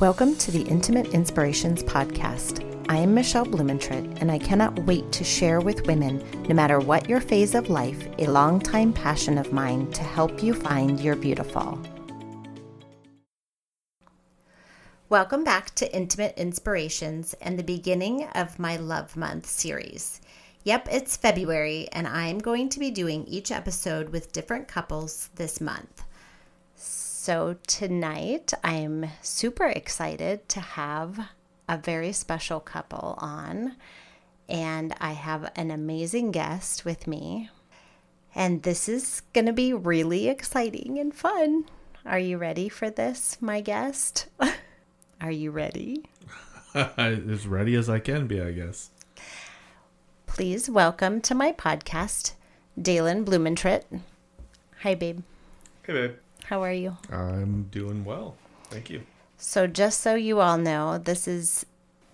Welcome 0.00 0.36
to 0.36 0.50
the 0.50 0.62
Intimate 0.62 1.08
Inspirations 1.08 1.82
Podcast. 1.82 2.64
I 2.88 2.96
am 2.96 3.12
Michelle 3.12 3.44
Blumentritt, 3.44 4.22
and 4.22 4.32
I 4.32 4.38
cannot 4.38 4.86
wait 4.86 5.12
to 5.12 5.24
share 5.24 5.60
with 5.60 5.86
women, 5.86 6.24
no 6.48 6.54
matter 6.54 6.80
what 6.80 7.06
your 7.06 7.20
phase 7.20 7.54
of 7.54 7.68
life, 7.68 8.08
a 8.18 8.26
longtime 8.26 8.94
passion 8.94 9.36
of 9.36 9.52
mine 9.52 9.90
to 9.92 10.02
help 10.02 10.42
you 10.42 10.54
find 10.54 10.98
your 10.98 11.16
beautiful. 11.16 11.78
Welcome 15.10 15.44
back 15.44 15.74
to 15.74 15.94
Intimate 15.94 16.38
Inspirations 16.38 17.34
and 17.42 17.58
the 17.58 17.62
beginning 17.62 18.26
of 18.34 18.58
my 18.58 18.78
Love 18.78 19.18
Month 19.18 19.44
series. 19.44 20.22
Yep, 20.64 20.88
it's 20.90 21.18
February, 21.18 21.88
and 21.92 22.08
I'm 22.08 22.38
going 22.38 22.70
to 22.70 22.80
be 22.80 22.90
doing 22.90 23.26
each 23.26 23.52
episode 23.52 24.08
with 24.08 24.32
different 24.32 24.66
couples 24.66 25.28
this 25.34 25.60
month. 25.60 26.04
So, 27.22 27.58
tonight 27.66 28.54
I'm 28.64 29.04
super 29.20 29.66
excited 29.66 30.48
to 30.48 30.60
have 30.60 31.28
a 31.68 31.76
very 31.76 32.12
special 32.12 32.60
couple 32.60 33.14
on, 33.18 33.76
and 34.48 34.94
I 35.02 35.12
have 35.12 35.52
an 35.54 35.70
amazing 35.70 36.30
guest 36.30 36.86
with 36.86 37.06
me. 37.06 37.50
And 38.34 38.62
this 38.62 38.88
is 38.88 39.20
going 39.34 39.44
to 39.44 39.52
be 39.52 39.74
really 39.74 40.28
exciting 40.28 40.98
and 40.98 41.14
fun. 41.14 41.66
Are 42.06 42.18
you 42.18 42.38
ready 42.38 42.70
for 42.70 42.88
this, 42.88 43.36
my 43.38 43.60
guest? 43.60 44.26
Are 45.20 45.30
you 45.30 45.50
ready? 45.50 46.06
as 46.74 47.46
ready 47.46 47.74
as 47.74 47.90
I 47.90 47.98
can 47.98 48.28
be, 48.28 48.40
I 48.40 48.52
guess. 48.52 48.92
Please 50.26 50.70
welcome 50.70 51.20
to 51.20 51.34
my 51.34 51.52
podcast, 51.52 52.32
Dalen 52.80 53.26
Blumentritt. 53.26 53.84
Hi, 54.78 54.94
babe. 54.94 55.20
Hey, 55.82 55.92
babe. 55.92 56.14
How 56.50 56.64
are 56.64 56.72
you? 56.72 56.96
I'm 57.12 57.68
doing 57.70 58.04
well. 58.04 58.34
Thank 58.70 58.90
you. 58.90 59.02
So, 59.36 59.68
just 59.68 60.00
so 60.00 60.16
you 60.16 60.40
all 60.40 60.58
know, 60.58 60.98
this 60.98 61.28
is 61.28 61.64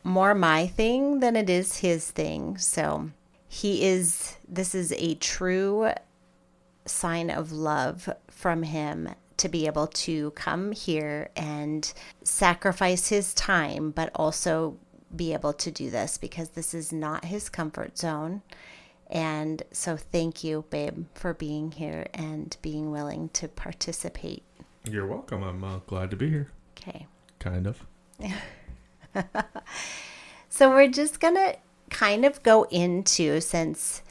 more 0.04 0.34
my 0.34 0.66
thing 0.66 1.20
than 1.20 1.36
it 1.36 1.48
is 1.48 1.78
his 1.78 2.10
thing. 2.10 2.58
So, 2.58 3.12
he 3.48 3.82
is, 3.86 4.36
this 4.46 4.74
is 4.74 4.92
a 4.92 5.14
true 5.14 5.90
sign 6.84 7.30
of 7.30 7.50
love 7.50 8.10
from 8.28 8.64
him 8.64 9.08
to 9.38 9.48
be 9.48 9.64
able 9.64 9.86
to 10.04 10.32
come 10.32 10.72
here 10.72 11.30
and 11.34 11.90
sacrifice 12.22 13.08
his 13.08 13.32
time, 13.32 13.90
but 13.90 14.10
also 14.14 14.76
be 15.16 15.32
able 15.32 15.54
to 15.54 15.70
do 15.70 15.88
this 15.88 16.18
because 16.18 16.50
this 16.50 16.74
is 16.74 16.92
not 16.92 17.24
his 17.24 17.48
comfort 17.48 17.96
zone. 17.96 18.42
And 19.08 19.62
so, 19.70 19.96
thank 19.96 20.42
you, 20.42 20.64
babe, 20.70 21.06
for 21.14 21.32
being 21.32 21.72
here 21.72 22.06
and 22.12 22.56
being 22.60 22.90
willing 22.90 23.28
to 23.30 23.46
participate. 23.48 24.42
You're 24.88 25.06
welcome. 25.06 25.42
I'm 25.44 25.62
uh, 25.62 25.78
glad 25.86 26.10
to 26.10 26.16
be 26.16 26.28
here. 26.28 26.50
Okay. 26.76 27.06
Kind 27.38 27.66
of. 27.66 27.86
so, 30.48 30.70
we're 30.70 30.88
just 30.88 31.20
going 31.20 31.34
to 31.36 31.56
kind 31.90 32.24
of 32.24 32.42
go 32.42 32.64
into 32.64 33.40
since 33.40 34.02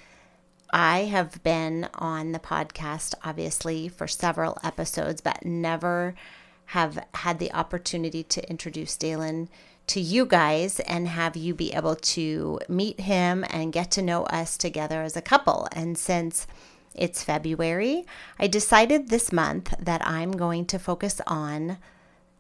I 0.71 0.99
have 1.05 1.43
been 1.43 1.89
on 1.95 2.31
the 2.31 2.39
podcast, 2.39 3.15
obviously, 3.23 3.89
for 3.89 4.07
several 4.07 4.57
episodes, 4.63 5.21
but 5.21 5.45
never 5.45 6.15
have 6.67 7.05
had 7.13 7.39
the 7.39 7.51
opportunity 7.53 8.23
to 8.23 8.49
introduce 8.49 8.97
Dalen 8.97 9.49
to 9.87 9.99
you 9.99 10.25
guys 10.25 10.79
and 10.81 11.07
have 11.07 11.35
you 11.35 11.53
be 11.53 11.73
able 11.73 11.95
to 11.95 12.59
meet 12.67 12.99
him 13.01 13.45
and 13.49 13.73
get 13.73 13.91
to 13.91 14.01
know 14.01 14.23
us 14.25 14.57
together 14.57 15.01
as 15.01 15.15
a 15.15 15.21
couple. 15.21 15.67
And 15.71 15.97
since 15.97 16.47
it's 16.93 17.23
February, 17.23 18.05
I 18.39 18.47
decided 18.47 19.09
this 19.09 19.31
month 19.31 19.73
that 19.79 20.05
I'm 20.05 20.31
going 20.31 20.65
to 20.67 20.79
focus 20.79 21.21
on 21.27 21.77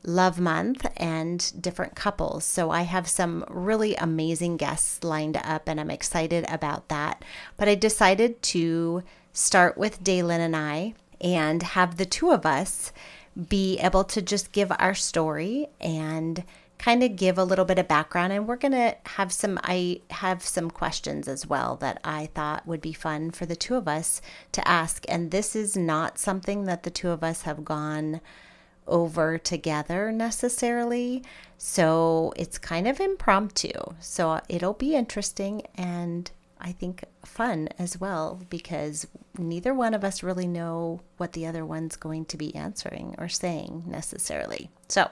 Love 0.03 0.39
Month 0.39 0.85
and 0.97 1.51
different 1.59 1.95
couples. 1.95 2.45
So 2.45 2.69
I 2.69 2.83
have 2.83 3.07
some 3.07 3.43
really 3.49 3.95
amazing 3.95 4.57
guests 4.57 5.03
lined 5.03 5.37
up, 5.37 5.67
and 5.67 5.79
I'm 5.79 5.89
excited 5.89 6.45
about 6.47 6.89
that. 6.89 7.23
But 7.57 7.67
I 7.67 7.75
decided 7.75 8.41
to 8.43 9.03
start 9.33 9.77
with 9.77 10.03
Dalen 10.03 10.41
and 10.41 10.55
I 10.55 10.93
and 11.19 11.63
have 11.63 11.97
the 11.97 12.05
two 12.05 12.31
of 12.31 12.45
us 12.45 12.91
be 13.49 13.77
able 13.79 14.03
to 14.05 14.21
just 14.21 14.51
give 14.51 14.71
our 14.77 14.93
story 14.93 15.67
and 15.81 16.43
kind 16.77 17.03
of 17.03 17.15
give 17.15 17.37
a 17.37 17.43
little 17.43 17.65
bit 17.65 17.79
of 17.79 17.87
background 17.87 18.33
and 18.33 18.47
we're 18.47 18.55
going 18.55 18.71
to 18.71 18.95
have 19.05 19.31
some 19.31 19.59
I 19.63 20.01
have 20.11 20.43
some 20.43 20.69
questions 20.69 21.27
as 21.27 21.47
well 21.47 21.75
that 21.77 21.99
I 22.03 22.27
thought 22.33 22.67
would 22.67 22.81
be 22.81 22.93
fun 22.93 23.31
for 23.31 23.45
the 23.45 23.55
two 23.55 23.75
of 23.75 23.87
us 23.87 24.21
to 24.51 24.67
ask. 24.67 25.05
And 25.07 25.31
this 25.31 25.55
is 25.55 25.77
not 25.77 26.17
something 26.19 26.65
that 26.65 26.83
the 26.83 26.89
two 26.89 27.09
of 27.09 27.23
us 27.23 27.43
have 27.43 27.65
gone 27.65 28.21
over 28.87 29.37
together 29.37 30.11
necessarily. 30.11 31.23
So 31.57 32.33
it's 32.35 32.57
kind 32.57 32.87
of 32.87 32.99
impromptu. 32.99 33.71
So 33.99 34.41
it'll 34.49 34.73
be 34.73 34.95
interesting 34.95 35.63
and 35.75 36.29
I 36.59 36.71
think 36.71 37.03
fun 37.23 37.69
as 37.77 37.99
well 37.99 38.41
because 38.49 39.07
neither 39.37 39.73
one 39.73 39.93
of 39.93 40.03
us 40.03 40.23
really 40.23 40.47
know 40.47 41.01
what 41.17 41.33
the 41.33 41.45
other 41.45 41.65
one's 41.65 41.95
going 41.95 42.25
to 42.25 42.37
be 42.37 42.55
answering 42.55 43.15
or 43.17 43.27
saying 43.27 43.83
necessarily. 43.85 44.69
So, 44.87 45.09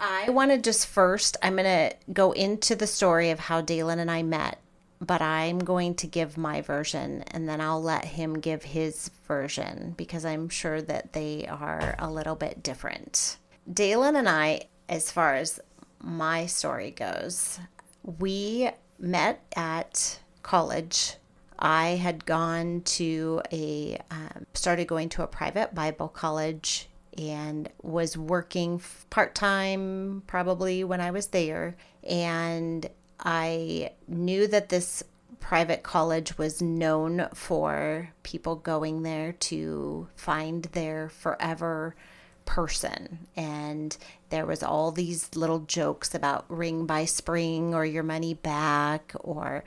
I 0.00 0.30
want 0.30 0.50
to 0.52 0.58
just 0.58 0.86
first, 0.86 1.36
I'm 1.42 1.56
going 1.56 1.64
to 1.64 1.96
go 2.12 2.32
into 2.32 2.76
the 2.76 2.86
story 2.86 3.30
of 3.30 3.38
how 3.38 3.60
Dalen 3.60 3.98
and 3.98 4.10
I 4.10 4.22
met, 4.22 4.58
but 5.00 5.20
I'm 5.20 5.58
going 5.58 5.94
to 5.96 6.06
give 6.06 6.36
my 6.36 6.60
version 6.60 7.22
and 7.28 7.48
then 7.48 7.60
I'll 7.60 7.82
let 7.82 8.04
him 8.04 8.34
give 8.38 8.62
his 8.62 9.10
version 9.26 9.94
because 9.96 10.24
I'm 10.24 10.48
sure 10.48 10.80
that 10.82 11.12
they 11.12 11.46
are 11.48 11.96
a 11.98 12.10
little 12.10 12.36
bit 12.36 12.62
different. 12.62 13.38
Dalen 13.72 14.16
and 14.16 14.28
I, 14.28 14.62
as 14.88 15.10
far 15.10 15.34
as 15.34 15.60
my 16.00 16.46
story 16.46 16.92
goes, 16.92 17.58
we 18.02 18.70
met 18.98 19.42
at 19.56 20.20
college. 20.42 21.14
I 21.58 21.90
had 21.90 22.24
gone 22.24 22.82
to 22.84 23.42
a, 23.52 23.98
um, 24.12 24.46
started 24.54 24.86
going 24.86 25.08
to 25.10 25.24
a 25.24 25.26
private 25.26 25.74
Bible 25.74 26.08
college 26.08 26.88
and 27.18 27.68
was 27.82 28.16
working 28.16 28.80
part 29.10 29.34
time 29.34 30.22
probably 30.26 30.84
when 30.84 31.00
I 31.00 31.10
was 31.10 31.28
there. 31.28 31.76
And 32.08 32.88
I 33.20 33.90
knew 34.06 34.46
that 34.46 34.68
this 34.68 35.02
private 35.40 35.82
college 35.82 36.38
was 36.38 36.62
known 36.62 37.28
for 37.34 38.10
people 38.22 38.56
going 38.56 39.02
there 39.02 39.32
to 39.32 40.08
find 40.14 40.64
their 40.64 41.08
forever 41.08 41.96
person. 42.44 43.26
And 43.36 43.96
there 44.30 44.46
was 44.46 44.62
all 44.62 44.92
these 44.92 45.34
little 45.34 45.60
jokes 45.60 46.14
about 46.14 46.44
ring 46.48 46.86
by 46.86 47.04
spring 47.04 47.74
or 47.74 47.84
your 47.84 48.02
money 48.02 48.34
back 48.34 49.12
or 49.20 49.64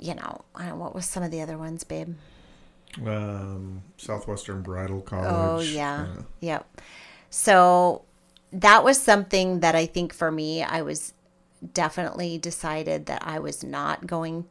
you 0.00 0.14
know, 0.14 0.42
what 0.54 0.94
was 0.94 1.06
some 1.06 1.24
of 1.24 1.32
the 1.32 1.40
other 1.40 1.58
ones, 1.58 1.82
babe? 1.82 2.14
Um, 3.06 3.82
Southwestern 3.96 4.62
Bridal 4.62 5.00
College. 5.00 5.30
Oh 5.30 5.60
yeah, 5.60 6.06
uh, 6.18 6.22
yep. 6.40 6.80
So 7.30 8.02
that 8.52 8.82
was 8.82 9.00
something 9.00 9.60
that 9.60 9.74
I 9.74 9.86
think 9.86 10.12
for 10.12 10.30
me, 10.30 10.62
I 10.62 10.82
was 10.82 11.12
definitely 11.74 12.38
decided 12.38 13.06
that 13.06 13.22
I 13.24 13.38
was 13.38 13.62
not 13.62 14.06
going 14.06 14.46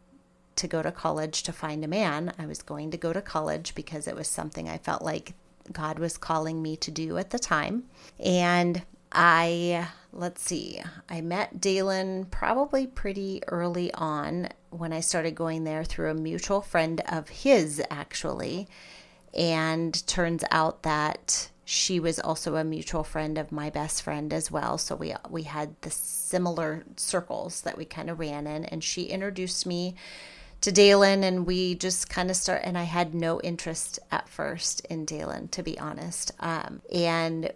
to 0.56 0.68
go 0.68 0.82
to 0.82 0.92
college 0.92 1.44
to 1.44 1.54
find 1.54 1.84
a 1.84 1.88
man. 1.88 2.34
I 2.38 2.46
was 2.46 2.62
going 2.62 2.92
to 2.92 2.98
go 2.98 3.14
to 3.14 3.22
college 3.22 3.76
because 3.76 4.08
it 4.08 4.16
was 4.16 4.28
something 4.28 4.68
I 4.68 4.78
felt 4.78 5.02
like 5.02 5.34
God 5.72 6.00
was 6.00 6.18
calling 6.18 6.62
me 6.62 6.76
to 6.78 6.92
do 6.92 7.18
at 7.18 7.30
the 7.30 7.40
time. 7.40 7.84
And 8.20 8.84
I, 9.12 9.88
let's 10.18 10.42
see, 10.42 10.82
I 11.08 11.22
met 11.22 11.62
Dalen 11.62 12.26
probably 12.26 12.88
pretty 12.88 13.44
early 13.48 13.94
on 13.94 14.50
when 14.72 14.92
I 14.92 15.00
started 15.00 15.36
going 15.36 15.64
there 15.64 15.84
through 15.84 16.10
a 16.10 16.16
mutual 16.16 16.62
friend 16.62 17.02
of 17.08 17.30
his, 17.30 17.82
actually. 17.92 18.68
And 19.38 20.06
turns 20.08 20.44
out 20.50 20.82
that 20.84 21.52
she 21.66 22.00
was 22.00 22.20
also 22.20 22.56
a 22.56 22.64
mutual 22.64 23.04
friend 23.04 23.38
of 23.38 23.52
my 23.52 23.70
best 23.70 24.02
friend 24.02 24.34
as 24.34 24.50
well. 24.50 24.78
So 24.80 24.96
we 24.96 25.14
we 25.30 25.44
had 25.44 25.76
the 25.82 25.92
similar 25.92 26.84
circles 26.96 27.62
that 27.62 27.78
we 27.78 27.86
kind 27.86 28.10
of 28.10 28.20
ran 28.20 28.48
in, 28.48 28.66
and 28.66 28.84
she 28.84 29.04
introduced 29.04 29.68
me 29.68 29.94
to 30.62 30.72
Dalen, 30.72 31.24
and 31.24 31.46
we 31.46 31.76
just 31.76 32.10
kind 32.10 32.32
of 32.32 32.36
start. 32.36 32.62
And 32.64 32.78
I 32.78 32.84
had 32.84 33.14
no 33.14 33.40
interest 33.42 34.00
at 34.12 34.28
first 34.28 34.84
in 34.90 35.06
Dalen, 35.06 35.50
to 35.50 35.62
be 35.62 35.78
honest. 35.78 36.32
Um, 36.40 36.82
and 36.92 37.52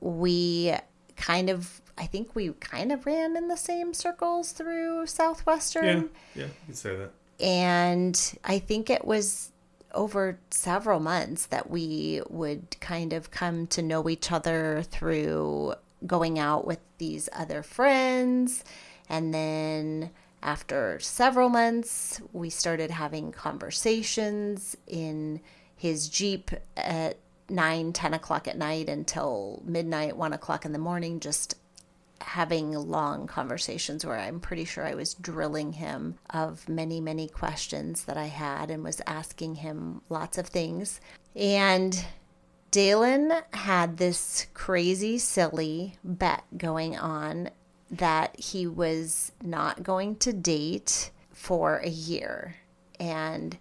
we 0.00 0.74
kind 1.16 1.50
of 1.50 1.80
I 1.96 2.06
think 2.06 2.34
we 2.34 2.52
kind 2.54 2.90
of 2.92 3.06
ran 3.06 3.36
in 3.36 3.48
the 3.48 3.56
same 3.56 3.94
circles 3.94 4.52
through 4.52 5.06
Southwestern. 5.06 6.10
Yeah, 6.34 6.42
yeah, 6.42 6.46
you 6.46 6.66
could 6.66 6.76
say 6.76 6.96
that. 6.96 7.12
And 7.40 8.38
I 8.44 8.58
think 8.58 8.90
it 8.90 9.04
was 9.04 9.52
over 9.92 10.38
several 10.50 11.00
months 11.00 11.46
that 11.46 11.70
we 11.70 12.20
would 12.28 12.76
kind 12.80 13.12
of 13.12 13.30
come 13.30 13.66
to 13.68 13.82
know 13.82 14.08
each 14.08 14.32
other 14.32 14.82
through 14.90 15.74
going 16.06 16.38
out 16.38 16.66
with 16.66 16.80
these 16.98 17.28
other 17.32 17.62
friends. 17.62 18.64
And 19.08 19.32
then 19.32 20.10
after 20.42 20.98
several 21.00 21.48
months, 21.48 22.20
we 22.32 22.50
started 22.50 22.90
having 22.90 23.32
conversations 23.32 24.76
in 24.86 25.40
his 25.76 26.08
Jeep 26.08 26.50
at 26.76 27.18
9, 27.48 27.92
10 27.92 28.14
o'clock 28.14 28.48
at 28.48 28.58
night 28.58 28.88
until 28.88 29.62
midnight, 29.64 30.16
1 30.16 30.32
o'clock 30.32 30.64
in 30.64 30.72
the 30.72 30.78
morning, 30.78 31.20
just 31.20 31.56
having 32.20 32.72
long 32.72 33.26
conversations 33.26 34.04
where 34.04 34.18
I'm 34.18 34.40
pretty 34.40 34.64
sure 34.64 34.84
I 34.84 34.94
was 34.94 35.14
drilling 35.14 35.72
him 35.72 36.16
of 36.30 36.68
many, 36.68 37.00
many 37.00 37.28
questions 37.28 38.04
that 38.04 38.16
I 38.16 38.26
had 38.26 38.70
and 38.70 38.82
was 38.82 39.00
asking 39.06 39.56
him 39.56 40.00
lots 40.08 40.38
of 40.38 40.46
things. 40.46 41.00
And 41.36 42.04
Dalen 42.70 43.32
had 43.52 43.98
this 43.98 44.46
crazy, 44.54 45.18
silly 45.18 45.96
bet 46.02 46.44
going 46.56 46.96
on 46.96 47.50
that 47.90 48.38
he 48.38 48.66
was 48.66 49.32
not 49.42 49.82
going 49.82 50.16
to 50.16 50.32
date 50.32 51.10
for 51.32 51.78
a 51.78 51.88
year. 51.88 52.56
And 52.98 53.58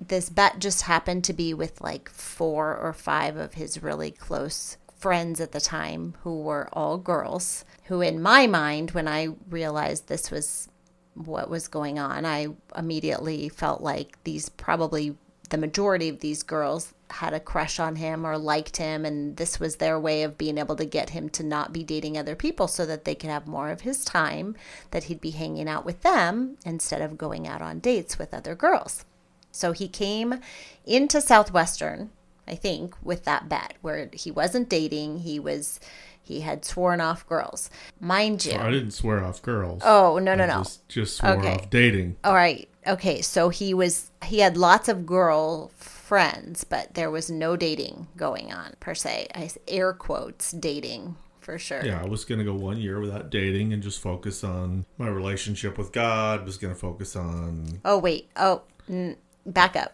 this 0.00 0.28
bet 0.28 0.58
just 0.58 0.82
happened 0.82 1.24
to 1.24 1.32
be 1.32 1.54
with 1.54 1.80
like 1.80 2.08
four 2.08 2.76
or 2.76 2.92
five 2.92 3.36
of 3.36 3.54
his 3.54 3.82
really 3.82 4.10
close 4.10 4.76
friends 4.96 5.40
at 5.40 5.52
the 5.52 5.60
time 5.60 6.14
who 6.22 6.40
were 6.40 6.68
all 6.72 6.98
girls. 6.98 7.64
Who, 7.84 8.00
in 8.00 8.20
my 8.20 8.46
mind, 8.46 8.92
when 8.92 9.06
I 9.06 9.28
realized 9.48 10.08
this 10.08 10.30
was 10.30 10.68
what 11.14 11.48
was 11.48 11.68
going 11.68 11.98
on, 11.98 12.24
I 12.24 12.48
immediately 12.76 13.48
felt 13.48 13.80
like 13.80 14.22
these 14.24 14.48
probably 14.48 15.16
the 15.50 15.58
majority 15.58 16.08
of 16.08 16.20
these 16.20 16.42
girls 16.42 16.92
had 17.08 17.32
a 17.32 17.40
crush 17.40 17.78
on 17.78 17.96
him 17.96 18.26
or 18.26 18.36
liked 18.36 18.78
him, 18.78 19.04
and 19.04 19.36
this 19.36 19.60
was 19.60 19.76
their 19.76 19.98
way 19.98 20.24
of 20.24 20.36
being 20.38 20.58
able 20.58 20.74
to 20.76 20.84
get 20.84 21.10
him 21.10 21.28
to 21.30 21.44
not 21.44 21.72
be 21.72 21.84
dating 21.84 22.18
other 22.18 22.34
people 22.34 22.66
so 22.66 22.84
that 22.84 23.04
they 23.04 23.14
could 23.14 23.30
have 23.30 23.46
more 23.46 23.70
of 23.70 23.82
his 23.82 24.04
time 24.04 24.56
that 24.90 25.04
he'd 25.04 25.20
be 25.20 25.30
hanging 25.30 25.68
out 25.68 25.84
with 25.84 26.02
them 26.02 26.56
instead 26.64 27.00
of 27.00 27.18
going 27.18 27.46
out 27.46 27.62
on 27.62 27.78
dates 27.78 28.18
with 28.18 28.34
other 28.34 28.54
girls. 28.54 29.04
So 29.52 29.72
he 29.72 29.88
came 29.88 30.40
into 30.84 31.20
Southwestern, 31.20 32.10
I 32.48 32.54
think, 32.54 32.94
with 33.02 33.24
that 33.24 33.48
bet 33.48 33.74
where 33.82 34.08
he 34.12 34.30
wasn't 34.30 34.68
dating, 34.68 35.20
he 35.20 35.38
was 35.40 35.80
he 36.22 36.40
had 36.40 36.64
sworn 36.64 37.00
off 37.00 37.24
girls. 37.28 37.70
Mind 38.00 38.44
you. 38.44 38.54
I 38.58 38.68
didn't 38.70 38.90
swear 38.90 39.24
off 39.24 39.40
girls. 39.42 39.80
Oh, 39.84 40.18
no, 40.18 40.34
no, 40.34 40.42
I 40.42 40.46
no. 40.48 40.58
Just, 40.64 40.88
just 40.88 41.16
swore 41.18 41.36
Okay. 41.38 41.54
off 41.54 41.70
dating. 41.70 42.16
All 42.24 42.34
right. 42.34 42.68
Okay. 42.84 43.22
So 43.22 43.48
he 43.48 43.72
was, 43.74 44.10
he 44.24 44.40
had 44.40 44.56
lots 44.56 44.88
of 44.88 45.06
girl 45.06 45.68
friends, 45.76 46.64
but 46.64 46.94
there 46.94 47.12
was 47.12 47.30
no 47.30 47.56
dating 47.56 48.08
going 48.16 48.52
on 48.52 48.74
per 48.80 48.92
se. 48.92 49.28
I 49.36 49.48
air 49.68 49.92
quotes 49.92 50.50
dating 50.50 51.14
for 51.40 51.58
sure. 51.60 51.84
Yeah, 51.86 52.02
I 52.02 52.06
was 52.08 52.24
going 52.24 52.40
to 52.40 52.44
go 52.44 52.54
one 52.54 52.78
year 52.78 52.98
without 52.98 53.30
dating 53.30 53.72
and 53.72 53.80
just 53.80 54.00
focus 54.00 54.42
on 54.42 54.84
my 54.98 55.06
relationship 55.06 55.78
with 55.78 55.92
God. 55.92 56.44
Was 56.44 56.56
going 56.56 56.74
to 56.74 56.78
focus 56.80 57.14
on. 57.14 57.80
Oh, 57.84 57.98
wait. 57.98 58.28
Oh, 58.34 58.62
n- 58.88 59.16
back 59.46 59.76
up. 59.76 59.92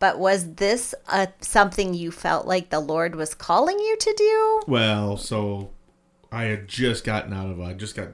But 0.00 0.18
was 0.18 0.54
this 0.54 0.94
a, 1.08 1.28
something 1.40 1.94
you 1.94 2.10
felt 2.10 2.46
like 2.46 2.70
the 2.70 2.80
Lord 2.80 3.14
was 3.14 3.34
calling 3.34 3.78
you 3.78 3.96
to 3.98 4.14
do? 4.16 4.62
Well, 4.66 5.16
so 5.16 5.70
I 6.32 6.44
had 6.44 6.66
just 6.66 7.04
gotten 7.04 7.32
out 7.32 7.50
of. 7.50 7.60
I 7.60 7.74
just 7.74 7.94
got 7.94 8.08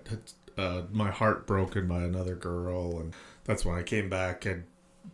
uh, 0.58 0.82
my 0.90 1.10
heart 1.10 1.46
broken 1.46 1.86
by 1.86 2.02
another 2.02 2.34
girl, 2.34 2.98
and 2.98 3.14
that's 3.44 3.64
when 3.64 3.78
I 3.78 3.82
came 3.82 4.10
back. 4.10 4.46
I'd 4.46 4.64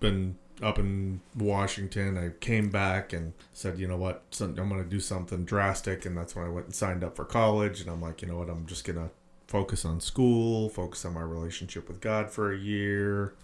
been 0.01 0.39
up 0.63 0.79
in 0.79 1.21
Washington. 1.37 2.17
I 2.17 2.31
came 2.41 2.71
back 2.71 3.13
and 3.13 3.35
said, 3.53 3.79
you 3.79 3.87
know 3.87 3.97
what, 3.97 4.23
I'm 4.41 4.55
going 4.55 4.83
to 4.83 4.89
do 4.89 5.01
something 5.01 5.45
drastic, 5.45 6.07
and 6.07 6.17
that's 6.17 6.35
when 6.35 6.47
I 6.47 6.49
went 6.49 6.67
and 6.67 6.75
signed 6.75 7.05
up 7.05 7.17
for 7.17 7.25
college. 7.25 7.81
And 7.81 7.91
I'm 7.91 8.01
like, 8.01 8.23
you 8.23 8.29
know 8.29 8.39
what, 8.39 8.49
I'm 8.49 8.67
just 8.67 8.85
going 8.85 8.99
to 8.99 9.11
focus 9.47 9.85
on 9.85 10.01
school, 10.01 10.71
focus 10.71 11.05
on 11.05 11.15
my 11.15 11.23
relationship 11.23 11.89
with 11.89 12.01
God 12.01 12.31
for 12.31 12.53
a 12.53 12.59
year, 12.59 13.35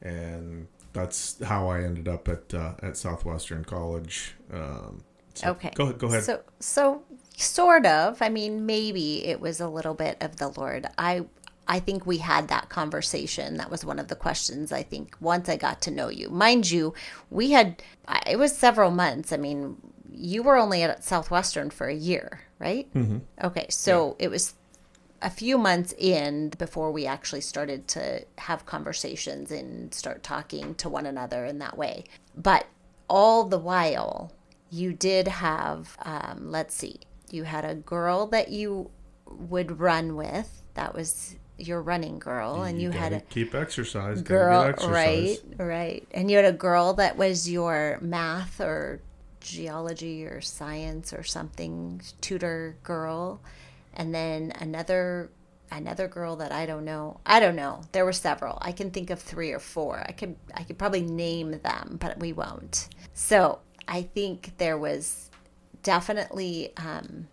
and 0.00 0.68
that's 0.92 1.42
how 1.42 1.68
I 1.68 1.82
ended 1.82 2.08
up 2.08 2.28
at 2.28 2.52
uh, 2.54 2.74
at 2.82 2.96
Southwestern 2.96 3.64
College. 3.64 4.34
Um, 4.52 5.02
so 5.34 5.50
Okay. 5.50 5.70
go 5.74 5.84
ahead. 5.84 5.98
Go 5.98 6.06
ahead. 6.08 6.24
So, 6.24 6.40
so 6.60 7.02
sort 7.36 7.86
of. 7.86 8.20
I 8.20 8.28
mean, 8.28 8.66
maybe 8.66 9.24
it 9.26 9.40
was 9.40 9.60
a 9.60 9.68
little 9.68 9.94
bit 9.94 10.16
of 10.20 10.36
the 10.36 10.48
Lord. 10.48 10.86
I, 10.98 11.24
I 11.66 11.80
think 11.80 12.04
we 12.04 12.18
had 12.18 12.48
that 12.48 12.68
conversation. 12.68 13.56
That 13.56 13.70
was 13.70 13.84
one 13.84 13.98
of 13.98 14.08
the 14.08 14.16
questions. 14.16 14.72
I 14.72 14.82
think 14.82 15.16
once 15.20 15.48
I 15.48 15.56
got 15.56 15.80
to 15.82 15.90
know 15.90 16.08
you, 16.08 16.28
mind 16.28 16.70
you, 16.70 16.92
we 17.30 17.52
had. 17.52 17.82
It 18.26 18.36
was 18.36 18.56
several 18.56 18.90
months. 18.90 19.32
I 19.32 19.38
mean, 19.38 19.76
you 20.10 20.42
were 20.42 20.56
only 20.56 20.82
at 20.82 21.02
Southwestern 21.02 21.70
for 21.70 21.86
a 21.88 21.94
year, 21.94 22.42
right? 22.58 22.92
Mm-hmm. 22.92 23.18
Okay, 23.42 23.66
so 23.70 24.16
it 24.18 24.28
was 24.28 24.54
a 25.22 25.30
few 25.30 25.56
months 25.56 25.94
in 25.96 26.50
before 26.58 26.90
we 26.90 27.06
actually 27.06 27.40
started 27.40 27.86
to 27.88 28.24
have 28.38 28.66
conversations 28.66 29.50
and 29.50 29.94
start 29.94 30.22
talking 30.22 30.74
to 30.74 30.88
one 30.88 31.06
another 31.06 31.44
in 31.44 31.58
that 31.60 31.78
way. 31.78 32.04
But 32.36 32.66
all 33.08 33.44
the 33.44 33.58
while, 33.58 34.32
you 34.70 34.92
did 34.92 35.28
have, 35.28 35.96
um, 36.02 36.50
let's 36.50 36.74
see, 36.74 37.00
you 37.30 37.44
had 37.44 37.64
a 37.64 37.74
girl 37.74 38.26
that 38.28 38.48
you 38.50 38.90
would 39.26 39.78
run 39.78 40.16
with. 40.16 40.62
That 40.74 40.94
was 40.94 41.36
your 41.58 41.80
running 41.80 42.18
girl, 42.18 42.62
and 42.62 42.80
you, 42.80 42.90
had 42.90 43.12
a 43.12 43.20
keep 43.20 43.54
exercise. 43.54 44.20
girl, 44.22 44.62
exercise. 44.62 44.90
right, 44.90 45.66
right, 45.66 46.08
and 46.12 46.30
you 46.30 46.36
had 46.36 46.46
a 46.46 46.52
girl 46.52 46.94
that 46.94 47.16
was 47.16 47.48
your 47.48 47.98
math 48.00 48.60
or 48.60 49.00
geology 49.40 50.24
or 50.24 50.40
science 50.40 51.12
or 51.12 51.22
something 51.22 52.00
tutor 52.20 52.76
girl, 52.82 53.40
and 53.94 54.14
then 54.14 54.52
another 54.60 55.30
another 55.70 56.06
girl 56.06 56.36
that 56.36 56.52
I 56.52 56.66
don't 56.66 56.84
know. 56.84 57.20
I 57.24 57.40
don't 57.40 57.56
know. 57.56 57.82
There 57.92 58.04
were 58.04 58.12
several. 58.12 58.58
I 58.60 58.72
can 58.72 58.90
think 58.90 59.10
of 59.10 59.20
three 59.20 59.52
or 59.52 59.58
four. 59.58 60.02
I 60.06 60.12
could 60.12 60.36
I 60.54 60.64
could 60.64 60.78
probably 60.78 61.02
name 61.02 61.60
them, 61.62 61.96
but 62.00 62.18
we 62.18 62.32
won't. 62.32 62.88
So 63.14 63.60
I 63.88 64.02
think 64.02 64.58
there 64.58 64.78
was 64.78 65.30
definitely. 65.82 66.72
Um, 66.76 67.28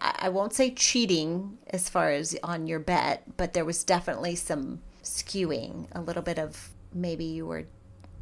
I 0.00 0.30
won't 0.30 0.54
say 0.54 0.70
cheating 0.70 1.58
as 1.68 1.90
far 1.90 2.10
as 2.10 2.34
on 2.42 2.66
your 2.66 2.78
bet, 2.78 3.36
but 3.36 3.52
there 3.52 3.66
was 3.66 3.84
definitely 3.84 4.34
some 4.34 4.80
skewing, 5.02 5.88
a 5.92 6.00
little 6.00 6.22
bit 6.22 6.38
of 6.38 6.70
maybe 6.94 7.24
you 7.24 7.44
were 7.44 7.66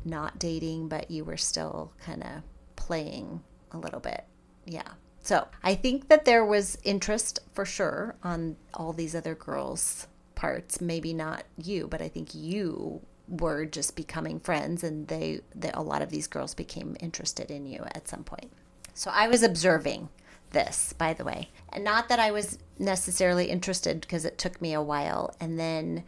not 0.04 0.40
dating, 0.40 0.88
but 0.88 1.08
you 1.08 1.24
were 1.24 1.36
still 1.36 1.92
kind 2.04 2.24
of 2.24 2.42
playing 2.74 3.44
a 3.70 3.78
little 3.78 4.00
bit. 4.00 4.24
Yeah. 4.64 4.92
So 5.26 5.48
I 5.64 5.74
think 5.74 6.06
that 6.06 6.24
there 6.24 6.44
was 6.44 6.78
interest 6.84 7.40
for 7.52 7.64
sure 7.64 8.14
on 8.22 8.54
all 8.74 8.92
these 8.92 9.12
other 9.12 9.34
girls' 9.34 10.06
parts. 10.36 10.80
Maybe 10.80 11.12
not 11.12 11.42
you, 11.60 11.88
but 11.88 12.00
I 12.00 12.06
think 12.06 12.32
you 12.32 13.00
were 13.26 13.64
just 13.66 13.96
becoming 13.96 14.38
friends, 14.38 14.84
and 14.84 15.08
they, 15.08 15.40
they 15.52 15.72
a 15.74 15.82
lot 15.82 16.00
of 16.00 16.10
these 16.10 16.28
girls 16.28 16.54
became 16.54 16.96
interested 17.00 17.50
in 17.50 17.66
you 17.66 17.82
at 17.92 18.06
some 18.06 18.22
point. 18.22 18.52
So 18.94 19.10
I 19.12 19.26
was 19.26 19.42
observing 19.42 20.10
this, 20.52 20.92
by 20.92 21.12
the 21.12 21.24
way. 21.24 21.50
And 21.72 21.82
not 21.82 22.08
that 22.08 22.20
I 22.20 22.30
was 22.30 22.60
necessarily 22.78 23.46
interested 23.46 24.02
because 24.02 24.24
it 24.24 24.38
took 24.38 24.62
me 24.62 24.74
a 24.74 24.80
while. 24.80 25.34
And 25.40 25.58
then 25.58 26.04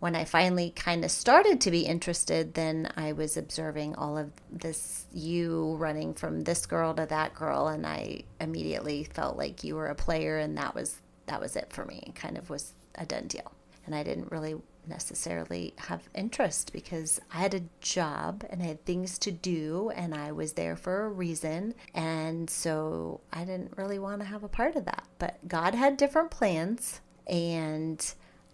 when 0.00 0.16
I 0.16 0.24
finally 0.24 0.70
kind 0.70 1.04
of 1.04 1.10
started 1.10 1.60
to 1.60 1.70
be 1.70 1.82
interested, 1.82 2.54
then 2.54 2.90
I 2.96 3.12
was 3.12 3.36
observing 3.36 3.94
all 3.94 4.16
of 4.16 4.32
this 4.50 5.04
you 5.12 5.76
running 5.78 6.14
from 6.14 6.42
this 6.42 6.66
girl 6.66 6.94
to 6.94 7.06
that 7.06 7.34
girl 7.34 7.68
and 7.68 7.86
I 7.86 8.24
immediately 8.40 9.04
felt 9.04 9.36
like 9.36 9.62
you 9.62 9.76
were 9.76 9.88
a 9.88 9.94
player 9.94 10.38
and 10.38 10.56
that 10.56 10.74
was 10.74 11.00
that 11.26 11.40
was 11.40 11.54
it 11.54 11.72
for 11.72 11.84
me. 11.84 12.02
It 12.06 12.14
kind 12.14 12.36
of 12.36 12.50
was 12.50 12.72
a 12.96 13.06
done 13.06 13.28
deal. 13.28 13.52
And 13.86 13.94
I 13.94 14.02
didn't 14.02 14.32
really 14.32 14.56
necessarily 14.86 15.74
have 15.76 16.08
interest 16.14 16.72
because 16.72 17.20
I 17.32 17.38
had 17.38 17.54
a 17.54 17.62
job 17.80 18.44
and 18.50 18.62
I 18.62 18.66
had 18.66 18.84
things 18.84 19.18
to 19.18 19.30
do 19.30 19.90
and 19.94 20.14
I 20.14 20.32
was 20.32 20.54
there 20.54 20.76
for 20.76 21.04
a 21.04 21.08
reason. 21.08 21.74
And 21.94 22.48
so 22.48 23.20
I 23.32 23.44
didn't 23.44 23.76
really 23.76 23.98
want 23.98 24.20
to 24.20 24.26
have 24.26 24.44
a 24.44 24.48
part 24.48 24.76
of 24.76 24.86
that. 24.86 25.06
But 25.18 25.46
God 25.46 25.74
had 25.74 25.96
different 25.96 26.30
plans. 26.30 27.00
And 27.26 28.04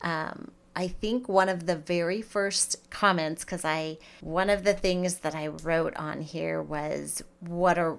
um, 0.02 0.50
I 0.76 0.88
think 0.88 1.26
one 1.28 1.48
of 1.48 1.64
the 1.64 1.74
very 1.74 2.20
first 2.20 2.90
comments, 2.90 3.44
because 3.44 3.64
I, 3.64 3.96
one 4.20 4.50
of 4.50 4.62
the 4.62 4.74
things 4.74 5.20
that 5.20 5.34
I 5.34 5.46
wrote 5.46 5.96
on 5.96 6.20
here 6.20 6.62
was, 6.62 7.24
what 7.40 7.78
are 7.78 7.96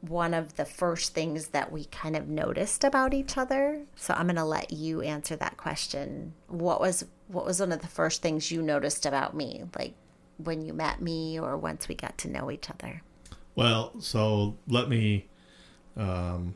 one 0.00 0.34
of 0.34 0.56
the 0.56 0.64
first 0.64 1.14
things 1.14 1.48
that 1.48 1.72
we 1.72 1.86
kind 1.86 2.14
of 2.14 2.28
noticed 2.28 2.84
about 2.84 3.14
each 3.14 3.36
other. 3.36 3.82
So 3.96 4.14
I'm 4.14 4.26
going 4.26 4.36
to 4.36 4.44
let 4.44 4.72
you 4.72 5.00
answer 5.00 5.36
that 5.36 5.56
question. 5.56 6.34
What 6.46 6.80
was 6.80 7.04
what 7.26 7.44
was 7.44 7.60
one 7.60 7.72
of 7.72 7.80
the 7.80 7.88
first 7.88 8.22
things 8.22 8.50
you 8.50 8.62
noticed 8.62 9.04
about 9.04 9.34
me 9.34 9.64
like 9.78 9.94
when 10.38 10.64
you 10.64 10.72
met 10.72 11.02
me 11.02 11.38
or 11.38 11.56
once 11.56 11.88
we 11.88 11.94
got 11.94 12.16
to 12.18 12.30
know 12.30 12.50
each 12.50 12.70
other? 12.70 13.02
Well, 13.54 14.00
so 14.00 14.56
let 14.68 14.88
me. 14.88 15.26
Um, 15.96 16.54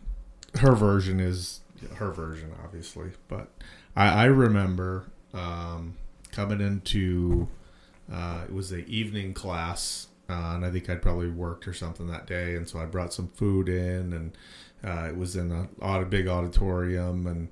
her 0.61 0.73
version 0.73 1.19
is 1.19 1.63
her 1.97 2.13
version, 2.13 2.53
obviously, 2.63 3.11
but 3.27 3.49
I, 3.97 4.09
I 4.09 4.25
remember 4.27 5.07
um, 5.35 5.97
coming 6.31 6.61
into 6.61 7.49
uh, 8.13 8.43
it 8.45 8.53
was 8.53 8.71
the 8.71 8.85
evening 8.87 9.33
class, 9.35 10.09
uh, 10.29 10.53
and 10.55 10.65
I 10.65 10.71
think 10.71 10.91
I'd 10.91 11.03
probably 11.03 11.29
worked 11.31 11.67
or 11.69 11.73
something 11.73 12.07
that 12.09 12.27
day, 12.27 12.57
and 12.57 12.69
so 12.69 12.79
I 12.79 12.87
brought 12.87 13.13
some 13.13 13.29
food 13.29 13.69
in, 13.69 14.13
and 14.13 14.37
uh, 14.85 15.09
it 15.09 15.17
was 15.17 15.37
in 15.37 15.69
a 15.81 16.05
big 16.05 16.29
auditorium, 16.29 17.27
and 17.27 17.49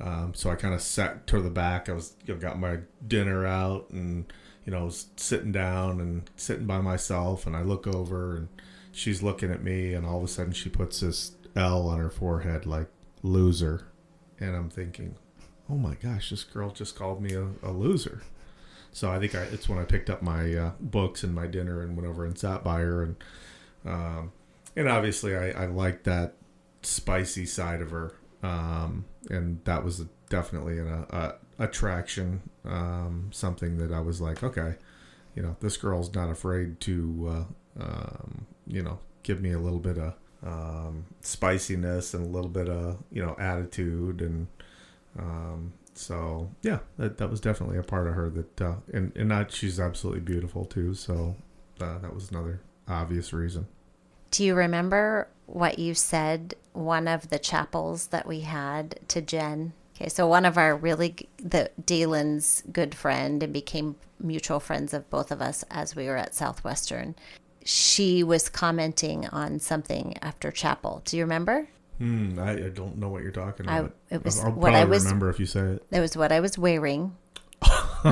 um, 0.00 0.32
so 0.34 0.50
I 0.50 0.56
kind 0.56 0.74
of 0.74 0.82
sat 0.82 1.26
to 1.28 1.40
the 1.40 1.50
back. 1.50 1.88
I 1.88 1.92
was 1.92 2.14
you 2.26 2.34
know, 2.34 2.40
got 2.40 2.58
my 2.58 2.78
dinner 3.06 3.46
out, 3.46 3.90
and 3.90 4.30
you 4.66 4.72
know 4.72 4.84
was 4.84 5.06
sitting 5.16 5.52
down 5.52 6.00
and 6.00 6.28
sitting 6.36 6.66
by 6.66 6.80
myself, 6.80 7.46
and 7.46 7.56
I 7.56 7.62
look 7.62 7.86
over, 7.86 8.36
and 8.36 8.48
she's 8.90 9.22
looking 9.22 9.50
at 9.50 9.62
me, 9.62 9.94
and 9.94 10.04
all 10.04 10.18
of 10.18 10.24
a 10.24 10.28
sudden 10.28 10.52
she 10.52 10.68
puts 10.68 11.00
this 11.00 11.32
L 11.54 11.86
on 11.88 11.98
her 11.98 12.10
forehead, 12.10 12.66
like 12.66 12.88
loser, 13.22 13.86
and 14.40 14.56
I'm 14.56 14.68
thinking, 14.70 15.16
oh 15.72 15.76
my 15.76 15.94
gosh, 15.94 16.30
this 16.30 16.44
girl 16.44 16.70
just 16.70 16.94
called 16.94 17.22
me 17.22 17.32
a, 17.32 17.46
a 17.62 17.72
loser. 17.72 18.22
So 18.92 19.10
I 19.10 19.18
think 19.18 19.34
I, 19.34 19.42
it's 19.44 19.68
when 19.68 19.78
I 19.78 19.84
picked 19.84 20.10
up 20.10 20.20
my 20.20 20.54
uh, 20.54 20.72
books 20.78 21.24
and 21.24 21.34
my 21.34 21.46
dinner 21.46 21.80
and 21.80 21.96
went 21.96 22.06
over 22.06 22.26
and 22.26 22.36
sat 22.36 22.62
by 22.62 22.80
her 22.80 23.02
and 23.02 23.16
um, 23.86 24.32
and 24.76 24.88
obviously 24.88 25.34
I, 25.34 25.50
I 25.50 25.66
liked 25.66 26.04
that 26.04 26.34
spicy 26.82 27.46
side 27.46 27.80
of 27.80 27.90
her 27.90 28.14
um, 28.42 29.06
and 29.30 29.64
that 29.64 29.82
was 29.82 30.04
definitely 30.28 30.78
an 30.78 30.88
a, 30.88 31.16
a 31.16 31.34
attraction 31.58 32.42
um, 32.64 33.30
something 33.32 33.78
that 33.78 33.92
I 33.92 34.00
was 34.00 34.20
like 34.20 34.42
okay 34.42 34.76
you 35.34 35.42
know 35.42 35.56
this 35.60 35.76
girl's 35.76 36.14
not 36.14 36.30
afraid 36.30 36.78
to 36.80 37.46
uh, 37.80 37.82
um, 37.82 38.46
you 38.66 38.82
know 38.82 38.98
give 39.22 39.40
me 39.40 39.52
a 39.52 39.58
little 39.58 39.80
bit 39.80 39.98
of 39.98 40.14
um, 40.44 41.06
spiciness 41.22 42.14
and 42.14 42.26
a 42.26 42.28
little 42.28 42.50
bit 42.50 42.68
of 42.68 43.02
you 43.10 43.24
know 43.24 43.34
attitude 43.38 44.20
and 44.20 44.46
um, 45.18 45.72
so 45.94 46.50
yeah, 46.62 46.80
that, 46.96 47.18
that 47.18 47.30
was 47.30 47.40
definitely 47.40 47.78
a 47.78 47.82
part 47.82 48.06
of 48.06 48.14
her 48.14 48.30
that, 48.30 48.60
uh, 48.60 48.74
and 48.92 49.12
and 49.16 49.28
not 49.28 49.52
she's 49.52 49.78
absolutely 49.78 50.20
beautiful 50.20 50.64
too. 50.64 50.94
So 50.94 51.36
uh, 51.80 51.98
that 51.98 52.14
was 52.14 52.30
another 52.30 52.60
obvious 52.88 53.32
reason. 53.32 53.66
Do 54.30 54.44
you 54.44 54.54
remember 54.54 55.28
what 55.46 55.78
you 55.78 55.94
said? 55.94 56.54
One 56.72 57.06
of 57.06 57.28
the 57.28 57.38
chapels 57.38 58.08
that 58.08 58.26
we 58.26 58.40
had 58.40 59.00
to 59.08 59.20
Jen. 59.20 59.74
Okay, 59.94 60.08
so 60.08 60.26
one 60.26 60.46
of 60.46 60.56
our 60.56 60.74
really 60.74 61.28
the 61.36 61.70
Dalen's 61.84 62.62
good 62.72 62.94
friend 62.94 63.42
and 63.42 63.52
became 63.52 63.96
mutual 64.18 64.60
friends 64.60 64.94
of 64.94 65.08
both 65.10 65.30
of 65.30 65.42
us 65.42 65.64
as 65.70 65.94
we 65.94 66.06
were 66.06 66.16
at 66.16 66.34
Southwestern. 66.34 67.14
She 67.64 68.24
was 68.24 68.48
commenting 68.48 69.28
on 69.28 69.58
something 69.60 70.16
after 70.22 70.50
chapel. 70.50 71.02
Do 71.04 71.16
you 71.16 71.24
remember? 71.24 71.68
Hmm, 71.98 72.38
I, 72.38 72.52
I, 72.52 72.68
don't 72.68 72.98
know 72.98 73.08
what 73.08 73.22
you're 73.22 73.32
talking 73.32 73.66
about. 73.66 73.92
I, 74.10 74.14
it 74.14 74.24
was 74.24 74.40
I'll, 74.40 74.52
what 74.52 74.74
I 74.74 74.84
was 74.84 75.04
remember 75.04 75.28
if 75.30 75.38
you 75.38 75.46
say 75.46 75.60
it. 75.60 75.86
It 75.90 76.00
was 76.00 76.16
what 76.16 76.32
I 76.32 76.40
was 76.40 76.58
wearing. 76.58 77.16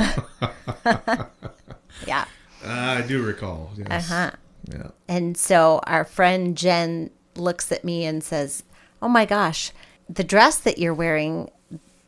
yeah. 2.06 2.24
Uh, 2.62 2.66
I 2.66 3.04
do 3.06 3.22
recall. 3.22 3.70
Yes. 3.76 3.88
Uh 3.90 4.14
huh. 4.14 4.30
Yeah. 4.70 4.90
And 5.08 5.36
so 5.36 5.80
our 5.84 6.04
friend 6.04 6.56
Jen 6.56 7.10
looks 7.34 7.72
at 7.72 7.84
me 7.84 8.04
and 8.04 8.22
says, 8.22 8.62
"Oh 9.02 9.08
my 9.08 9.24
gosh, 9.24 9.72
the 10.08 10.24
dress 10.24 10.58
that 10.58 10.78
you're 10.78 10.94
wearing 10.94 11.50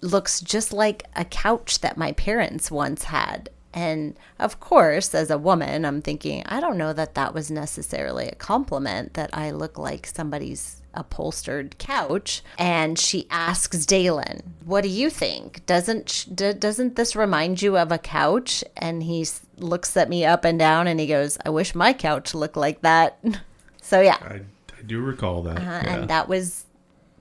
looks 0.01 0.41
just 0.41 0.73
like 0.73 1.05
a 1.17 1.25
couch 1.25 1.81
that 1.81 1.97
my 1.97 2.13
parents 2.13 2.71
once 2.71 3.05
had." 3.05 3.49
And 3.75 4.19
of 4.39 4.61
course, 4.61 5.15
as 5.15 5.31
a 5.31 5.39
woman, 5.39 5.85
I'm 5.87 6.03
thinking, 6.03 6.43
I 6.47 6.61
don't 6.61 6.77
know 6.77 6.93
that 6.93 7.15
that 7.15 7.33
was 7.33 7.51
necessarily 7.51 8.29
a 8.29 8.35
compliment 8.35 9.15
that 9.15 9.31
I 9.33 9.51
look 9.51 9.79
like 9.79 10.07
somebody's 10.07 10.82
upholstered 10.95 11.79
couch 11.79 12.43
and 12.59 12.99
she 12.99 13.27
asks 13.31 13.87
Dalen, 13.87 14.55
"What 14.65 14.83
do 14.83 14.89
you 14.89 15.11
think? 15.11 15.65
Doesn't 15.67 16.27
doesn't 16.35 16.97
this 16.97 17.17
remind 17.17 17.63
you 17.63 17.77
of 17.79 17.93
a 17.93 17.99
couch?" 17.99 18.65
And 18.77 19.03
he 19.03 19.27
looks 19.59 19.97
at 19.97 20.09
me 20.09 20.25
up 20.25 20.45
and 20.45 20.59
down 20.59 20.87
and 20.87 20.99
he 21.01 21.07
goes, 21.07 21.39
"I 21.45 21.51
wish 21.51 21.75
my 21.75 21.93
couch 21.93 22.35
looked 22.35 22.57
like 22.57 22.83
that." 22.83 23.19
so 23.83 24.01
yeah. 24.01 24.19
I, 24.21 24.41
I 24.79 24.83
do 24.87 25.01
recall 25.01 25.43
that. 25.43 25.59
Uh, 25.59 25.63
yeah. 25.63 25.95
And 25.95 26.11
that 26.11 26.29
was 26.29 26.67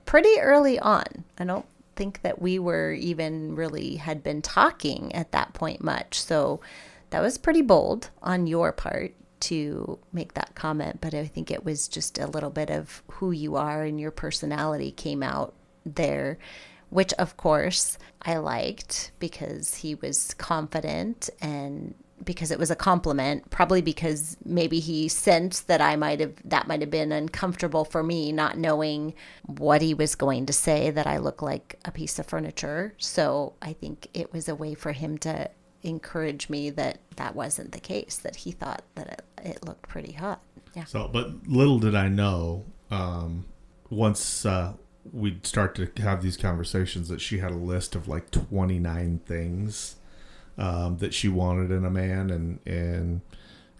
pretty 0.04 0.40
early 0.40 0.78
on. 0.78 1.04
I 1.38 1.44
don't 1.44 1.66
think 1.96 2.22
that 2.22 2.40
we 2.40 2.58
were 2.58 2.92
even 2.92 3.54
really 3.54 3.96
had 3.96 4.22
been 4.22 4.42
talking 4.42 5.14
at 5.14 5.32
that 5.32 5.52
point 5.54 5.82
much. 5.82 6.20
So 6.20 6.60
that 7.10 7.20
was 7.20 7.38
pretty 7.38 7.62
bold 7.62 8.10
on 8.22 8.46
your 8.46 8.72
part 8.72 9.14
to 9.42 9.98
make 10.12 10.34
that 10.34 10.54
comment, 10.54 11.00
but 11.00 11.14
I 11.14 11.26
think 11.26 11.50
it 11.50 11.64
was 11.64 11.88
just 11.88 12.18
a 12.18 12.26
little 12.26 12.50
bit 12.50 12.70
of 12.70 13.02
who 13.12 13.32
you 13.32 13.56
are 13.56 13.82
and 13.82 14.00
your 14.00 14.10
personality 14.10 14.92
came 14.92 15.22
out 15.22 15.54
there, 15.84 16.38
which 16.90 17.12
of 17.14 17.36
course 17.36 17.98
I 18.22 18.36
liked 18.36 19.12
because 19.18 19.76
he 19.76 19.94
was 19.94 20.34
confident 20.34 21.28
and 21.40 21.94
because 22.24 22.52
it 22.52 22.58
was 22.58 22.70
a 22.70 22.76
compliment, 22.76 23.50
probably 23.50 23.82
because 23.82 24.36
maybe 24.44 24.78
he 24.78 25.08
sensed 25.08 25.66
that 25.66 25.80
I 25.80 25.96
might 25.96 26.20
have 26.20 26.34
that 26.44 26.68
might 26.68 26.80
have 26.80 26.90
been 26.90 27.10
uncomfortable 27.10 27.84
for 27.84 28.02
me 28.02 28.30
not 28.30 28.56
knowing 28.56 29.14
what 29.46 29.82
he 29.82 29.92
was 29.92 30.14
going 30.14 30.46
to 30.46 30.52
say 30.52 30.90
that 30.90 31.06
I 31.06 31.18
look 31.18 31.42
like 31.42 31.80
a 31.84 31.90
piece 31.90 32.18
of 32.18 32.26
furniture. 32.26 32.94
So 32.98 33.54
I 33.60 33.72
think 33.72 34.06
it 34.14 34.32
was 34.32 34.48
a 34.48 34.54
way 34.54 34.74
for 34.74 34.92
him 34.92 35.18
to 35.18 35.50
encourage 35.82 36.48
me 36.48 36.70
that 36.70 36.98
that 37.16 37.34
wasn't 37.34 37.72
the 37.72 37.80
case, 37.80 38.16
that 38.18 38.36
he 38.36 38.52
thought 38.52 38.82
that 38.94 39.08
it, 39.08 39.24
it 39.44 39.64
looked 39.64 39.88
pretty 39.88 40.12
hot. 40.12 40.40
Yeah. 40.74 40.84
So, 40.84 41.08
but 41.08 41.46
little 41.46 41.78
did 41.78 41.94
I 41.94 42.08
know, 42.08 42.64
um, 42.90 43.46
once 43.90 44.46
uh, 44.46 44.74
we'd 45.12 45.46
start 45.46 45.74
to 45.74 46.02
have 46.02 46.22
these 46.22 46.36
conversations, 46.36 47.08
that 47.08 47.20
she 47.20 47.38
had 47.38 47.50
a 47.50 47.56
list 47.56 47.94
of 47.94 48.08
like 48.08 48.30
29 48.30 49.20
things 49.26 49.96
um, 50.56 50.98
that 50.98 51.12
she 51.12 51.28
wanted 51.28 51.70
in 51.70 51.84
a 51.84 51.90
man, 51.90 52.30
and, 52.30 52.60
and 52.66 53.20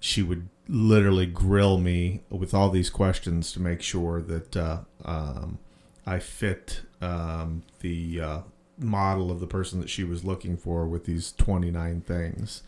she 0.00 0.22
would 0.22 0.48
literally 0.68 1.26
grill 1.26 1.78
me 1.78 2.22
with 2.28 2.54
all 2.54 2.70
these 2.70 2.90
questions 2.90 3.52
to 3.52 3.60
make 3.60 3.82
sure 3.82 4.20
that 4.20 4.56
uh, 4.56 4.78
um, 5.04 5.58
I 6.06 6.18
fit 6.18 6.82
um, 7.00 7.62
the 7.80 8.20
uh, 8.20 8.40
model 8.78 9.30
of 9.30 9.40
the 9.40 9.46
person 9.46 9.80
that 9.80 9.90
she 9.90 10.04
was 10.04 10.24
looking 10.24 10.56
for 10.56 10.86
with 10.86 11.04
these 11.04 11.32
29 11.32 12.00
things. 12.02 12.62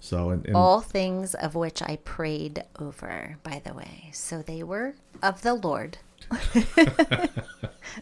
So, 0.00 0.30
and, 0.30 0.46
and 0.46 0.56
all 0.56 0.80
things 0.80 1.34
of 1.34 1.54
which 1.54 1.82
I 1.82 1.96
prayed 2.04 2.64
over, 2.78 3.36
by 3.42 3.60
the 3.64 3.74
way. 3.74 4.10
So 4.12 4.40
they 4.40 4.62
were 4.62 4.94
of 5.22 5.42
the 5.42 5.54
Lord. 5.54 5.98
I, 6.32 7.28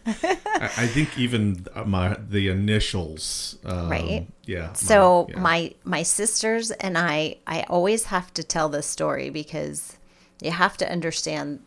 I, 0.05 0.87
think 0.87 1.17
even 1.17 1.65
my 1.85 2.15
the 2.15 2.47
initials, 2.47 3.57
um, 3.65 3.89
right? 3.89 4.27
Yeah. 4.45 4.73
So 4.73 5.27
my, 5.29 5.33
yeah. 5.33 5.41
my 5.41 5.73
my 5.83 6.03
sisters 6.03 6.71
and 6.71 6.97
I, 6.97 7.37
I 7.47 7.63
always 7.63 8.05
have 8.05 8.33
to 8.35 8.43
tell 8.43 8.69
this 8.69 8.85
story 8.85 9.29
because 9.29 9.97
you 10.41 10.51
have 10.51 10.77
to 10.77 10.89
understand 10.89 11.61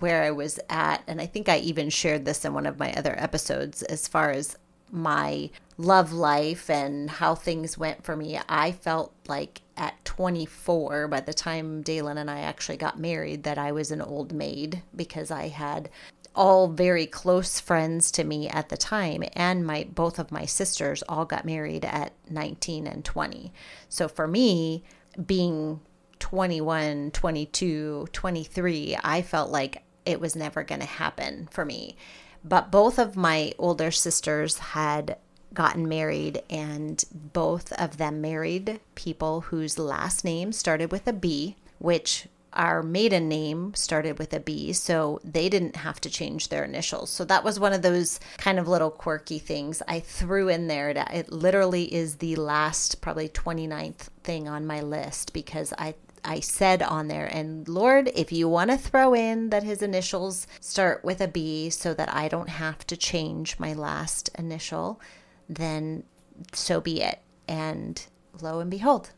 where 0.00 0.22
I 0.22 0.30
was 0.30 0.58
at, 0.70 1.02
and 1.06 1.20
I 1.20 1.26
think 1.26 1.48
I 1.48 1.58
even 1.58 1.90
shared 1.90 2.24
this 2.24 2.44
in 2.44 2.54
one 2.54 2.66
of 2.66 2.78
my 2.78 2.92
other 2.94 3.14
episodes 3.18 3.82
as 3.82 4.08
far 4.08 4.30
as 4.30 4.56
my 4.94 5.50
love 5.76 6.12
life 6.12 6.70
and 6.70 7.10
how 7.10 7.34
things 7.34 7.76
went 7.76 8.04
for 8.04 8.16
me, 8.16 8.38
I 8.48 8.72
felt 8.72 9.12
like 9.26 9.62
at 9.76 10.04
24, 10.04 11.08
by 11.08 11.20
the 11.20 11.34
time 11.34 11.82
Dalen 11.82 12.16
and 12.16 12.30
I 12.30 12.40
actually 12.40 12.76
got 12.76 12.98
married, 12.98 13.42
that 13.42 13.58
I 13.58 13.72
was 13.72 13.90
an 13.90 14.00
old 14.00 14.32
maid 14.32 14.82
because 14.94 15.30
I 15.30 15.48
had 15.48 15.90
all 16.34 16.68
very 16.68 17.06
close 17.06 17.60
friends 17.60 18.10
to 18.12 18.24
me 18.24 18.48
at 18.48 18.68
the 18.68 18.76
time. 18.76 19.24
And 19.34 19.66
my 19.66 19.86
both 19.92 20.18
of 20.18 20.32
my 20.32 20.46
sisters 20.46 21.02
all 21.08 21.24
got 21.24 21.44
married 21.44 21.84
at 21.84 22.12
19 22.30 22.86
and 22.86 23.04
20 23.04 23.52
so 23.88 24.08
for 24.08 24.26
me 24.26 24.82
being 25.26 25.80
21 26.18 27.10
22 27.12 28.08
23 28.12 28.96
i 29.04 29.22
felt 29.22 29.50
like 29.50 29.82
it 30.04 30.20
was 30.20 30.34
never 30.34 30.62
going 30.62 30.80
to 30.80 30.86
happen 30.86 31.48
for 31.50 31.64
me 31.64 31.96
but 32.44 32.70
both 32.70 32.98
of 32.98 33.16
my 33.16 33.52
older 33.58 33.90
sisters 33.90 34.58
had 34.58 35.16
gotten 35.54 35.88
married, 35.88 36.42
and 36.50 37.04
both 37.12 37.72
of 37.72 37.96
them 37.96 38.20
married 38.20 38.80
people 38.94 39.42
whose 39.42 39.78
last 39.78 40.24
name 40.24 40.52
started 40.52 40.90
with 40.90 41.06
a 41.06 41.12
B, 41.12 41.56
which 41.78 42.28
our 42.54 42.82
maiden 42.82 43.28
name 43.28 43.74
started 43.74 44.18
with 44.18 44.32
a 44.32 44.40
B, 44.40 44.72
so 44.72 45.20
they 45.24 45.48
didn't 45.48 45.76
have 45.76 46.00
to 46.00 46.10
change 46.10 46.48
their 46.48 46.64
initials. 46.64 47.10
So 47.10 47.24
that 47.24 47.44
was 47.44 47.58
one 47.58 47.72
of 47.72 47.82
those 47.82 48.20
kind 48.36 48.58
of 48.58 48.68
little 48.68 48.90
quirky 48.90 49.38
things 49.38 49.82
I 49.88 50.00
threw 50.00 50.48
in 50.48 50.68
there. 50.68 50.90
it 50.90 51.32
literally 51.32 51.92
is 51.92 52.16
the 52.16 52.36
last, 52.36 53.00
probably 53.00 53.28
29th 53.28 54.08
thing 54.22 54.48
on 54.48 54.66
my 54.66 54.80
list 54.80 55.32
because 55.32 55.72
I 55.78 55.94
I 56.24 56.40
said 56.40 56.82
on 56.82 57.08
there, 57.08 57.26
and 57.26 57.68
Lord, 57.68 58.10
if 58.14 58.32
you 58.32 58.48
want 58.48 58.70
to 58.70 58.78
throw 58.78 59.14
in 59.14 59.50
that 59.50 59.62
his 59.62 59.82
initials 59.82 60.46
start 60.60 61.04
with 61.04 61.20
a 61.20 61.28
B 61.28 61.70
so 61.70 61.92
that 61.94 62.12
I 62.12 62.28
don't 62.28 62.48
have 62.48 62.86
to 62.86 62.96
change 62.96 63.58
my 63.58 63.72
last 63.74 64.30
initial, 64.38 65.00
then 65.48 66.04
so 66.52 66.80
be 66.80 67.02
it. 67.02 67.20
And 67.46 68.04
lo 68.40 68.60
and 68.60 68.70
behold, 68.70 69.10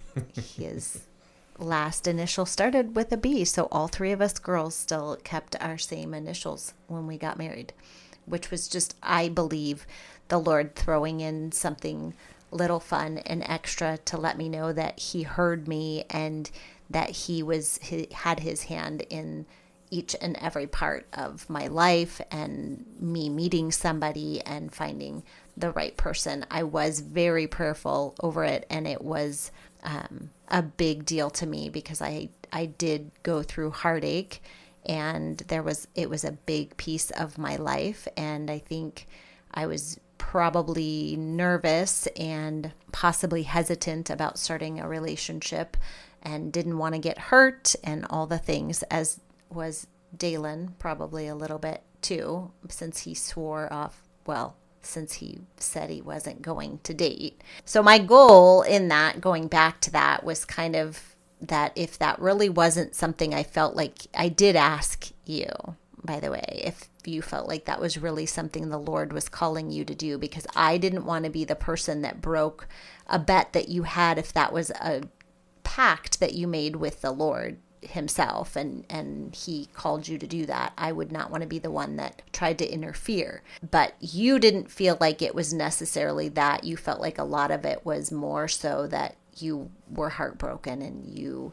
his 0.56 1.02
last 1.58 2.06
initial 2.06 2.46
started 2.46 2.96
with 2.96 3.12
a 3.12 3.16
B. 3.16 3.44
So 3.44 3.68
all 3.70 3.88
three 3.88 4.12
of 4.12 4.20
us 4.20 4.38
girls 4.38 4.74
still 4.74 5.16
kept 5.22 5.56
our 5.60 5.78
same 5.78 6.14
initials 6.14 6.74
when 6.86 7.06
we 7.06 7.18
got 7.18 7.38
married, 7.38 7.72
which 8.26 8.50
was 8.50 8.68
just, 8.68 8.96
I 9.02 9.28
believe, 9.28 9.86
the 10.28 10.38
Lord 10.38 10.74
throwing 10.74 11.20
in 11.20 11.52
something 11.52 12.14
little 12.50 12.80
fun 12.80 13.18
and 13.18 13.42
extra 13.44 13.98
to 13.98 14.16
let 14.16 14.38
me 14.38 14.48
know 14.48 14.72
that 14.72 14.98
he 14.98 15.22
heard 15.22 15.68
me 15.68 16.04
and 16.10 16.50
that 16.90 17.10
he 17.10 17.42
was 17.42 17.78
he 17.82 18.08
had 18.12 18.40
his 18.40 18.64
hand 18.64 19.02
in 19.10 19.46
each 19.90 20.14
and 20.20 20.36
every 20.36 20.66
part 20.66 21.06
of 21.12 21.48
my 21.48 21.66
life 21.66 22.20
and 22.30 22.84
me 22.98 23.28
meeting 23.28 23.72
somebody 23.72 24.40
and 24.42 24.72
finding 24.72 25.22
the 25.56 25.70
right 25.72 25.96
person. 25.96 26.44
I 26.50 26.62
was 26.62 27.00
very 27.00 27.46
prayerful 27.46 28.14
over 28.20 28.44
it, 28.44 28.66
and 28.70 28.86
it 28.86 29.02
was 29.02 29.50
um, 29.82 30.30
a 30.48 30.62
big 30.62 31.04
deal 31.04 31.30
to 31.30 31.46
me 31.46 31.68
because 31.68 32.02
I 32.02 32.28
I 32.52 32.66
did 32.66 33.10
go 33.22 33.42
through 33.42 33.70
heartache, 33.70 34.42
and 34.86 35.38
there 35.48 35.62
was 35.62 35.88
it 35.94 36.10
was 36.10 36.24
a 36.24 36.32
big 36.32 36.76
piece 36.76 37.10
of 37.10 37.38
my 37.38 37.56
life, 37.56 38.06
and 38.16 38.50
I 38.50 38.58
think 38.58 39.06
I 39.52 39.66
was 39.66 39.98
probably 40.18 41.16
nervous 41.16 42.06
and 42.16 42.72
possibly 42.92 43.44
hesitant 43.44 44.10
about 44.10 44.38
starting 44.38 44.78
a 44.78 44.88
relationship 44.88 45.76
and 46.22 46.52
didn't 46.52 46.78
want 46.78 46.94
to 46.94 47.00
get 47.00 47.18
hurt 47.18 47.74
and 47.82 48.04
all 48.10 48.26
the 48.26 48.38
things, 48.38 48.82
as 48.84 49.20
was 49.50 49.86
Dalen 50.16 50.74
probably 50.78 51.26
a 51.26 51.34
little 51.34 51.58
bit 51.58 51.82
too, 52.02 52.50
since 52.68 53.00
he 53.00 53.14
swore 53.14 53.72
off, 53.72 54.02
well, 54.26 54.56
since 54.82 55.14
he 55.14 55.40
said 55.56 55.90
he 55.90 56.00
wasn't 56.00 56.42
going 56.42 56.80
to 56.84 56.94
date. 56.94 57.42
So, 57.64 57.82
my 57.82 57.98
goal 57.98 58.62
in 58.62 58.88
that, 58.88 59.20
going 59.20 59.48
back 59.48 59.80
to 59.82 59.90
that, 59.92 60.24
was 60.24 60.44
kind 60.44 60.76
of 60.76 61.14
that 61.40 61.72
if 61.76 61.98
that 61.98 62.18
really 62.18 62.48
wasn't 62.48 62.94
something 62.94 63.34
I 63.34 63.42
felt 63.42 63.76
like 63.76 64.06
I 64.14 64.28
did 64.28 64.56
ask 64.56 65.10
you, 65.24 65.48
by 66.02 66.20
the 66.20 66.30
way, 66.30 66.62
if 66.64 66.88
you 67.08 67.22
felt 67.22 67.48
like 67.48 67.64
that 67.64 67.80
was 67.80 67.98
really 67.98 68.26
something 68.26 68.68
the 68.68 68.78
Lord 68.78 69.12
was 69.12 69.28
calling 69.28 69.70
you 69.70 69.84
to 69.84 69.94
do, 69.94 70.18
because 70.18 70.46
I 70.54 70.78
didn't 70.78 71.06
want 71.06 71.24
to 71.24 71.30
be 71.30 71.44
the 71.44 71.56
person 71.56 72.02
that 72.02 72.20
broke 72.20 72.68
a 73.06 73.18
bet 73.18 73.52
that 73.54 73.68
you 73.68 73.84
had 73.84 74.18
if 74.18 74.32
that 74.34 74.52
was 74.52 74.70
a 74.70 75.02
pact 75.62 76.20
that 76.20 76.34
you 76.34 76.46
made 76.46 76.76
with 76.76 77.00
the 77.00 77.10
Lord 77.10 77.58
himself 77.80 78.56
and 78.56 78.84
and 78.90 79.34
he 79.34 79.68
called 79.72 80.08
you 80.08 80.18
to 80.18 80.26
do 80.26 80.44
that. 80.46 80.72
I 80.76 80.90
would 80.90 81.12
not 81.12 81.30
want 81.30 81.42
to 81.42 81.48
be 81.48 81.60
the 81.60 81.70
one 81.70 81.96
that 81.96 82.22
tried 82.32 82.58
to 82.58 82.68
interfere. 82.72 83.42
But 83.70 83.94
you 84.00 84.38
didn't 84.38 84.70
feel 84.70 84.96
like 85.00 85.22
it 85.22 85.34
was 85.34 85.54
necessarily 85.54 86.28
that. 86.30 86.64
You 86.64 86.76
felt 86.76 87.00
like 87.00 87.18
a 87.18 87.24
lot 87.24 87.50
of 87.50 87.64
it 87.64 87.86
was 87.86 88.10
more 88.10 88.48
so 88.48 88.86
that 88.88 89.16
you 89.36 89.70
were 89.88 90.10
heartbroken 90.10 90.82
and 90.82 91.06
you 91.06 91.52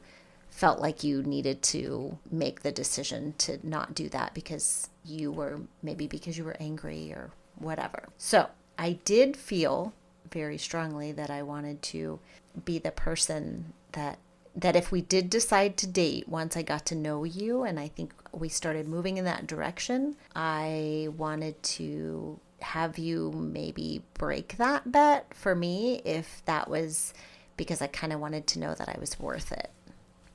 felt 0.50 0.80
like 0.80 1.04
you 1.04 1.22
needed 1.22 1.62
to 1.62 2.18
make 2.32 2.62
the 2.62 2.72
decision 2.72 3.36
to 3.38 3.60
not 3.62 3.94
do 3.94 4.10
that 4.10 4.34
because 4.34 4.90
you 5.06 5.32
were 5.32 5.60
maybe 5.84 6.08
because 6.08 6.38
you 6.38 6.44
were 6.44 6.58
angry 6.60 7.12
or 7.12 7.32
whatever 7.58 8.10
so 8.18 8.48
i 8.78 8.94
did 9.06 9.38
feel 9.38 9.94
very 10.32 10.58
strongly 10.58 11.12
that 11.12 11.30
i 11.30 11.42
wanted 11.42 11.82
to 11.82 12.20
be 12.64 12.80
the 12.80 12.92
person 12.92 13.74
that 13.92 14.18
that 14.56 14.76
if 14.76 14.92
we 14.92 15.02
did 15.02 15.30
decide 15.30 15.76
to 15.78 15.88
date 15.88 16.30
once 16.30 16.56
I 16.56 16.62
got 16.62 16.86
to 16.88 16.96
know 16.96 17.24
you 17.24 17.64
and 17.64 17.80
I 17.80 17.90
think 17.90 18.14
we 18.32 18.48
started 18.48 18.88
moving 18.88 19.18
in 19.18 19.26
that 19.26 19.48
direction, 19.48 20.16
I 20.36 21.10
wanted 21.18 21.62
to 21.64 22.40
have 22.62 22.98
you 22.98 23.32
maybe 23.32 24.02
break 24.14 24.56
that 24.58 24.92
bet 24.92 25.34
for 25.34 25.56
me 25.56 26.02
if 26.06 26.42
that 26.46 26.70
was 26.70 27.14
because 27.58 27.82
I 27.82 27.88
kind 27.88 28.14
of 28.14 28.20
wanted 28.20 28.48
to 28.48 28.60
know 28.60 28.74
that 28.76 28.88
I 28.88 28.98
was 29.00 29.20
worth 29.20 29.52
it. 29.52 29.72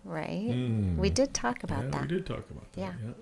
Right? 0.05 0.51
Mm. 0.51 0.97
We 0.97 1.11
did 1.11 1.33
talk 1.35 1.63
about 1.65 1.85
yeah, 1.85 1.91
that. 1.91 2.03
We 2.03 2.09
did 2.09 2.27
talk 2.27 2.49
about 2.51 2.73
that. 2.73 2.81
Yeah. 2.81 2.93
yeah. 3.05 3.13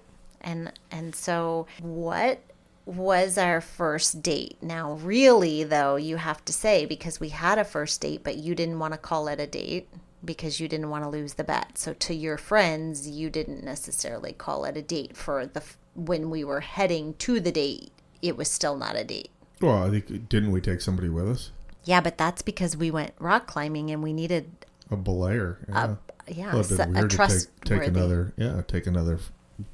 And 0.40 0.72
and 0.90 1.14
so 1.14 1.66
what 1.80 2.40
was 2.88 3.36
our 3.36 3.60
first 3.60 4.22
date. 4.22 4.56
Now, 4.62 4.94
really, 4.94 5.62
though, 5.62 5.96
you 5.96 6.16
have 6.16 6.42
to 6.46 6.54
say 6.54 6.86
because 6.86 7.20
we 7.20 7.28
had 7.28 7.58
a 7.58 7.64
first 7.64 8.00
date, 8.00 8.24
but 8.24 8.38
you 8.38 8.54
didn't 8.54 8.78
want 8.78 8.94
to 8.94 8.98
call 8.98 9.28
it 9.28 9.38
a 9.38 9.46
date 9.46 9.88
because 10.24 10.58
you 10.58 10.68
didn't 10.68 10.88
want 10.88 11.04
to 11.04 11.10
lose 11.10 11.34
the 11.34 11.44
bet. 11.44 11.76
So 11.76 11.92
to 11.92 12.14
your 12.14 12.38
friends, 12.38 13.06
you 13.06 13.28
didn't 13.28 13.62
necessarily 13.62 14.32
call 14.32 14.64
it 14.64 14.76
a 14.76 14.82
date 14.82 15.16
for 15.16 15.46
the 15.46 15.62
when 15.94 16.30
we 16.30 16.44
were 16.44 16.60
heading 16.60 17.14
to 17.14 17.40
the 17.40 17.52
date, 17.52 17.90
it 18.22 18.36
was 18.36 18.50
still 18.50 18.76
not 18.76 18.96
a 18.96 19.04
date. 19.04 19.30
Well, 19.60 19.82
I 19.82 19.90
think 19.90 20.28
didn't 20.28 20.52
we 20.52 20.60
take 20.60 20.80
somebody 20.80 21.08
with 21.08 21.28
us? 21.28 21.50
Yeah, 21.84 22.00
but 22.00 22.16
that's 22.16 22.42
because 22.42 22.76
we 22.76 22.90
went 22.90 23.12
rock 23.18 23.46
climbing 23.46 23.90
and 23.90 24.02
we 24.02 24.12
needed 24.12 24.50
a 24.90 24.96
belayer. 24.96 25.58
Yeah, 25.68 25.96
a, 26.28 26.32
yeah, 26.32 26.54
well, 26.54 26.64
so, 26.64 26.90
a 26.94 27.08
trust 27.08 27.50
take, 27.64 27.80
take 27.80 27.88
another 27.88 28.32
yeah, 28.36 28.62
take 28.66 28.86
another 28.86 29.18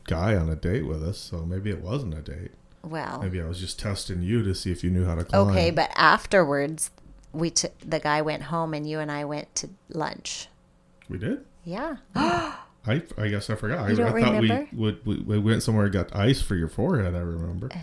guy 0.05 0.35
on 0.35 0.49
a 0.49 0.57
date 0.57 0.87
with 0.87 1.03
us. 1.03 1.19
So 1.19 1.45
maybe 1.45 1.71
it 1.71 1.83
wasn't 1.83 2.15
a 2.15 2.23
date. 2.23 2.53
Well, 2.83 3.21
maybe 3.23 3.41
I 3.41 3.47
was 3.47 3.61
just 3.61 3.79
testing 3.79 4.23
you 4.23 4.43
to 4.43 4.55
see 4.55 4.71
if 4.71 4.85
you 4.85 4.91
knew 4.91 5.07
how 5.07 5.15
to 5.15 5.25
climb. 5.25 5.49
Okay, 5.49 5.71
but 5.71 5.91
afterwards, 5.97 6.91
we 7.33 7.51
t- 7.51 7.69
the 7.85 7.99
guy 7.99 8.21
went 8.21 8.45
home 8.45 8.75
and 8.75 8.89
you 8.89 8.99
and 9.01 9.11
I 9.11 9.25
went 9.25 9.55
to 9.57 9.71
lunch. 9.89 10.49
We 11.09 11.19
did. 11.19 11.45
Yeah. 11.65 11.97
I, 12.15 13.03
I 13.17 13.29
guess 13.29 13.49
I 13.49 13.55
forgot. 13.55 13.89
You 13.89 13.95
I, 13.95 13.97
don't 13.97 14.07
I 14.17 14.21
thought 14.21 14.33
remember? 14.35 14.69
we, 14.73 14.79
would, 14.79 15.07
we 15.07 15.17
we 15.17 15.39
went 15.39 15.63
somewhere 15.63 15.85
and 15.85 15.93
got 15.93 16.15
ice 16.15 16.43
for 16.43 16.55
your 16.55 16.69
forehead. 16.69 17.15
I 17.15 17.21
remember. 17.21 17.71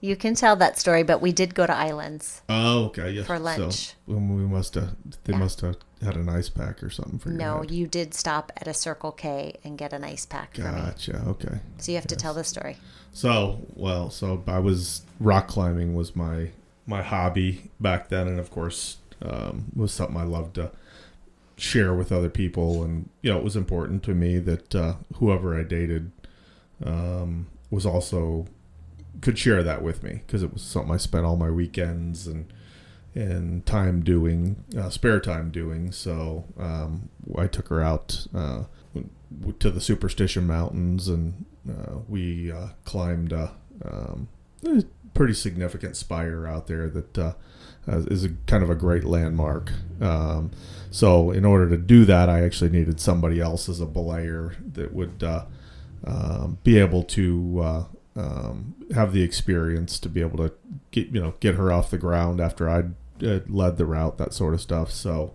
you 0.00 0.16
can 0.16 0.34
tell 0.34 0.56
that 0.56 0.78
story, 0.78 1.02
but 1.02 1.20
we 1.20 1.32
did 1.32 1.54
go 1.54 1.66
to 1.66 1.74
Islands. 1.74 2.42
Oh, 2.48 2.86
okay. 2.86 3.10
Yes. 3.10 3.26
For 3.26 3.38
lunch. 3.38 3.86
So 3.86 3.94
we 4.06 4.16
must 4.16 4.74
have. 4.74 4.96
They 5.24 5.32
yeah. 5.32 5.38
must 5.38 5.60
have 5.60 5.76
had 6.02 6.16
an 6.16 6.28
ice 6.28 6.48
pack 6.48 6.82
or 6.82 6.90
something 6.90 7.18
for 7.18 7.30
you. 7.30 7.36
No, 7.36 7.62
you 7.62 7.86
did 7.86 8.14
stop 8.14 8.52
at 8.56 8.66
a 8.66 8.74
Circle 8.74 9.12
K 9.12 9.54
and 9.64 9.78
get 9.78 9.92
an 9.92 10.04
ice 10.04 10.26
pack. 10.26 10.54
Gotcha. 10.54 11.22
Okay. 11.28 11.60
So 11.78 11.92
you 11.92 11.96
have 11.96 12.04
yes. 12.04 12.10
to 12.10 12.16
tell 12.16 12.34
the 12.34 12.44
story. 12.44 12.76
So 13.12 13.60
well, 13.74 14.10
so 14.10 14.42
I 14.46 14.58
was 14.58 15.02
rock 15.20 15.48
climbing 15.48 15.94
was 15.94 16.16
my 16.16 16.50
my 16.86 17.02
hobby 17.02 17.70
back 17.78 18.08
then, 18.08 18.26
and 18.26 18.40
of 18.40 18.50
course 18.50 18.96
um, 19.22 19.66
was 19.74 19.92
something 19.92 20.16
I 20.16 20.24
loved 20.24 20.56
to 20.56 20.72
share 21.56 21.94
with 21.94 22.10
other 22.10 22.30
people. 22.30 22.82
And 22.82 23.08
you 23.20 23.30
know, 23.30 23.38
it 23.38 23.44
was 23.44 23.56
important 23.56 24.02
to 24.04 24.14
me 24.14 24.38
that 24.38 24.74
uh, 24.74 24.94
whoever 25.16 25.58
I 25.58 25.62
dated 25.62 26.10
um, 26.84 27.46
was 27.70 27.86
also 27.86 28.46
could 29.20 29.38
share 29.38 29.62
that 29.62 29.82
with 29.82 30.02
me 30.02 30.22
because 30.26 30.42
it 30.42 30.52
was 30.52 30.62
something 30.62 30.92
I 30.92 30.96
spent 30.96 31.24
all 31.24 31.36
my 31.36 31.50
weekends 31.50 32.26
and 32.26 32.52
and 33.14 33.66
time 33.66 34.02
doing, 34.02 34.64
uh, 34.76 34.88
spare 34.88 35.20
time 35.20 35.50
doing. 35.50 35.92
So 35.92 36.44
um, 36.58 37.10
I 37.36 37.46
took 37.46 37.68
her 37.68 37.82
out 37.82 38.26
uh, 38.34 38.64
to 39.58 39.70
the 39.70 39.80
Superstition 39.80 40.46
Mountains 40.46 41.08
and 41.08 41.44
uh, 41.68 41.98
we 42.08 42.50
uh, 42.50 42.68
climbed 42.84 43.32
um, 43.32 44.28
a, 44.66 44.84
pretty 45.14 45.34
significant 45.34 45.94
spire 45.94 46.46
out 46.46 46.68
there 46.68 46.88
that 46.88 47.18
uh, 47.18 47.32
is 47.86 48.24
a 48.24 48.30
kind 48.46 48.62
of 48.62 48.70
a 48.70 48.74
great 48.74 49.04
landmark. 49.04 49.70
Um, 50.00 50.50
so 50.90 51.30
in 51.30 51.44
order 51.44 51.68
to 51.68 51.76
do 51.76 52.06
that, 52.06 52.30
I 52.30 52.42
actually 52.42 52.70
needed 52.70 52.98
somebody 52.98 53.40
else 53.40 53.68
as 53.68 53.80
a 53.80 53.86
belayer 53.86 54.54
that 54.72 54.94
would 54.94 55.22
uh, 55.22 55.44
um, 56.04 56.58
be 56.64 56.78
able 56.78 57.02
to 57.04 57.86
um, 58.16 58.74
have 58.94 59.12
the 59.12 59.22
experience 59.22 59.98
to 60.00 60.08
be 60.08 60.20
able 60.20 60.38
to 60.38 60.52
get 60.90 61.08
you 61.08 61.20
know 61.20 61.34
get 61.40 61.54
her 61.54 61.72
off 61.72 61.90
the 61.90 61.98
ground 61.98 62.40
after 62.40 62.68
I'd 62.68 62.94
uh, 63.22 63.40
led 63.48 63.76
the 63.76 63.86
route, 63.86 64.18
that 64.18 64.34
sort 64.34 64.54
of 64.54 64.60
stuff. 64.60 64.90
So 64.90 65.32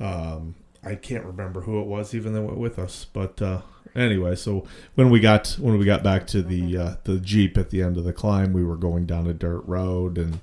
um, 0.00 0.54
I 0.82 0.94
can't 0.94 1.24
remember 1.24 1.62
who 1.62 1.80
it 1.80 1.86
was 1.86 2.14
even 2.14 2.32
that 2.32 2.42
went 2.42 2.58
with 2.58 2.78
us, 2.78 3.04
but 3.12 3.40
uh, 3.42 3.60
anyway, 3.94 4.34
so 4.34 4.66
when 4.94 5.10
we 5.10 5.20
got 5.20 5.56
when 5.60 5.78
we 5.78 5.84
got 5.84 6.02
back 6.02 6.26
to 6.28 6.42
the 6.42 6.76
uh, 6.76 6.94
the 7.04 7.18
jeep 7.18 7.58
at 7.58 7.70
the 7.70 7.82
end 7.82 7.96
of 7.96 8.04
the 8.04 8.12
climb, 8.12 8.52
we 8.52 8.64
were 8.64 8.76
going 8.76 9.06
down 9.06 9.26
a 9.26 9.34
dirt 9.34 9.62
road, 9.66 10.18
and 10.18 10.40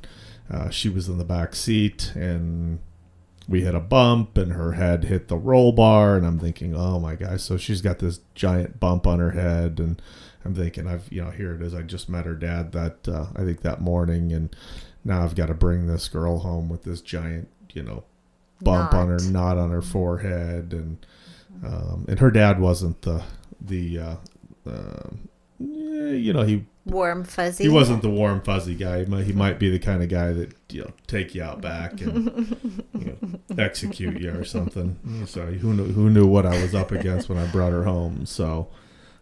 uh, 0.50 0.70
she 0.70 0.90
was 0.90 1.08
in 1.08 1.18
the 1.18 1.26
back 1.26 1.56
seat, 1.56 2.12
and 2.16 2.80
we 3.48 3.62
hit 3.62 3.76
a 3.76 3.80
bump, 3.80 4.38
and 4.38 4.54
her 4.54 4.74
head 4.74 5.06
hit 5.06 5.28
the 5.28 5.38
roll 5.38 5.72
bar, 5.72 6.18
and 6.18 6.26
I'm 6.26 6.40
thinking, 6.40 6.76
oh 6.76 7.00
my 7.00 7.16
gosh, 7.16 7.42
so 7.42 7.58
she's 7.58 7.82
got 7.82 8.00
this 8.00 8.20
giant 8.34 8.80
bump 8.80 9.08
on 9.08 9.20
her 9.20 9.32
head, 9.32 9.80
and 9.80 10.02
I'm 10.46 10.56
thinking, 10.56 10.88
I've 10.88 11.12
you 11.12 11.24
know 11.24 11.32
here 11.32 11.54
it 11.54 11.62
is, 11.62 11.74
I 11.74 11.82
just 11.82 12.08
met 12.10 12.26
her 12.26 12.36
dad 12.36 12.72
that 12.74 13.08
uh, 13.08 13.28
I 13.36 13.44
think 13.44 13.62
that 13.62 13.82
morning, 13.82 14.32
and 14.32 14.56
now 15.04 15.24
I've 15.24 15.36
got 15.36 15.48
to 15.48 15.54
bring 15.54 15.88
this 15.88 16.08
girl 16.08 16.40
home 16.40 16.70
with 16.70 16.84
this 16.84 17.02
giant 17.02 17.50
you 17.74 17.84
know 17.84 18.04
bump 18.62 18.94
knot. 18.94 19.02
on 19.02 19.08
her 19.10 19.32
knot 19.32 19.58
on 19.58 19.72
her 19.72 19.82
forehead 19.82 20.72
and 20.74 21.06
um, 21.64 22.06
and 22.08 22.20
her 22.20 22.32
dad 22.32 22.60
wasn't 22.60 23.02
the 23.02 23.24
the 23.60 24.00
uh, 24.00 24.16
uh, 24.68 25.10
you 25.60 26.34
know 26.34 26.44
he 26.44 26.66
warm 26.86 27.24
fuzzy. 27.24 27.64
He 27.64 27.70
wasn't 27.70 28.02
the 28.02 28.10
warm 28.10 28.42
fuzzy 28.42 28.76
guy. 28.76 29.00
He 29.00 29.06
might, 29.06 29.26
he 29.26 29.34
might 29.34 29.60
be 29.60 29.70
the 29.70 29.80
kind 29.80 30.04
of 30.04 30.10
guy 30.10 30.34
that 30.34 30.54
you 30.70 30.84
know 30.84 30.92
take 31.08 31.36
you 31.36 31.44
out 31.44 31.62
back 31.62 32.02
and 32.02 32.84
you 32.94 33.18
know, 33.22 33.40
execute 33.58 34.20
you 34.20 34.32
or 34.32 34.44
something. 34.44 35.26
So 35.28 35.46
who 35.46 35.74
knew 35.74 35.92
who 35.92 36.10
knew 36.10 36.28
what 36.28 36.46
I 36.46 36.62
was 36.62 36.76
up 36.76 36.92
against 36.92 37.30
when 37.30 37.38
I 37.38 37.48
brought 37.48 37.72
her 37.72 37.84
home. 37.84 38.26
So, 38.26 38.68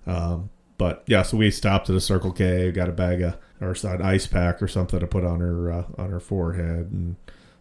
um, 0.06 0.50
but 0.84 1.02
yeah, 1.08 1.22
so 1.22 1.38
we 1.38 1.50
stopped 1.50 1.90
at 1.90 1.96
a 1.96 2.02
Circle 2.02 2.34
K, 2.34 2.70
got 2.70 2.90
a 2.90 2.92
bag 2.92 3.22
of 3.22 3.38
or 3.62 3.74
an 3.90 4.02
ice 4.02 4.28
pack 4.28 4.62
or 4.62 4.68
something 4.68 5.00
to 5.00 5.08
put 5.08 5.24
on 5.24 5.40
her 5.40 5.72
uh, 5.72 5.86
on 5.98 6.10
her 6.10 6.20
forehead, 6.20 6.92
and 6.92 7.16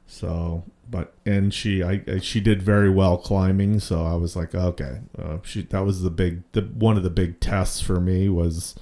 so 0.08 0.64
but 0.90 1.14
and 1.24 1.54
she 1.54 1.84
I 1.84 2.18
she 2.18 2.40
did 2.40 2.64
very 2.64 2.90
well 2.90 3.16
climbing. 3.16 3.78
So 3.78 4.04
i 4.04 4.14
was 4.14 4.34
like 4.34 4.56
okay 4.56 5.02
uh, 5.16 5.38
she 5.44 5.62
that 5.62 5.84
was 5.84 6.02
the 6.02 6.10
big 6.10 6.42
the 6.50 6.62
one 6.62 6.96
of 6.96 7.04
the 7.04 7.10
big 7.10 7.38
tests 7.38 7.80
for 7.80 8.00
me 8.00 8.28
was 8.28 8.74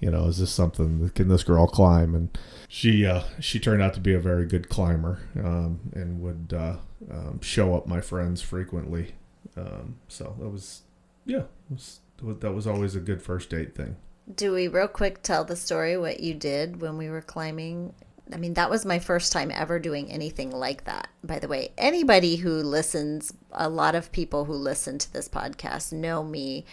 you 0.00 0.10
know 0.10 0.24
is 0.24 0.38
this 0.38 0.50
something 0.50 1.08
can 1.10 1.28
this 1.28 1.44
girl 1.44 1.68
climb? 1.68 2.16
And 2.16 2.36
she 2.66 3.06
uh, 3.06 3.22
she 3.38 3.60
turned 3.60 3.80
out 3.80 3.94
to 3.94 4.00
be 4.00 4.12
a 4.12 4.18
very 4.18 4.44
good 4.44 4.68
climber 4.68 5.20
um, 5.36 5.92
and 5.94 6.20
would 6.20 6.52
uh, 6.52 6.78
um, 7.08 7.40
show 7.42 7.76
up 7.76 7.86
my 7.86 8.00
friends 8.00 8.42
frequently. 8.42 9.14
Um, 9.56 9.98
so 10.08 10.34
that 10.40 10.48
was 10.48 10.82
yeah 11.24 11.44
was, 11.70 12.00
that 12.22 12.52
was 12.52 12.66
always 12.66 12.94
a 12.94 13.00
good 13.00 13.22
first 13.22 13.50
date 13.50 13.74
thing 13.74 13.96
do 14.34 14.52
we 14.52 14.68
real 14.68 14.88
quick 14.88 15.22
tell 15.22 15.44
the 15.44 15.56
story 15.56 15.96
what 15.96 16.20
you 16.20 16.34
did 16.34 16.80
when 16.80 16.96
we 16.96 17.08
were 17.08 17.20
climbing 17.20 17.92
I 18.32 18.36
mean, 18.36 18.54
that 18.54 18.70
was 18.70 18.86
my 18.86 18.98
first 18.98 19.32
time 19.32 19.50
ever 19.52 19.78
doing 19.78 20.10
anything 20.10 20.50
like 20.50 20.84
that. 20.84 21.08
By 21.22 21.38
the 21.38 21.48
way, 21.48 21.72
anybody 21.76 22.36
who 22.36 22.54
listens, 22.62 23.34
a 23.52 23.68
lot 23.68 23.94
of 23.94 24.12
people 24.12 24.46
who 24.46 24.54
listen 24.54 24.98
to 24.98 25.12
this 25.12 25.28
podcast 25.28 25.92
know 25.92 26.24
me 26.24 26.64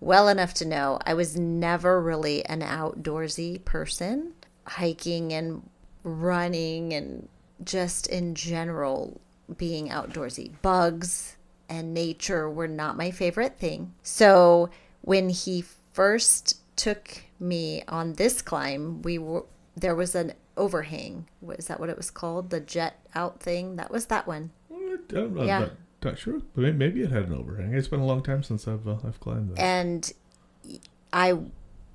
well 0.00 0.28
enough 0.28 0.54
to 0.54 0.64
know 0.64 0.98
I 1.04 1.14
was 1.14 1.36
never 1.36 2.00
really 2.00 2.44
an 2.46 2.60
outdoorsy 2.60 3.64
person. 3.64 4.32
Hiking 4.66 5.32
and 5.32 5.68
running 6.04 6.94
and 6.94 7.28
just 7.62 8.06
in 8.06 8.34
general 8.34 9.20
being 9.58 9.88
outdoorsy. 9.88 10.52
Bugs 10.62 11.36
and 11.68 11.92
nature 11.92 12.48
were 12.48 12.68
not 12.68 12.96
my 12.96 13.10
favorite 13.10 13.58
thing. 13.58 13.94
So 14.02 14.70
when 15.04 15.28
he 15.28 15.64
first 15.92 16.60
took 16.76 17.22
me 17.38 17.82
on 17.88 18.14
this 18.14 18.42
climb, 18.42 19.02
we 19.02 19.18
were 19.18 19.44
there 19.76 19.94
was 19.94 20.14
an 20.14 20.32
overhang. 20.56 21.28
Was 21.40 21.66
that 21.66 21.80
what 21.80 21.88
it 21.90 21.96
was 21.96 22.10
called? 22.10 22.50
The 22.50 22.60
jet 22.60 23.00
out 23.14 23.40
thing. 23.40 23.76
That 23.76 23.90
was 23.90 24.06
that 24.06 24.26
one. 24.26 24.50
I'm 24.70 25.34
not, 25.34 25.46
Yeah. 25.46 25.58
not, 25.60 25.70
not 26.04 26.18
sure. 26.18 26.40
But 26.54 26.74
maybe 26.76 27.02
it 27.02 27.10
had 27.10 27.24
an 27.24 27.34
overhang. 27.34 27.74
It's 27.74 27.88
been 27.88 28.00
a 28.00 28.06
long 28.06 28.22
time 28.22 28.42
since 28.42 28.66
I've 28.68 28.86
uh, 28.86 28.96
I've 29.06 29.20
climbed 29.20 29.50
that. 29.56 29.60
and 29.60 30.12
I 31.12 31.38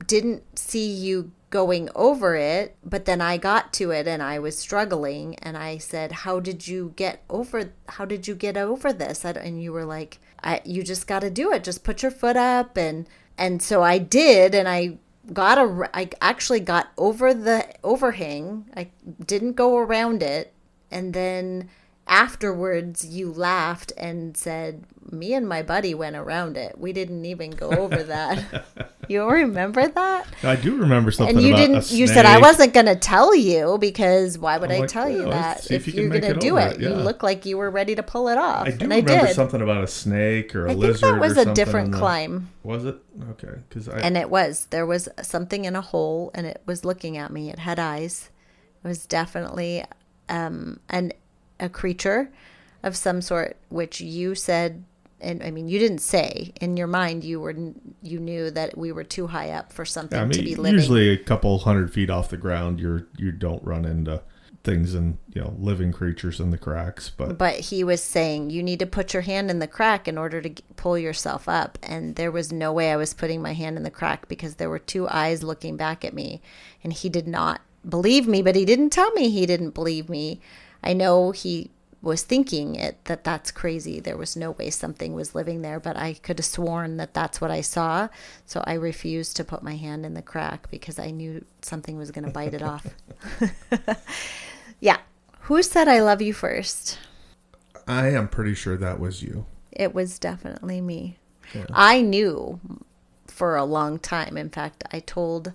didn't 0.05 0.57
see 0.57 0.89
you 0.91 1.31
going 1.49 1.89
over 1.95 2.35
it, 2.35 2.75
but 2.85 3.05
then 3.05 3.21
I 3.21 3.37
got 3.37 3.73
to 3.73 3.91
it 3.91 4.07
and 4.07 4.21
I 4.21 4.37
was 4.39 4.57
struggling 4.57 5.35
and 5.39 5.57
I 5.57 5.77
said, 5.77 6.11
"How 6.11 6.39
did 6.39 6.67
you 6.67 6.93
get 6.95 7.23
over 7.29 7.71
how 7.87 8.05
did 8.05 8.27
you 8.27 8.35
get 8.35 8.55
over 8.57 8.93
this?" 8.93 9.25
And 9.25 9.61
you 9.63 9.71
were 9.73 9.85
like, 9.85 10.19
I, 10.43 10.62
"You 10.65 10.84
just 10.84 11.08
got 11.08 11.19
to 11.21 11.30
do 11.30 11.52
it. 11.52 11.63
Just 11.63 11.84
put 11.84 12.02
your 12.02 12.12
foot 12.12 12.38
up." 12.38 12.78
And 12.78 13.08
and 13.38 13.62
so 13.62 13.84
I 13.84 13.97
did 13.97 14.54
and 14.54 14.67
I 14.67 14.97
got 15.34 15.58
a 15.58 15.89
I 15.93 16.10
actually 16.21 16.60
got 16.60 16.91
over 16.97 17.34
the 17.34 17.67
overhang. 17.84 18.69
I 18.75 18.89
didn't 19.25 19.54
go 19.54 19.78
around 19.78 20.23
it. 20.23 20.54
And 20.91 21.13
then 21.13 21.69
afterwards 22.09 23.05
you 23.05 23.31
laughed 23.31 23.93
and 23.97 24.35
said 24.35 24.83
me 25.11 25.33
and 25.33 25.47
my 25.47 25.63
buddy 25.63 25.93
went 25.95 26.15
around 26.15 26.55
it. 26.57 26.77
We 26.77 26.93
didn't 26.93 27.25
even 27.25 27.51
go 27.51 27.69
over 27.71 28.03
that. 28.03 28.65
You 29.09 29.27
remember 29.27 29.87
that? 29.87 30.27
I 30.43 30.55
do 30.55 30.75
remember 30.75 31.09
something 31.09 31.37
and 31.37 31.43
you 31.43 31.53
about 31.55 31.59
didn't 31.65 31.91
you 31.91 32.05
said 32.05 32.27
i 32.27 32.37
wasn't 32.37 32.75
going 32.75 32.85
to 32.85 32.95
tell 32.95 33.33
you 33.33 33.79
because 33.79 34.37
why 34.37 34.59
would 34.59 34.69
I'm 34.69 34.77
i 34.77 34.79
like, 34.81 34.89
tell 34.89 35.09
you 35.09 35.21
"Yeah, 35.23 35.29
that 35.55 35.71
if 35.71 35.87
you 35.87 35.93
you're 36.03 36.09
gonna 36.11 36.35
it 36.35 36.39
do 36.39 36.57
it? 36.57 36.73
it, 36.75 36.81
you 36.81 36.89
look 36.89 37.23
like 37.23 37.43
you 37.43 37.57
were 37.57 37.71
ready 37.71 37.95
to 37.95 38.03
pull 38.03 38.27
it 38.27 38.37
off. 38.37 38.67
I 38.67 38.69
do 38.69 38.83
and 38.83 38.93
i 38.93 38.97
remember 38.97 39.25
did. 39.25 39.33
something 39.35 39.63
about 39.63 39.83
a 39.83 39.87
snake 39.87 40.55
or 40.55 40.67
a 40.67 40.69
i 40.69 40.73
think 40.73 40.81
lizard. 40.83 41.15
that 41.15 41.19
was 41.19 41.37
a 41.37 41.51
different 41.55 41.85
in 41.87 41.91
the- 41.93 41.97
climb. 41.97 42.49
Was 42.61 42.85
it? 42.85 42.97
Okay? 43.31 43.55
Because 43.67 43.89
I 43.89 43.97
and 43.97 44.15
it 44.15 44.29
was. 44.29 44.67
There 44.69 44.85
was 44.85 45.09
something 45.23 45.65
in 45.65 45.75
a 45.75 45.81
hole 45.81 46.29
and 46.35 46.45
it 46.45 46.61
was 46.67 46.85
looking 46.85 47.17
at 47.17 47.31
me. 47.31 47.49
It 47.49 47.57
had 47.57 47.79
eyes. 47.79 48.29
It 48.83 48.87
was 48.87 49.07
definitely 49.07 49.85
um 50.27 50.79
an 50.89 51.13
a 51.59 51.69
creature 51.69 52.31
of 52.83 52.95
some 52.95 53.21
sort 53.21 53.57
which 53.69 53.99
you 54.01 54.35
said 54.35 54.83
and 55.21 55.43
i 55.43 55.51
mean 55.51 55.67
you 55.67 55.79
didn't 55.79 55.99
say. 55.99 56.53
In 56.61 56.77
your 56.77 56.87
mind 56.87 57.23
you 57.23 57.39
were 57.39 57.55
you 58.01 58.19
knew 58.19 58.51
that 58.51 58.77
we 58.77 58.91
were 58.91 59.03
too 59.03 59.27
high 59.27 59.51
up 59.51 59.73
for 59.73 59.85
something 59.85 60.19
I 60.19 60.27
to 60.27 60.41
be 60.41 60.55
living. 60.55 60.79
usually 60.79 61.09
a 61.09 61.17
couple 61.17 61.57
hundred 61.59 61.93
feet 61.93 62.09
off 62.09 62.29
the 62.29 62.37
ground, 62.37 62.79
you're 62.79 63.07
you 63.17 63.31
don't 63.31 63.63
run 63.63 63.85
into 63.85 64.21
things 64.63 64.93
and 64.93 65.17
you 65.33 65.41
know 65.41 65.55
living 65.57 65.91
creatures 65.91 66.39
in 66.39 66.51
the 66.51 66.57
cracks. 66.57 67.09
But 67.09 67.37
but 67.37 67.55
he 67.55 67.83
was 67.83 68.03
saying 68.03 68.49
you 68.49 68.63
need 68.63 68.79
to 68.79 68.85
put 68.85 69.13
your 69.13 69.23
hand 69.23 69.49
in 69.49 69.59
the 69.59 69.67
crack 69.67 70.07
in 70.07 70.17
order 70.17 70.41
to 70.41 70.63
pull 70.75 70.97
yourself 70.97 71.47
up. 71.47 71.77
And 71.83 72.15
there 72.15 72.31
was 72.31 72.51
no 72.51 72.71
way 72.71 72.91
i 72.91 72.97
was 72.97 73.13
putting 73.13 73.41
my 73.41 73.53
hand 73.53 73.77
in 73.77 73.83
the 73.83 73.91
crack 73.91 74.27
because 74.27 74.55
there 74.55 74.69
were 74.69 74.79
two 74.79 75.07
eyes 75.07 75.43
looking 75.43 75.77
back 75.77 76.03
at 76.05 76.13
me. 76.13 76.41
And 76.83 76.93
he 76.93 77.09
did 77.09 77.27
not 77.27 77.61
believe 77.87 78.27
me 78.27 78.41
but 78.41 78.57
he 78.57 78.65
didn't 78.65 78.89
tell 78.89 79.09
me 79.13 79.29
he 79.29 79.45
didn't 79.45 79.69
believe 79.69 80.09
me 80.09 80.41
i 80.83 80.93
know 80.93 81.31
he 81.31 81.71
was 82.01 82.23
thinking 82.23 82.75
it 82.75 83.03
that 83.05 83.25
that's 83.25 83.51
crazy 83.51 83.99
there 83.99 84.15
was 84.15 84.35
no 84.37 84.51
way 84.51 84.69
something 84.69 85.13
was 85.13 85.35
living 85.35 85.61
there 85.61 85.79
but 85.79 85.97
i 85.97 86.13
could 86.13 86.39
have 86.39 86.45
sworn 86.45 86.97
that 86.97 87.13
that's 87.13 87.41
what 87.41 87.51
i 87.51 87.59
saw 87.59 88.07
so 88.45 88.63
i 88.65 88.73
refused 88.73 89.35
to 89.35 89.43
put 89.43 89.61
my 89.61 89.75
hand 89.75 90.05
in 90.05 90.13
the 90.13 90.21
crack 90.21 90.69
because 90.71 90.97
i 90.97 91.11
knew 91.11 91.43
something 91.61 91.97
was 91.97 92.11
going 92.11 92.23
to 92.23 92.31
bite 92.31 92.53
it 92.53 92.61
off 92.61 92.87
yeah 94.79 94.97
who 95.41 95.61
said 95.61 95.87
i 95.89 95.99
love 95.99 96.21
you 96.21 96.33
first 96.33 96.97
I 97.89 98.09
am 98.09 98.27
pretty 98.27 98.53
sure 98.53 98.77
that 98.77 98.99
was 98.99 99.23
you. 99.23 99.45
it 99.71 99.95
was 99.95 100.19
definitely 100.19 100.79
me. 100.79 101.17
Yeah. 101.55 101.65
I 101.73 102.01
knew 102.01 102.59
for 103.25 103.55
a 103.55 103.63
long 103.63 103.97
time. 103.97 104.37
In 104.37 104.49
fact, 104.49 104.83
I 104.91 104.99
told 104.99 105.53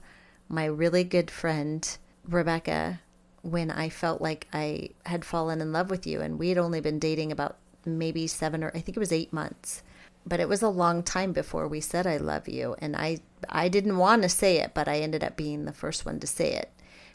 my 0.48 0.64
really 0.64 1.04
good 1.04 1.30
friend, 1.30 1.96
Rebecca, 2.28 3.00
when 3.44 3.70
I 3.70 3.90
felt 3.90 4.22
like 4.22 4.48
I 4.52 4.90
had 5.04 5.24
fallen 5.24 5.60
in 5.60 5.72
love 5.72 5.90
with 5.90 6.06
you, 6.06 6.20
and 6.20 6.38
we 6.38 6.48
had 6.48 6.58
only 6.58 6.80
been 6.80 6.98
dating 6.98 7.30
about 7.30 7.58
maybe 7.84 8.26
seven 8.26 8.64
or 8.64 8.68
I 8.68 8.80
think 8.80 8.96
it 8.96 9.00
was 9.00 9.12
eight 9.12 9.32
months. 9.32 9.82
But 10.26 10.40
it 10.40 10.48
was 10.48 10.62
a 10.62 10.68
long 10.68 11.02
time 11.02 11.34
before 11.34 11.68
we 11.68 11.82
said 11.82 12.06
I 12.06 12.16
love 12.16 12.48
you, 12.48 12.74
and 12.78 12.96
I 12.96 13.18
I 13.48 13.68
didn't 13.68 13.98
want 13.98 14.22
to 14.22 14.28
say 14.28 14.58
it, 14.58 14.72
but 14.74 14.88
I 14.88 14.98
ended 15.00 15.22
up 15.22 15.36
being 15.36 15.64
the 15.64 15.72
first 15.72 16.06
one 16.06 16.18
to 16.20 16.26
say 16.26 16.52
it. 16.52 16.70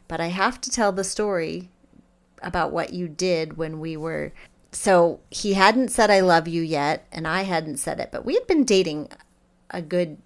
But 0.08 0.22
I 0.22 0.28
have 0.28 0.62
to 0.62 0.70
tell 0.70 0.92
the 0.92 1.04
story 1.04 1.70
about 2.44 2.72
what 2.72 2.94
you 2.94 3.08
did 3.08 3.58
when 3.58 3.80
we 3.80 3.98
were 3.98 4.32
so 4.72 5.20
he 5.32 5.54
hadn't 5.54 5.90
said 5.90 6.12
I 6.12 6.20
love 6.20 6.48
you 6.48 6.62
yet 6.62 7.08
and 7.12 7.28
I 7.28 7.42
hadn't 7.42 7.78
said 7.78 8.00
it 8.00 8.10
but 8.12 8.24
we 8.24 8.36
had 8.36 8.48
been 8.48 8.64
dating 8.64 9.10
a 9.72 9.82
good 9.82 10.18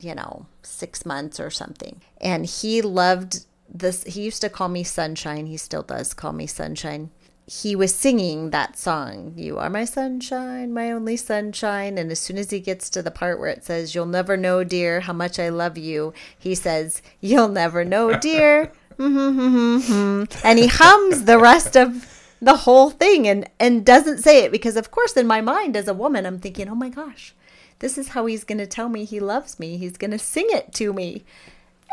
you 0.00 0.14
know 0.14 0.46
6 0.62 1.06
months 1.06 1.38
or 1.38 1.50
something 1.50 2.00
and 2.20 2.46
he 2.46 2.80
loved 2.82 3.44
this 3.72 4.04
he 4.04 4.22
used 4.22 4.40
to 4.40 4.48
call 4.48 4.68
me 4.68 4.82
sunshine 4.82 5.46
he 5.46 5.56
still 5.56 5.82
does 5.82 6.14
call 6.14 6.32
me 6.32 6.46
sunshine 6.46 7.10
he 7.46 7.74
was 7.74 7.94
singing 7.94 8.50
that 8.50 8.78
song 8.78 9.32
you 9.36 9.58
are 9.58 9.70
my 9.70 9.84
sunshine 9.84 10.72
my 10.72 10.90
only 10.90 11.16
sunshine 11.16 11.98
and 11.98 12.10
as 12.10 12.18
soon 12.18 12.38
as 12.38 12.50
he 12.50 12.60
gets 12.60 12.88
to 12.90 13.02
the 13.02 13.10
part 13.10 13.38
where 13.38 13.48
it 13.48 13.64
says 13.64 13.94
you'll 13.94 14.06
never 14.06 14.36
know 14.36 14.62
dear 14.64 15.00
how 15.00 15.12
much 15.12 15.38
I 15.38 15.48
love 15.48 15.76
you 15.78 16.12
he 16.38 16.54
says 16.54 17.02
you'll 17.20 17.48
never 17.48 17.84
know 17.84 18.16
dear 18.20 18.72
mm-hmm. 18.98 20.24
and 20.44 20.58
he 20.58 20.66
hums 20.66 21.24
the 21.24 21.38
rest 21.38 21.76
of 21.76 22.06
the 22.40 22.56
whole 22.56 22.90
thing 22.90 23.28
and 23.28 23.48
and 23.58 23.84
doesn't 23.84 24.18
say 24.18 24.44
it 24.44 24.52
because 24.52 24.76
of 24.76 24.90
course 24.90 25.16
in 25.16 25.26
my 25.26 25.40
mind 25.40 25.76
as 25.76 25.88
a 25.88 25.94
woman 25.94 26.26
I'm 26.26 26.38
thinking, 26.38 26.68
"Oh 26.68 26.74
my 26.74 26.88
gosh, 26.88 27.34
this 27.80 27.98
is 27.98 28.08
how 28.08 28.26
he's 28.26 28.44
going 28.44 28.58
to 28.58 28.66
tell 28.66 28.88
me 28.88 29.04
he 29.04 29.20
loves 29.20 29.58
me. 29.60 29.76
He's 29.76 29.96
going 29.96 30.10
to 30.12 30.18
sing 30.18 30.46
it 30.50 30.72
to 30.74 30.92
me." 30.92 31.24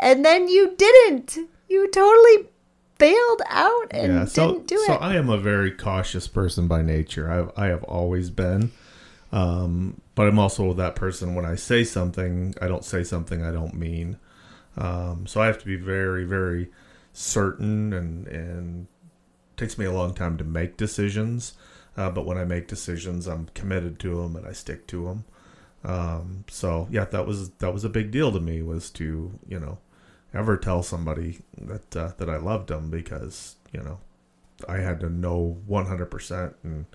And 0.00 0.24
then 0.24 0.48
you 0.48 0.74
didn't. 0.76 1.38
You 1.68 1.88
totally 1.90 2.48
bailed 2.98 3.42
out 3.46 3.86
and 3.92 4.12
yeah, 4.12 4.24
so 4.24 4.52
didn't 4.52 4.66
do 4.66 4.74
it. 4.74 4.86
so. 4.86 4.94
I 4.94 5.14
am 5.14 5.30
a 5.30 5.38
very 5.38 5.70
cautious 5.70 6.26
person 6.26 6.66
by 6.66 6.82
nature. 6.82 7.30
I've 7.30 7.50
I 7.56 7.66
have 7.66 7.84
always 7.84 8.30
been, 8.30 8.72
um, 9.32 10.00
but 10.14 10.26
I'm 10.26 10.38
also 10.38 10.72
that 10.72 10.96
person. 10.96 11.34
When 11.34 11.44
I 11.44 11.54
say 11.54 11.84
something, 11.84 12.54
I 12.60 12.68
don't 12.68 12.84
say 12.84 13.04
something 13.04 13.42
I 13.44 13.52
don't 13.52 13.74
mean. 13.74 14.18
Um, 14.76 15.26
so 15.26 15.40
I 15.40 15.46
have 15.46 15.58
to 15.58 15.66
be 15.66 15.76
very 15.76 16.24
very 16.24 16.70
certain, 17.12 17.92
and 17.92 18.26
and 18.26 18.86
it 19.52 19.56
takes 19.56 19.78
me 19.78 19.84
a 19.84 19.92
long 19.92 20.14
time 20.14 20.36
to 20.38 20.44
make 20.44 20.76
decisions. 20.76 21.54
Uh, 21.96 22.10
but 22.10 22.24
when 22.24 22.38
I 22.38 22.44
make 22.44 22.68
decisions, 22.68 23.26
I'm 23.26 23.48
committed 23.54 23.98
to 24.00 24.22
them 24.22 24.36
and 24.36 24.46
I 24.46 24.52
stick 24.52 24.86
to 24.86 25.06
them. 25.06 25.24
Um, 25.84 26.44
so 26.48 26.86
yeah, 26.90 27.04
that 27.06 27.26
was 27.26 27.50
that 27.50 27.72
was 27.72 27.84
a 27.84 27.88
big 27.88 28.10
deal 28.10 28.30
to 28.32 28.40
me 28.40 28.62
was 28.62 28.90
to 28.90 29.38
you 29.48 29.58
know 29.58 29.78
ever 30.34 30.56
tell 30.56 30.82
somebody 30.82 31.40
that 31.60 31.96
uh, 31.96 32.12
that 32.18 32.28
I 32.28 32.36
loved 32.36 32.68
them 32.68 32.90
because 32.90 33.56
you 33.72 33.82
know 33.82 34.00
I 34.68 34.78
had 34.78 35.00
to 35.00 35.08
know 35.08 35.58
100% 35.68 36.54
and 36.64 36.86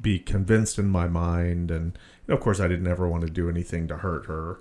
be 0.00 0.18
convinced 0.18 0.78
in 0.78 0.88
my 0.88 1.08
mind. 1.08 1.70
And 1.70 1.98
you 2.26 2.28
know, 2.28 2.34
of 2.34 2.40
course 2.40 2.60
I 2.60 2.68
didn't 2.68 2.86
ever 2.86 3.08
want 3.08 3.26
to 3.26 3.32
do 3.32 3.48
anything 3.48 3.88
to 3.88 3.96
hurt 3.96 4.26
her. 4.26 4.60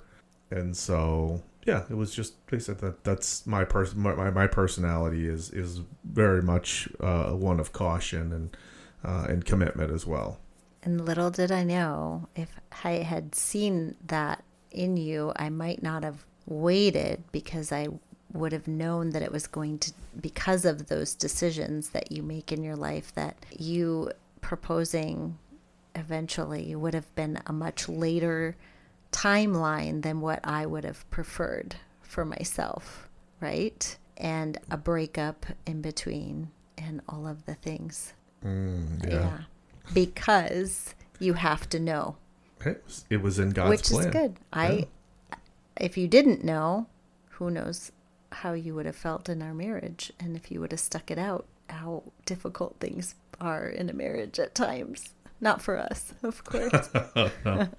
And 0.51 0.75
so 0.75 1.43
yeah 1.65 1.84
it 1.89 1.95
was 1.95 2.15
just 2.15 2.36
like 2.51 2.62
I 2.62 2.63
said 2.63 2.79
that 2.79 3.03
that's 3.03 3.45
my 3.45 3.65
person 3.65 3.99
my, 3.99 4.15
my, 4.15 4.29
my 4.29 4.47
personality 4.47 5.27
is 5.27 5.51
is 5.51 5.82
very 6.03 6.41
much 6.41 6.88
uh, 7.01 7.32
one 7.32 7.60
of 7.60 7.73
caution 7.73 8.32
and 8.32 8.58
uh, 9.03 9.27
and 9.29 9.45
commitment 9.45 9.91
as 9.91 10.05
well. 10.05 10.39
And 10.84 11.05
little 11.05 11.29
did 11.29 11.51
I 11.51 11.63
know 11.63 12.29
if 12.36 12.60
I 12.84 12.91
had 12.91 13.36
seen 13.36 13.95
that 14.08 14.43
in 14.71 14.97
you, 14.97 15.34
I 15.36 15.49
might 15.49 15.84
not 15.84 16.03
have 16.03 16.25
waited 16.45 17.23
because 17.32 17.71
I 17.71 17.88
would 18.34 18.52
have 18.52 18.68
known 18.68 19.10
that 19.12 19.22
it 19.22 19.32
was 19.32 19.48
going 19.48 19.80
to, 19.80 19.92
because 20.20 20.65
of 20.65 20.88
those 20.88 21.15
decisions 21.15 21.89
that 21.89 22.12
you 22.12 22.22
make 22.22 22.52
in 22.52 22.63
your 22.63 22.76
life, 22.76 23.13
that 23.15 23.36
you 23.58 24.12
proposing 24.42 25.38
eventually 25.96 26.76
would 26.76 26.94
have 26.94 27.13
been 27.15 27.39
a 27.48 27.54
much 27.54 27.89
later 27.89 28.56
timeline 29.12 30.04
than 30.04 30.22
what 30.22 30.39
I 30.44 30.65
would 30.65 30.84
have 30.84 31.10
preferred 31.10 31.76
for 32.02 32.24
myself, 32.24 33.10
right? 33.39 33.98
And 34.18 34.58
a 34.70 34.78
breakup 34.78 35.46
in 35.65 35.82
between 35.82 36.52
and 36.78 37.02
all 37.10 37.28
of 37.28 37.46
the 37.46 37.56
things. 37.56 38.13
mm, 38.46 39.10
Yeah. 39.10 39.39
Because 39.94 40.94
you 41.20 41.34
have 41.34 41.68
to 41.70 41.80
know, 41.80 42.18
It, 42.63 42.84
was, 42.86 43.06
it 43.10 43.22
was 43.22 43.39
in 43.39 43.50
God's 43.50 43.70
which 43.70 43.84
plan 43.89 44.08
is 44.08 44.13
good. 44.13 44.36
I 44.54 44.88
if 45.78 45.98
you 45.98 46.08
didn't 46.08 46.44
know, 46.44 46.88
who 47.32 47.50
knows 47.50 47.92
how 48.32 48.54
you 48.54 48.76
would 48.76 48.86
have 48.86 48.96
felt 48.96 49.30
in 49.30 49.42
our 49.42 49.54
marriage 49.54 50.12
and 50.20 50.36
if 50.36 50.52
you 50.52 50.60
would 50.60 50.72
have 50.72 50.80
stuck 50.80 51.10
it 51.12 51.18
out, 51.18 51.46
how 51.70 52.04
difficult 52.26 52.76
things 52.80 53.15
are 53.39 53.68
in 53.68 53.89
a 53.89 53.94
marriage 53.94 54.39
at 54.39 54.56
times. 54.56 55.13
Not 55.42 55.62
for 55.62 55.78
us, 55.78 56.13
of 56.22 56.44
course. 56.44 56.89
no, 56.94 57.70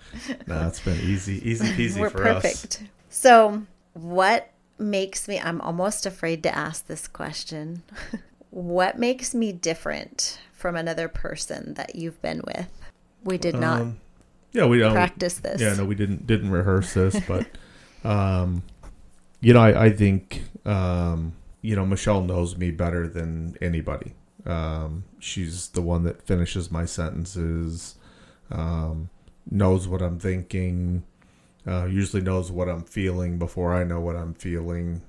it's 0.48 0.80
been 0.80 0.98
easy 1.00 1.46
easy 1.48 1.66
peasy 1.76 2.00
We're 2.00 2.10
for 2.10 2.26
us 2.26 2.42
perfect. 2.42 2.84
So, 3.10 3.64
what 3.92 4.50
makes 4.78 5.28
me 5.28 5.38
I'm 5.38 5.60
almost 5.60 6.06
afraid 6.06 6.42
to 6.44 6.56
ask 6.56 6.86
this 6.86 7.06
question. 7.06 7.82
what 8.50 8.98
makes 8.98 9.34
me 9.34 9.52
different 9.52 10.40
from 10.52 10.74
another 10.74 11.08
person 11.08 11.74
that 11.74 11.96
you've 11.96 12.20
been 12.22 12.40
with? 12.46 12.70
We 13.24 13.36
did 13.36 13.54
not 13.56 13.82
Um, 13.82 14.00
yeah, 14.52 14.66
we 14.66 14.78
don't 14.78 14.92
practice 14.92 15.34
this. 15.34 15.60
Yeah, 15.60 15.74
no, 15.74 15.84
we 15.84 15.94
didn't 15.94 16.26
didn't 16.26 16.50
rehearse 16.50 16.94
this, 16.94 17.20
but 17.28 17.46
um, 18.04 18.62
you 19.40 19.54
know, 19.54 19.60
I, 19.60 19.86
I 19.86 19.90
think 19.90 20.42
um, 20.64 21.32
you 21.62 21.74
know 21.74 21.86
Michelle 21.86 22.22
knows 22.22 22.56
me 22.56 22.70
better 22.70 23.08
than 23.08 23.56
anybody. 23.60 24.14
Um, 24.46 25.04
she's 25.18 25.68
the 25.68 25.82
one 25.82 26.04
that 26.04 26.22
finishes 26.22 26.70
my 26.70 26.84
sentences, 26.84 27.96
um, 28.50 29.10
knows 29.50 29.86
what 29.88 30.02
I'm 30.02 30.18
thinking, 30.18 31.04
uh, 31.66 31.86
usually 31.86 32.22
knows 32.22 32.50
what 32.50 32.68
I'm 32.68 32.84
feeling 32.84 33.38
before 33.38 33.74
I 33.74 33.84
know 33.84 34.00
what 34.00 34.16
I'm 34.16 34.34
feeling. 34.34 35.02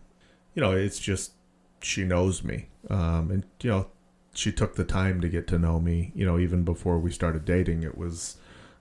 You 0.53 0.61
know, 0.61 0.71
it's 0.71 0.99
just 0.99 1.33
she 1.81 2.03
knows 2.03 2.43
me, 2.43 2.67
um, 2.89 3.31
and 3.31 3.45
you 3.61 3.69
know, 3.69 3.87
she 4.33 4.51
took 4.51 4.75
the 4.75 4.83
time 4.85 5.21
to 5.21 5.29
get 5.29 5.47
to 5.47 5.59
know 5.59 5.79
me. 5.79 6.11
You 6.15 6.25
know, 6.25 6.39
even 6.39 6.63
before 6.63 6.99
we 6.99 7.11
started 7.11 7.45
dating, 7.45 7.83
it 7.83 7.97
was 7.97 8.37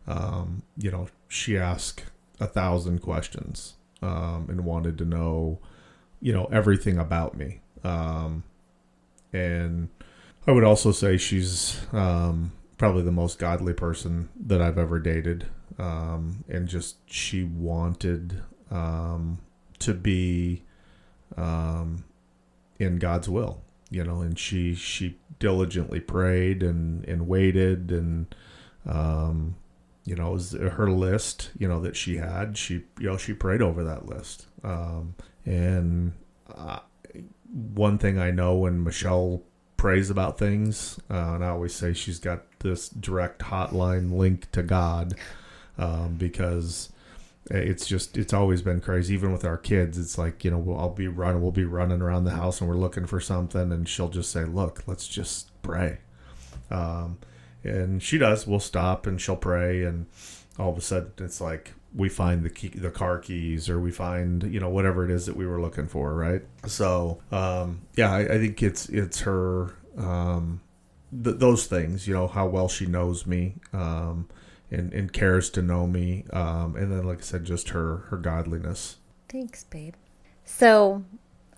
um, 0.07 0.63
you 0.77 0.91
know, 0.91 1.09
she 1.29 1.59
asked 1.59 2.05
a 2.39 2.47
thousand 2.47 3.01
questions 3.01 3.75
um, 4.03 4.47
and 4.49 4.65
wanted 4.65 4.99
to 4.99 5.05
know, 5.05 5.59
you 6.21 6.33
know, 6.33 6.47
everything 6.47 6.99
about 6.99 7.37
me. 7.37 7.61
Um, 7.85 8.45
and 9.33 9.89
I 10.47 10.53
would 10.53 10.65
also 10.65 10.93
say 10.93 11.17
she's 11.17 11.81
um, 11.93 12.53
probably 12.79 13.03
the 13.03 13.13
most 13.13 13.39
godly 13.39 13.73
person 13.73 14.29
that 14.39 14.61
I've 14.61 14.79
ever 14.79 14.99
dated. 14.99 15.47
Um, 15.79 16.45
and 16.49 16.69
just 16.69 16.97
she 17.11 17.45
wanted 17.45 18.43
um, 18.71 19.39
to 19.79 19.95
be 19.95 20.65
um, 21.37 22.05
in 22.79 22.99
God's 22.99 23.29
will, 23.29 23.63
you 23.91 24.05
know, 24.05 24.21
and 24.21 24.39
she 24.39 24.75
she 24.75 25.19
diligently 25.39 26.01
prayed 26.01 26.63
and 26.63 27.05
and 27.07 27.27
waited 27.29 27.91
and 27.91 28.35
um, 28.87 29.57
you 30.11 30.17
know, 30.17 30.33
was 30.33 30.51
her 30.51 30.91
list, 30.91 31.53
you 31.57 31.69
know, 31.69 31.79
that 31.83 31.95
she 31.95 32.17
had. 32.17 32.59
She, 32.59 32.83
you 32.99 33.07
know, 33.07 33.17
she 33.17 33.33
prayed 33.33 33.63
over 33.63 33.85
that 33.85 34.07
list. 34.07 34.47
Um, 34.65 35.15
and 35.47 36.15
uh, 36.53 36.81
one 37.53 37.97
thing 37.97 38.19
I 38.19 38.33
know 38.33 38.57
when 38.57 38.83
Michelle 38.83 39.45
prays 39.77 40.11
about 40.11 40.37
things, 40.37 40.99
uh, 41.09 41.35
and 41.35 41.45
I 41.45 41.51
always 41.51 41.73
say 41.73 41.93
she's 41.93 42.19
got 42.19 42.43
this 42.59 42.89
direct 42.89 43.43
hotline 43.43 44.13
link 44.13 44.51
to 44.51 44.65
God 44.65 45.15
um, 45.79 46.17
because 46.17 46.93
it's 47.49 47.87
just 47.87 48.19
it's 48.19 48.33
always 48.33 48.63
been 48.63 48.81
crazy. 48.81 49.15
Even 49.15 49.31
with 49.31 49.45
our 49.45 49.59
kids, 49.59 49.97
it's 49.97 50.19
like 50.19 50.45
you 50.45 50.51
know, 50.51 50.59
we'll, 50.59 50.77
I'll 50.77 50.91
be 50.91 51.07
running, 51.07 51.41
we'll 51.41 51.53
be 51.53 51.65
running 51.65 52.03
around 52.03 52.25
the 52.25 52.33
house, 52.33 52.61
and 52.61 52.69
we're 52.69 52.77
looking 52.77 53.07
for 53.07 53.21
something, 53.21 53.71
and 53.71 53.89
she'll 53.89 54.09
just 54.09 54.33
say, 54.33 54.45
"Look, 54.45 54.83
let's 54.89 55.07
just 55.07 55.51
pray." 55.63 55.99
Um, 56.69 57.19
and 57.65 58.03
she 58.03 58.19
does. 58.19 58.47
We'll 58.47 58.61
stop 58.61 59.07
and 59.07 59.21
she'll 59.21 59.37
pray, 59.37 59.85
and 59.85 60.07
all 60.59 60.71
of 60.71 60.79
a 60.79 60.81
sudden 60.81 61.13
it's 61.19 61.41
like 61.41 61.75
we 61.95 62.09
find 62.09 62.45
the 62.45 62.51
key, 62.51 62.69
the 62.69 62.91
car 62.91 63.19
keys, 63.19 63.69
or 63.69 63.81
we 63.81 63.91
find 63.91 64.43
you 64.45 64.61
know 64.61 64.69
whatever 64.69 65.05
it 65.05 65.11
is 65.11 65.27
that 65.27 65.37
we 65.37 65.47
were 65.47 65.61
looking 65.61 65.87
for, 65.87 66.15
right? 66.15 66.43
So 66.67 67.21
um, 67.33 67.83
yeah, 67.97 68.13
I, 68.13 68.21
I 68.21 68.39
think 68.39 68.63
it's 68.63 68.89
it's 68.89 69.21
her 69.21 69.75
um, 69.97 70.61
th- 71.11 71.37
those 71.37 71.67
things, 71.67 72.07
you 72.07 72.15
know, 72.15 72.29
how 72.29 72.47
well 72.47 72.69
she 72.69 72.87
knows 72.87 73.27
me. 73.27 73.57
Um, 73.73 74.29
and, 74.73 74.93
and 74.93 75.13
cares 75.13 75.51
to 75.51 75.63
know 75.63 75.87
me, 75.87 76.25
um, 76.33 76.77
and 76.77 76.93
then, 76.93 77.05
like 77.05 77.19
I 77.19 77.23
said, 77.23 77.45
just 77.45 77.71
her 77.71 78.05
her 78.11 78.17
godliness. 78.17 78.99
Thanks, 79.29 79.65
babe. 79.65 79.95
So 80.45 81.05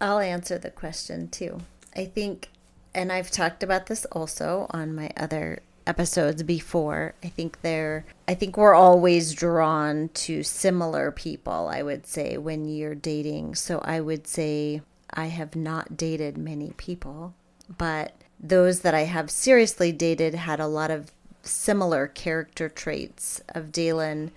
I'll 0.00 0.18
answer 0.18 0.58
the 0.58 0.70
question 0.70 1.28
too. 1.28 1.60
I 1.94 2.06
think, 2.06 2.48
and 2.94 3.12
I've 3.12 3.30
talked 3.30 3.62
about 3.62 3.86
this 3.86 4.04
also 4.06 4.66
on 4.70 4.94
my 4.94 5.10
other 5.16 5.62
episodes 5.86 6.42
before. 6.42 7.14
I 7.22 7.28
think 7.28 7.60
they're 7.62 8.04
I 8.28 8.34
think 8.34 8.56
we're 8.56 8.74
always 8.74 9.34
drawn 9.34 10.08
to 10.14 10.42
similar 10.42 11.10
people, 11.10 11.68
I 11.68 11.82
would 11.82 12.06
say, 12.06 12.36
when 12.38 12.66
you're 12.66 12.94
dating. 12.94 13.56
So 13.56 13.80
I 13.80 14.00
would 14.00 14.26
say 14.26 14.82
I 15.10 15.26
have 15.26 15.54
not 15.54 15.96
dated 15.96 16.38
many 16.38 16.72
people, 16.76 17.34
but 17.76 18.14
those 18.40 18.80
that 18.80 18.94
I 18.94 19.04
have 19.04 19.30
seriously 19.30 19.92
dated 19.92 20.34
had 20.34 20.60
a 20.60 20.66
lot 20.66 20.90
of 20.90 21.12
similar 21.42 22.06
character 22.06 22.68
traits 22.68 23.40
of 23.50 23.72
Dalen. 23.72 24.32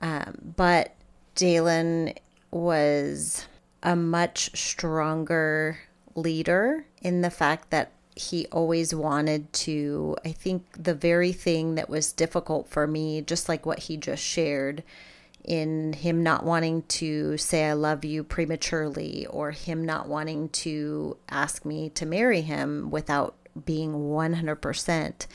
Um, 0.00 0.52
but 0.56 0.94
Dalen 1.34 2.14
was 2.50 3.46
a 3.82 3.96
much 3.96 4.56
stronger 4.56 5.78
leader 6.14 6.86
in 7.02 7.20
the 7.20 7.30
fact 7.30 7.70
that 7.70 7.92
he 8.16 8.46
always 8.46 8.94
wanted 8.94 9.52
to, 9.52 10.16
I 10.24 10.32
think 10.32 10.82
the 10.82 10.94
very 10.94 11.32
thing 11.32 11.74
that 11.74 11.90
was 11.90 12.12
difficult 12.12 12.66
for 12.68 12.86
me, 12.86 13.20
just 13.20 13.48
like 13.48 13.66
what 13.66 13.80
he 13.80 13.98
just 13.98 14.22
shared, 14.22 14.82
in 15.44 15.92
him 15.92 16.22
not 16.22 16.42
wanting 16.42 16.82
to 16.82 17.36
say 17.36 17.66
I 17.66 17.74
love 17.74 18.04
you 18.04 18.24
prematurely 18.24 19.26
or 19.26 19.52
him 19.52 19.84
not 19.84 20.08
wanting 20.08 20.48
to 20.48 21.18
ask 21.28 21.64
me 21.64 21.90
to 21.90 22.06
marry 22.06 22.40
him 22.40 22.90
without 22.90 23.36
being 23.64 23.92
100%. 23.92 25.26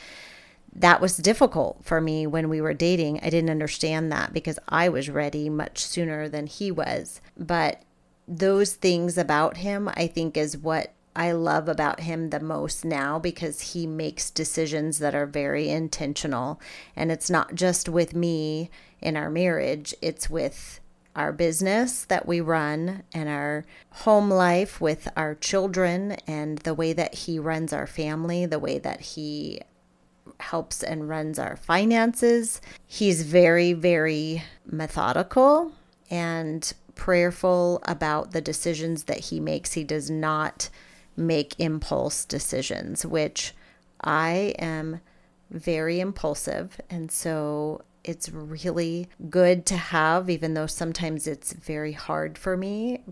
That 0.74 1.00
was 1.00 1.16
difficult 1.16 1.84
for 1.84 2.00
me 2.00 2.26
when 2.26 2.48
we 2.48 2.60
were 2.60 2.74
dating. 2.74 3.20
I 3.22 3.30
didn't 3.30 3.50
understand 3.50 4.10
that 4.10 4.32
because 4.32 4.58
I 4.68 4.88
was 4.88 5.08
ready 5.08 5.48
much 5.48 5.78
sooner 5.78 6.28
than 6.28 6.46
he 6.46 6.70
was. 6.70 7.20
But 7.36 7.82
those 8.26 8.72
things 8.72 9.16
about 9.16 9.58
him, 9.58 9.88
I 9.94 10.08
think, 10.08 10.36
is 10.36 10.56
what 10.56 10.92
I 11.14 11.32
love 11.32 11.68
about 11.68 12.00
him 12.00 12.30
the 12.30 12.40
most 12.40 12.84
now 12.84 13.18
because 13.18 13.72
he 13.72 13.86
makes 13.86 14.30
decisions 14.30 14.98
that 14.98 15.14
are 15.14 15.26
very 15.26 15.68
intentional. 15.68 16.60
And 16.96 17.12
it's 17.12 17.28
not 17.28 17.54
just 17.54 17.88
with 17.88 18.14
me 18.14 18.70
in 19.00 19.16
our 19.16 19.28
marriage, 19.28 19.94
it's 20.00 20.30
with 20.30 20.80
our 21.14 21.32
business 21.32 22.04
that 22.06 22.26
we 22.26 22.40
run 22.40 23.02
and 23.12 23.28
our 23.28 23.66
home 23.90 24.30
life 24.30 24.80
with 24.80 25.08
our 25.14 25.34
children 25.34 26.12
and 26.26 26.58
the 26.58 26.72
way 26.72 26.94
that 26.94 27.14
he 27.14 27.38
runs 27.38 27.72
our 27.72 27.86
family, 27.86 28.46
the 28.46 28.58
way 28.58 28.78
that 28.78 29.00
he 29.00 29.60
helps 30.40 30.82
and 30.82 31.10
runs 31.10 31.38
our 31.38 31.56
finances. 31.56 32.62
He's 32.86 33.22
very, 33.22 33.74
very 33.74 34.42
methodical 34.64 35.72
and 36.10 36.72
prayerful 36.94 37.82
about 37.84 38.32
the 38.32 38.40
decisions 38.40 39.04
that 39.04 39.20
he 39.20 39.40
makes. 39.40 39.74
He 39.74 39.84
does 39.84 40.08
not 40.08 40.70
make 41.16 41.58
impulse 41.58 42.24
decisions, 42.24 43.04
which 43.04 43.54
I 44.00 44.54
am 44.58 45.00
very 45.50 46.00
impulsive. 46.00 46.80
And 46.90 47.10
so 47.10 47.82
it's 48.04 48.30
really 48.30 49.08
good 49.30 49.66
to 49.66 49.76
have, 49.76 50.28
even 50.30 50.54
though 50.54 50.66
sometimes 50.66 51.26
it's 51.26 51.52
very 51.52 51.92
hard 51.92 52.38
for 52.38 52.56
me. 52.56 53.02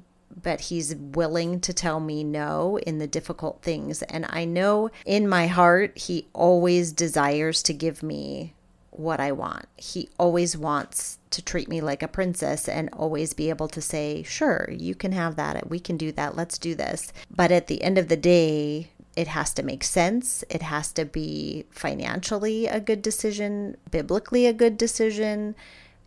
But 0.42 0.60
he's 0.62 0.94
willing 0.94 1.60
to 1.60 1.74
tell 1.74 2.00
me 2.00 2.24
no 2.24 2.78
in 2.78 2.98
the 2.98 3.06
difficult 3.06 3.62
things. 3.62 4.02
And 4.02 4.26
I 4.30 4.44
know 4.44 4.90
in 5.04 5.28
my 5.28 5.48
heart, 5.48 5.98
he 5.98 6.28
always 6.32 6.92
desires 6.92 7.62
to 7.64 7.74
give 7.74 8.02
me 8.02 8.54
what 9.00 9.20
I 9.20 9.32
want. 9.32 9.66
He 9.76 10.08
always 10.18 10.56
wants 10.56 11.18
to 11.30 11.42
treat 11.42 11.68
me 11.68 11.80
like 11.80 12.02
a 12.02 12.08
princess 12.08 12.68
and 12.68 12.88
always 12.92 13.34
be 13.34 13.50
able 13.50 13.68
to 13.68 13.80
say, 13.80 14.22
Sure, 14.22 14.68
you 14.70 14.94
can 14.94 15.12
have 15.12 15.36
that. 15.36 15.68
We 15.68 15.80
can 15.80 15.96
do 15.96 16.12
that. 16.12 16.36
Let's 16.36 16.58
do 16.58 16.74
this. 16.74 17.12
But 17.34 17.50
at 17.50 17.66
the 17.66 17.82
end 17.82 17.98
of 17.98 18.08
the 18.08 18.16
day, 18.16 18.90
it 19.16 19.28
has 19.28 19.52
to 19.54 19.62
make 19.62 19.84
sense. 19.84 20.44
It 20.48 20.62
has 20.62 20.92
to 20.92 21.04
be 21.04 21.64
financially 21.70 22.66
a 22.66 22.80
good 22.80 23.02
decision, 23.02 23.76
biblically 23.90 24.46
a 24.46 24.52
good 24.52 24.78
decision. 24.78 25.56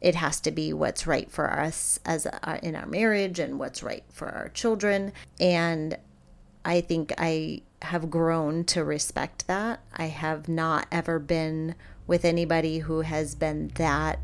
It 0.01 0.15
has 0.15 0.39
to 0.41 0.51
be 0.51 0.73
what's 0.73 1.07
right 1.07 1.31
for 1.31 1.51
us 1.51 1.99
as 2.05 2.27
in 2.61 2.75
our 2.75 2.85
marriage 2.85 3.39
and 3.39 3.59
what's 3.59 3.83
right 3.83 4.03
for 4.11 4.29
our 4.29 4.49
children. 4.49 5.13
And 5.39 5.97
I 6.65 6.81
think 6.81 7.13
I 7.17 7.61
have 7.81 8.09
grown 8.09 8.63
to 8.65 8.83
respect 8.83 9.47
that. 9.47 9.81
I 9.93 10.05
have 10.05 10.47
not 10.47 10.87
ever 10.91 11.19
been 11.19 11.75
with 12.07 12.25
anybody 12.25 12.79
who 12.79 13.01
has 13.01 13.35
been 13.35 13.69
that 13.75 14.19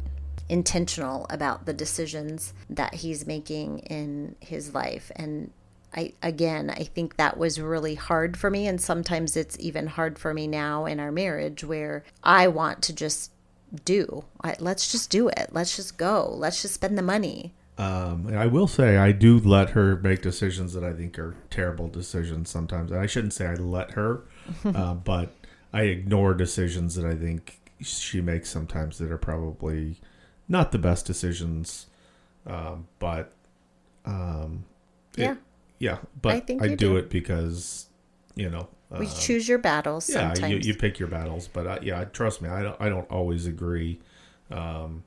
intentional 0.49 1.27
about 1.29 1.65
the 1.65 1.73
decisions 1.73 2.53
that 2.69 2.95
he's 2.95 3.27
making 3.27 3.79
in 3.79 4.35
his 4.39 4.73
life. 4.73 5.11
And 5.15 5.51
I 5.95 6.13
again 6.21 6.69
I 6.69 6.83
think 6.83 7.17
that 7.17 7.37
was 7.37 7.59
really 7.61 7.95
hard 7.95 8.37
for 8.37 8.49
me. 8.49 8.67
And 8.67 8.81
sometimes 8.81 9.37
it's 9.37 9.57
even 9.59 9.87
hard 9.87 10.19
for 10.19 10.33
me 10.33 10.47
now 10.47 10.85
in 10.85 10.99
our 10.99 11.11
marriage 11.11 11.63
where 11.63 12.03
I 12.23 12.47
want 12.47 12.81
to 12.83 12.93
just 12.93 13.31
do 13.85 14.25
I, 14.43 14.55
let's 14.59 14.91
just 14.91 15.09
do 15.11 15.29
it. 15.29 15.49
Let's 15.51 15.75
just 15.75 15.97
go. 15.97 16.33
Let's 16.35 16.61
just 16.61 16.73
spend 16.73 16.97
the 16.97 17.03
money. 17.03 17.53
Um, 17.77 18.27
and 18.27 18.37
I 18.37 18.47
will 18.47 18.67
say 18.67 18.97
I 18.97 19.13
do 19.13 19.39
let 19.39 19.69
her 19.69 19.95
make 19.97 20.21
decisions 20.21 20.73
that 20.73 20.83
I 20.83 20.91
think 20.91 21.17
are 21.17 21.35
terrible 21.49 21.87
decisions 21.87 22.49
sometimes. 22.49 22.91
And 22.91 22.99
I 22.99 23.05
shouldn't 23.05 23.33
say 23.33 23.45
I 23.47 23.53
let 23.53 23.91
her, 23.91 24.23
uh, 24.65 24.95
but 24.95 25.33
I 25.71 25.83
ignore 25.83 26.33
decisions 26.33 26.95
that 26.95 27.05
I 27.05 27.15
think 27.15 27.58
she 27.81 28.21
makes 28.21 28.49
sometimes 28.49 28.97
that 28.97 29.11
are 29.11 29.17
probably 29.17 29.97
not 30.47 30.71
the 30.71 30.79
best 30.79 31.05
decisions. 31.05 31.87
Um, 32.45 32.87
but 32.99 33.31
um, 34.05 34.65
it- 35.17 35.21
Yeah. 35.23 35.35
yeah, 35.77 35.97
but 36.21 36.35
I 36.35 36.39
think 36.39 36.61
I, 36.61 36.69
do 36.69 36.75
do. 36.75 36.97
it 36.97 37.09
because 37.09 37.87
you 38.35 38.49
know, 38.49 38.69
we 38.91 39.05
um, 39.05 39.11
choose 39.19 39.47
your 39.47 39.57
battles. 39.59 40.09
Yeah, 40.09 40.33
you, 40.47 40.57
you, 40.57 40.73
pick 40.73 40.97
your 40.97 41.09
battles, 41.09 41.47
but 41.47 41.67
uh, 41.67 41.79
yeah, 41.81 42.05
trust 42.05 42.41
me, 42.41 42.49
I 42.49 42.61
don't 42.63 42.79
I 42.79 42.89
don't 42.89 43.09
always 43.11 43.45
agree 43.45 43.99
um, 44.49 45.03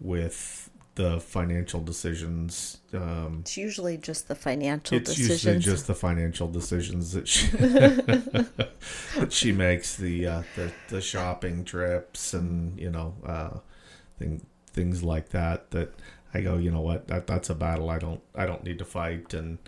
with 0.00 0.68
the 0.94 1.20
financial 1.20 1.80
decisions. 1.80 2.78
Um, 2.92 3.38
it's 3.40 3.56
usually 3.56 3.96
just 3.96 4.28
the 4.28 4.34
financial 4.34 4.98
it's 4.98 5.10
decisions. 5.10 5.44
usually 5.44 5.58
just 5.58 5.86
the 5.86 5.94
financial 5.94 6.48
decisions 6.48 7.12
that 7.12 7.26
she 7.26 7.46
that 7.56 9.28
she 9.30 9.52
makes 9.52 9.96
the, 9.96 10.26
uh, 10.26 10.42
the 10.56 10.72
the 10.88 11.00
shopping 11.00 11.64
trips 11.64 12.34
and 12.34 12.78
you 12.78 12.90
know 12.90 13.14
uh, 13.24 13.58
thing, 14.18 14.44
things 14.68 15.02
like 15.02 15.30
that. 15.30 15.70
That 15.70 15.94
I 16.34 16.40
go, 16.42 16.56
you 16.56 16.70
know 16.70 16.82
what, 16.82 17.08
that 17.08 17.26
that's 17.26 17.48
a 17.50 17.54
battle 17.54 17.88
I 17.88 17.98
don't 17.98 18.20
I 18.34 18.44
don't 18.44 18.64
need 18.64 18.78
to 18.78 18.84
fight, 18.84 19.32
and 19.32 19.58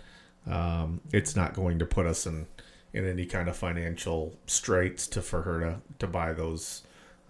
um, 0.45 1.01
it's 1.11 1.35
not 1.35 1.55
going 1.55 1.79
to 1.79 1.85
put 1.85 2.05
us 2.05 2.27
in 2.27 2.45
in 2.93 3.05
any 3.07 3.25
kind 3.25 3.49
of 3.49 3.57
financial 3.57 4.37
straits 4.45 5.07
to 5.07 5.21
for 5.21 5.41
her 5.41 5.59
to 5.59 5.81
to 5.99 6.07
buy 6.07 6.33
those 6.33 6.83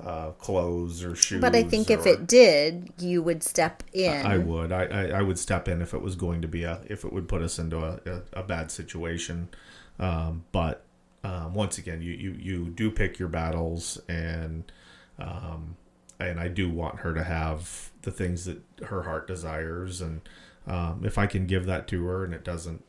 uh, 0.03 0.31
clothes 0.31 1.03
or 1.03 1.15
shoes. 1.15 1.41
But 1.41 1.55
I 1.55 1.63
think 1.63 1.89
if 1.89 2.05
it 2.05 2.27
did, 2.27 2.91
you 2.99 3.21
would 3.21 3.43
step 3.43 3.83
in. 3.93 4.25
I, 4.25 4.33
I 4.33 4.37
would. 4.37 4.71
I, 4.71 4.85
I, 4.85 5.03
I, 5.19 5.21
would 5.21 5.39
step 5.39 5.67
in 5.67 5.81
if 5.81 5.93
it 5.93 6.01
was 6.01 6.15
going 6.15 6.41
to 6.41 6.47
be 6.47 6.63
a 6.63 6.81
if 6.87 7.05
it 7.05 7.13
would 7.13 7.27
put 7.27 7.41
us 7.41 7.59
into 7.59 7.77
a, 7.77 7.99
a, 8.05 8.41
a 8.41 8.43
bad 8.43 8.71
situation. 8.71 9.49
Um, 9.97 10.43
but 10.51 10.83
um, 11.23 11.53
once 11.53 11.77
again, 11.77 12.01
you, 12.01 12.11
you 12.11 12.31
you 12.37 12.65
do 12.69 12.91
pick 12.91 13.17
your 13.19 13.29
battles, 13.29 13.97
and 14.09 14.69
um, 15.17 15.77
and 16.19 16.39
I 16.39 16.49
do 16.49 16.69
want 16.69 16.99
her 16.99 17.13
to 17.13 17.23
have 17.23 17.91
the 18.01 18.11
things 18.11 18.45
that 18.45 18.61
her 18.87 19.03
heart 19.03 19.27
desires, 19.27 20.01
and 20.01 20.21
um, 20.67 21.03
if 21.05 21.17
I 21.17 21.25
can 21.25 21.47
give 21.47 21.65
that 21.67 21.87
to 21.89 22.05
her, 22.05 22.23
and 22.23 22.33
it 22.33 22.43
doesn't. 22.43 22.83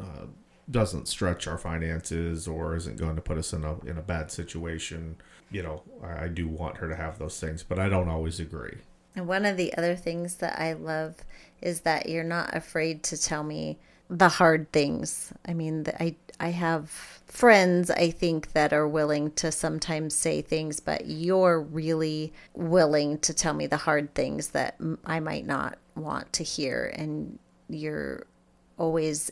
Uh, 0.00 0.26
doesn't 0.70 1.08
stretch 1.08 1.48
our 1.48 1.58
finances 1.58 2.46
or 2.46 2.76
isn't 2.76 2.96
going 2.96 3.16
to 3.16 3.20
put 3.20 3.36
us 3.36 3.52
in 3.52 3.64
a 3.64 3.78
in 3.80 3.98
a 3.98 4.02
bad 4.02 4.30
situation 4.30 5.16
you 5.52 5.62
know, 5.62 5.82
I, 6.02 6.24
I 6.24 6.28
do 6.28 6.48
want 6.48 6.78
her 6.78 6.88
to 6.88 6.96
have 6.96 7.18
those 7.18 7.38
things, 7.38 7.62
but 7.62 7.78
I 7.78 7.88
don't 7.88 8.08
always 8.08 8.40
agree. 8.40 8.78
And 9.14 9.26
one 9.26 9.44
of 9.44 9.56
the 9.56 9.74
other 9.74 9.94
things 9.94 10.36
that 10.36 10.58
I 10.58 10.72
love 10.72 11.16
is 11.60 11.80
that 11.80 12.08
you're 12.08 12.24
not 12.24 12.54
afraid 12.54 13.02
to 13.04 13.20
tell 13.20 13.44
me 13.44 13.78
the 14.08 14.28
hard 14.28 14.70
things. 14.72 15.32
I 15.46 15.54
mean, 15.54 15.86
I 15.98 16.16
I 16.38 16.50
have 16.50 16.90
friends 17.26 17.90
I 17.90 18.10
think 18.10 18.52
that 18.52 18.72
are 18.72 18.88
willing 18.88 19.30
to 19.32 19.52
sometimes 19.52 20.14
say 20.14 20.42
things, 20.42 20.80
but 20.80 21.06
you're 21.06 21.60
really 21.60 22.32
willing 22.54 23.18
to 23.20 23.32
tell 23.32 23.54
me 23.54 23.66
the 23.66 23.76
hard 23.76 24.14
things 24.14 24.48
that 24.48 24.76
I 25.06 25.20
might 25.20 25.46
not 25.46 25.78
want 25.94 26.32
to 26.34 26.42
hear 26.42 26.92
and 26.96 27.38
you're 27.68 28.26
always 28.78 29.30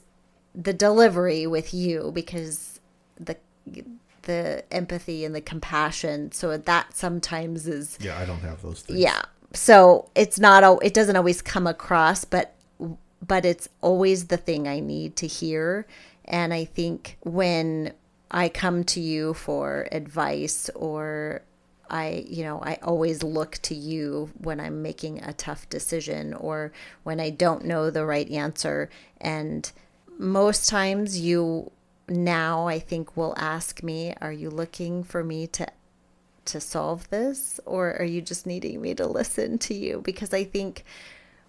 the 0.55 0.73
delivery 0.73 1.47
with 1.47 1.75
you 1.75 2.11
because 2.15 2.81
the 3.19 3.37
the 4.23 4.65
empathy 4.71 5.25
and 5.25 5.35
the 5.35 5.41
compassion. 5.41 6.33
So 6.33 6.57
that 6.57 6.97
sometimes 6.97 7.67
is 7.67 7.99
Yeah, 8.01 8.19
I 8.19 8.25
don't 8.25 8.41
have 8.41 8.63
those 8.63 8.83
things. 8.83 9.01
Yeah. 9.01 9.23
So 9.53 10.09
it's 10.15 10.39
not 10.39 10.63
it 10.83 10.95
doesn't 10.95 11.17
always 11.17 11.43
come 11.43 11.67
across, 11.67 12.25
but 12.25 12.55
but 13.27 13.45
it's 13.45 13.69
always 13.81 14.27
the 14.27 14.37
thing 14.37 14.67
I 14.67 14.81
need 14.81 15.17
to 15.17 15.27
hear. 15.27 15.87
And 16.25 16.55
I 16.55 16.65
think 16.65 17.19
when 17.23 17.93
I 18.31 18.49
come 18.49 18.85
to 18.85 19.01
you 19.01 19.35
for 19.35 19.89
advice 19.91 20.71
or 20.75 21.43
I, 21.91 22.25
you 22.29 22.45
know, 22.45 22.61
I 22.63 22.79
always 22.83 23.25
look 23.25 23.59
to 23.63 23.75
you 23.75 24.31
when 24.39 24.61
I'm 24.61 24.81
making 24.81 25.25
a 25.25 25.33
tough 25.33 25.69
decision 25.69 26.35
or 26.35 26.73
when 27.03 27.19
I 27.19 27.31
don't 27.31 27.65
know 27.65 27.91
the 27.91 28.07
right 28.07 28.31
answer. 28.31 28.89
And 29.21 29.71
most 30.17 30.69
times 30.69 31.21
you 31.21 31.73
now 32.11 32.67
I 32.67 32.79
think 32.79 33.17
will 33.17 33.35
ask 33.37 33.83
me, 33.83 34.15
"Are 34.21 34.33
you 34.33 34.51
looking 34.51 35.05
for 35.05 35.25
me 35.25 35.47
to 35.49 35.67
to 36.47 36.61
solve 36.61 37.09
this 37.11 37.61
or 37.65 37.97
are 37.97 38.05
you 38.05 38.21
just 38.21 38.47
needing 38.47 38.81
me 38.81 38.95
to 38.95 39.07
listen 39.07 39.59
to 39.59 39.75
you?" 39.75 40.01
Because 40.03 40.35
I 40.35 40.45
think 40.45 40.85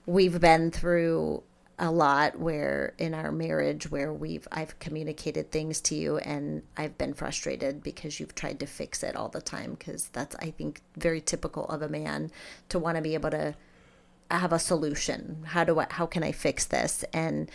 we've 0.06 0.39
been 0.39 0.71
through 0.71 1.43
a 1.82 1.89
lot 1.89 2.38
where 2.38 2.93
in 3.00 3.15
our 3.15 3.32
marriage 3.32 3.89
where 3.89 4.13
we've 4.13 4.47
I've 4.52 4.78
communicated 4.78 5.52
things 5.52 5.82
to 5.82 5.95
you 5.95 6.19
and 6.19 6.62
I've 6.78 6.95
been 6.95 7.15
frustrated 7.15 7.82
because 7.82 8.19
you've 8.19 8.36
tried 8.36 8.60
to 8.60 8.67
fix 8.67 9.02
it 9.02 9.15
all 9.15 9.30
the 9.30 9.41
time 9.41 9.71
because 9.71 10.10
that's 10.10 10.36
I 10.36 10.52
think 10.52 10.82
very 10.95 11.21
typical 11.21 11.65
of 11.65 11.82
a 11.82 11.89
man 11.89 12.32
to 12.69 12.78
want 12.78 12.97
to 12.97 13.02
be 13.02 13.15
able 13.15 13.32
to 13.32 13.56
have 14.30 14.54
a 14.54 14.60
solution. 14.60 15.43
How 15.47 15.63
do 15.63 15.80
I 15.80 15.88
how 15.89 16.06
can 16.06 16.24
I 16.24 16.32
fix 16.32 16.65
this? 16.65 17.04
And 17.13 17.50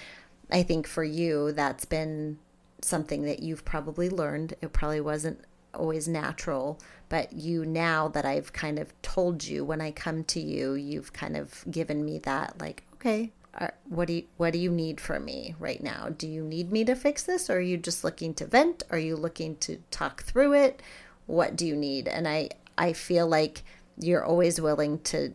I 0.50 0.64
think 0.64 0.88
for 0.88 1.04
you 1.04 1.52
that's 1.52 1.84
been 1.84 2.38
something 2.86 3.22
that 3.22 3.40
you've 3.40 3.64
probably 3.64 4.08
learned. 4.08 4.54
It 4.60 4.72
probably 4.72 5.00
wasn't 5.00 5.40
always 5.74 6.08
natural, 6.08 6.80
but 7.08 7.32
you 7.32 7.64
now 7.64 8.08
that 8.08 8.24
I've 8.24 8.52
kind 8.52 8.78
of 8.78 9.00
told 9.02 9.44
you 9.44 9.64
when 9.64 9.80
I 9.80 9.90
come 9.90 10.24
to 10.24 10.40
you, 10.40 10.74
you've 10.74 11.12
kind 11.12 11.36
of 11.36 11.64
given 11.70 12.04
me 12.04 12.18
that 12.20 12.60
like, 12.60 12.84
okay, 12.94 13.32
what 13.88 14.08
do 14.08 14.14
you 14.14 14.24
what 14.36 14.52
do 14.52 14.58
you 14.58 14.70
need 14.70 15.00
from 15.00 15.24
me 15.24 15.54
right 15.58 15.82
now? 15.82 16.08
Do 16.16 16.28
you 16.28 16.42
need 16.44 16.72
me 16.72 16.84
to 16.84 16.94
fix 16.94 17.22
this 17.22 17.48
or 17.48 17.56
are 17.56 17.60
you 17.60 17.76
just 17.76 18.04
looking 18.04 18.34
to 18.34 18.46
vent? 18.46 18.82
Are 18.90 18.98
you 18.98 19.16
looking 19.16 19.56
to 19.58 19.78
talk 19.90 20.22
through 20.22 20.54
it? 20.54 20.82
What 21.26 21.56
do 21.56 21.66
you 21.66 21.76
need? 21.76 22.08
And 22.08 22.28
I 22.28 22.50
I 22.76 22.92
feel 22.92 23.26
like 23.26 23.62
you're 23.98 24.24
always 24.24 24.60
willing 24.60 24.98
to 25.00 25.34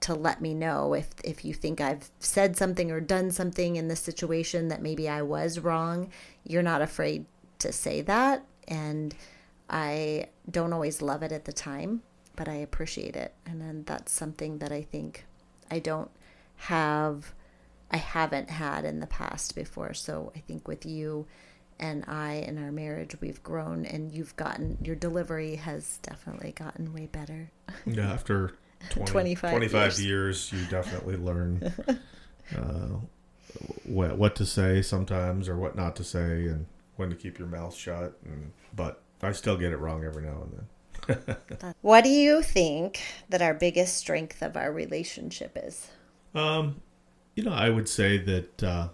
to 0.00 0.14
let 0.14 0.40
me 0.40 0.54
know 0.54 0.94
if 0.94 1.08
if 1.24 1.44
you 1.44 1.52
think 1.52 1.80
I've 1.80 2.10
said 2.20 2.56
something 2.56 2.90
or 2.92 3.00
done 3.00 3.32
something 3.32 3.76
in 3.76 3.88
this 3.88 4.00
situation 4.00 4.68
that 4.68 4.82
maybe 4.82 5.08
I 5.08 5.22
was 5.22 5.58
wrong. 5.58 6.10
You're 6.48 6.62
not 6.62 6.82
afraid 6.82 7.26
to 7.60 7.72
say 7.72 8.00
that 8.02 8.44
and 8.66 9.14
I 9.70 10.26
don't 10.50 10.72
always 10.72 11.02
love 11.02 11.22
it 11.22 11.30
at 11.32 11.44
the 11.44 11.52
time, 11.52 12.02
but 12.36 12.48
I 12.48 12.54
appreciate 12.54 13.16
it. 13.16 13.34
And 13.46 13.60
then 13.60 13.84
that's 13.86 14.12
something 14.12 14.58
that 14.58 14.72
I 14.72 14.82
think 14.82 15.26
I 15.70 15.78
don't 15.78 16.10
have 16.56 17.34
I 17.90 17.96
haven't 17.96 18.50
had 18.50 18.84
in 18.84 19.00
the 19.00 19.06
past 19.06 19.54
before. 19.54 19.94
So 19.94 20.32
I 20.36 20.40
think 20.40 20.68
with 20.68 20.84
you 20.84 21.26
and 21.80 22.04
I 22.06 22.34
in 22.46 22.58
our 22.62 22.72
marriage 22.72 23.16
we've 23.20 23.42
grown 23.42 23.84
and 23.86 24.12
you've 24.12 24.34
gotten 24.36 24.78
your 24.82 24.96
delivery 24.96 25.56
has 25.56 25.98
definitely 26.02 26.52
gotten 26.52 26.92
way 26.92 27.06
better. 27.06 27.50
Yeah, 27.86 28.12
after 28.12 28.54
20, 28.90 29.10
25, 29.10 29.50
25 29.50 29.82
years. 29.82 30.02
years. 30.02 30.52
you 30.52 30.64
definitely 30.70 31.16
learn 31.16 31.72
uh, 32.56 32.88
what, 33.84 34.16
what 34.16 34.36
to 34.36 34.46
say 34.46 34.82
sometimes 34.82 35.48
or 35.48 35.56
what 35.56 35.76
not 35.76 35.96
to 35.96 36.04
say 36.04 36.46
and 36.46 36.66
when 36.96 37.10
to 37.10 37.16
keep 37.16 37.38
your 37.38 37.48
mouth 37.48 37.74
shut. 37.74 38.18
And, 38.24 38.52
but 38.74 39.02
I 39.22 39.32
still 39.32 39.56
get 39.56 39.72
it 39.72 39.78
wrong 39.78 40.04
every 40.04 40.22
now 40.22 40.42
and 40.42 40.52
then. 40.52 41.74
what 41.80 42.04
do 42.04 42.10
you 42.10 42.42
think 42.42 43.00
that 43.28 43.40
our 43.40 43.54
biggest 43.54 43.96
strength 43.96 44.42
of 44.42 44.56
our 44.56 44.72
relationship 44.72 45.56
is? 45.62 45.88
Um, 46.34 46.82
you 47.34 47.42
know, 47.42 47.52
I 47.52 47.70
would 47.70 47.88
say 47.88 48.18
that, 48.18 48.62
uh, 48.62 48.88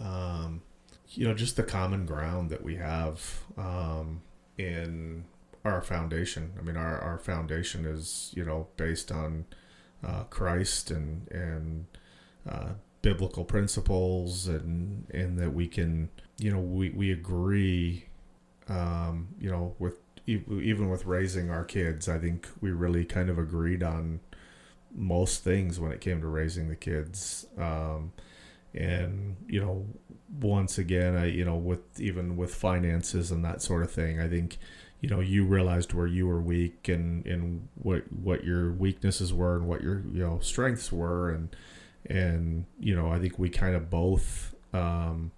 um, 0.00 0.62
you 1.10 1.26
know, 1.26 1.34
just 1.34 1.56
the 1.56 1.62
common 1.62 2.06
ground 2.06 2.50
that 2.50 2.62
we 2.62 2.76
have 2.76 3.40
um, 3.56 4.20
in 4.58 5.24
our 5.64 5.80
foundation. 5.80 6.52
I 6.58 6.62
mean, 6.62 6.76
our, 6.76 6.98
our 7.00 7.18
foundation 7.18 7.86
is 7.86 8.32
you 8.34 8.44
know 8.44 8.68
based 8.76 9.10
on 9.10 9.46
uh, 10.04 10.24
Christ 10.24 10.90
and 10.90 11.28
and 11.30 11.86
uh, 12.48 12.72
biblical 13.04 13.44
principles, 13.44 14.48
and 14.48 15.06
and 15.12 15.38
that 15.38 15.52
we 15.52 15.68
can 15.68 16.08
you 16.38 16.50
know 16.50 16.58
we 16.58 16.88
we 16.88 17.12
agree, 17.12 18.06
um, 18.68 19.28
you 19.38 19.50
know, 19.50 19.74
with 19.78 19.98
even 20.26 20.88
with 20.88 21.04
raising 21.04 21.50
our 21.50 21.64
kids. 21.64 22.08
I 22.08 22.18
think 22.18 22.48
we 22.62 22.70
really 22.70 23.04
kind 23.04 23.28
of 23.28 23.38
agreed 23.38 23.82
on 23.82 24.20
most 24.94 25.44
things 25.44 25.78
when 25.78 25.92
it 25.92 26.00
came 26.00 26.22
to 26.22 26.26
raising 26.26 26.68
the 26.68 26.76
kids. 26.76 27.46
Um, 27.58 28.12
and 28.72 29.36
you 29.46 29.60
know, 29.60 29.86
once 30.40 30.78
again, 30.78 31.14
I 31.14 31.26
you 31.26 31.44
know 31.44 31.56
with 31.56 32.00
even 32.00 32.38
with 32.38 32.54
finances 32.54 33.30
and 33.30 33.44
that 33.44 33.60
sort 33.60 33.82
of 33.82 33.90
thing, 33.90 34.18
I 34.18 34.28
think 34.28 34.56
you 35.02 35.10
know 35.10 35.20
you 35.20 35.44
realized 35.44 35.92
where 35.92 36.06
you 36.06 36.26
were 36.26 36.40
weak 36.40 36.88
and 36.88 37.26
and 37.26 37.68
what 37.74 38.10
what 38.10 38.44
your 38.44 38.72
weaknesses 38.72 39.34
were 39.34 39.56
and 39.56 39.68
what 39.68 39.82
your 39.82 40.02
you 40.10 40.26
know 40.26 40.38
strengths 40.40 40.90
were 40.90 41.30
and 41.30 41.54
and 42.06 42.66
you 42.78 42.94
know 42.94 43.10
I 43.10 43.18
think 43.18 43.38
we 43.38 43.48
kind 43.48 43.74
of 43.74 43.90
both 43.90 44.54
um, 44.72 45.32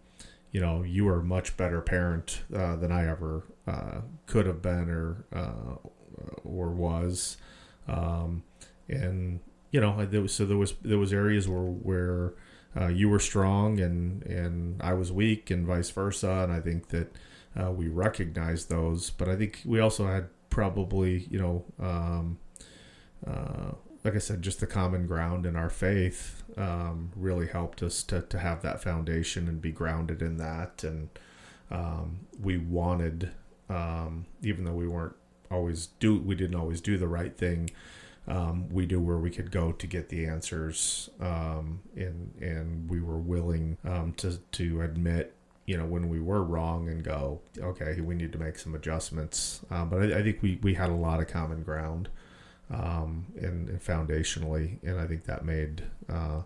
you 0.52 0.60
know 0.60 0.82
you 0.82 1.04
were 1.04 1.20
a 1.20 1.24
much 1.24 1.56
better 1.56 1.80
parent 1.80 2.42
uh, 2.54 2.76
than 2.76 2.92
I 2.92 3.08
ever 3.08 3.44
uh, 3.66 4.00
could 4.26 4.46
have 4.46 4.62
been 4.62 4.88
or 4.90 5.24
uh, 5.32 5.76
or 6.44 6.70
was 6.70 7.36
um, 7.88 8.42
and 8.88 9.40
you 9.70 9.80
know 9.80 10.04
there 10.04 10.22
was, 10.22 10.32
so 10.32 10.44
there 10.44 10.56
was 10.56 10.74
there 10.82 10.98
was 10.98 11.12
areas 11.12 11.48
where 11.48 11.60
where 11.60 12.34
uh, 12.78 12.88
you 12.88 13.08
were 13.08 13.20
strong 13.20 13.80
and 13.80 14.22
and 14.24 14.82
I 14.82 14.94
was 14.94 15.10
weak 15.12 15.50
and 15.50 15.66
vice 15.66 15.90
versa 15.90 16.30
and 16.42 16.52
I 16.52 16.60
think 16.60 16.88
that 16.88 17.16
uh, 17.58 17.70
we 17.70 17.88
recognized 17.88 18.68
those. 18.68 19.10
But 19.10 19.28
I 19.28 19.36
think 19.36 19.62
we 19.64 19.80
also 19.80 20.06
had 20.06 20.28
probably, 20.50 21.26
you 21.30 21.38
know, 21.38 21.64
um, 21.80 22.38
uh, 23.26 23.72
like 24.04 24.14
I 24.14 24.18
said, 24.18 24.42
just 24.42 24.60
the 24.60 24.66
common 24.66 25.06
ground 25.06 25.46
in 25.46 25.56
our 25.56 25.70
faith 25.70 26.35
um, 26.56 27.12
really 27.14 27.46
helped 27.46 27.82
us 27.82 28.02
to, 28.04 28.22
to 28.22 28.38
have 28.38 28.62
that 28.62 28.82
foundation 28.82 29.48
and 29.48 29.60
be 29.60 29.72
grounded 29.72 30.22
in 30.22 30.38
that. 30.38 30.82
And 30.84 31.08
um, 31.70 32.20
we 32.40 32.58
wanted, 32.58 33.30
um, 33.68 34.26
even 34.42 34.64
though 34.64 34.72
we 34.74 34.88
weren't 34.88 35.16
always 35.50 35.86
do, 36.00 36.18
we 36.18 36.34
didn't 36.34 36.56
always 36.56 36.80
do 36.80 36.96
the 36.96 37.08
right 37.08 37.36
thing. 37.36 37.70
Um, 38.28 38.68
we 38.70 38.86
knew 38.86 39.00
where 39.00 39.18
we 39.18 39.30
could 39.30 39.50
go 39.50 39.72
to 39.72 39.86
get 39.86 40.08
the 40.08 40.26
answers, 40.26 41.10
um, 41.20 41.80
and 41.94 42.32
and 42.40 42.90
we 42.90 43.00
were 43.00 43.18
willing 43.18 43.78
um, 43.84 44.14
to 44.14 44.38
to 44.52 44.82
admit, 44.82 45.32
you 45.64 45.76
know, 45.76 45.84
when 45.84 46.08
we 46.08 46.18
were 46.18 46.42
wrong 46.42 46.88
and 46.88 47.04
go, 47.04 47.40
okay, 47.58 48.00
we 48.00 48.16
need 48.16 48.32
to 48.32 48.38
make 48.38 48.58
some 48.58 48.74
adjustments. 48.74 49.60
Uh, 49.70 49.84
but 49.84 50.02
I, 50.02 50.18
I, 50.18 50.22
think 50.24 50.42
we 50.42 50.58
we 50.60 50.74
had 50.74 50.90
a 50.90 50.94
lot 50.94 51.20
of 51.20 51.28
common 51.28 51.62
ground, 51.62 52.08
um, 52.70 53.26
and, 53.36 53.68
and, 53.68 53.80
foundationally, 53.80 54.82
and 54.82 54.98
I 54.98 55.06
think 55.06 55.24
that 55.24 55.44
made 55.44 55.84
uh, 56.08 56.42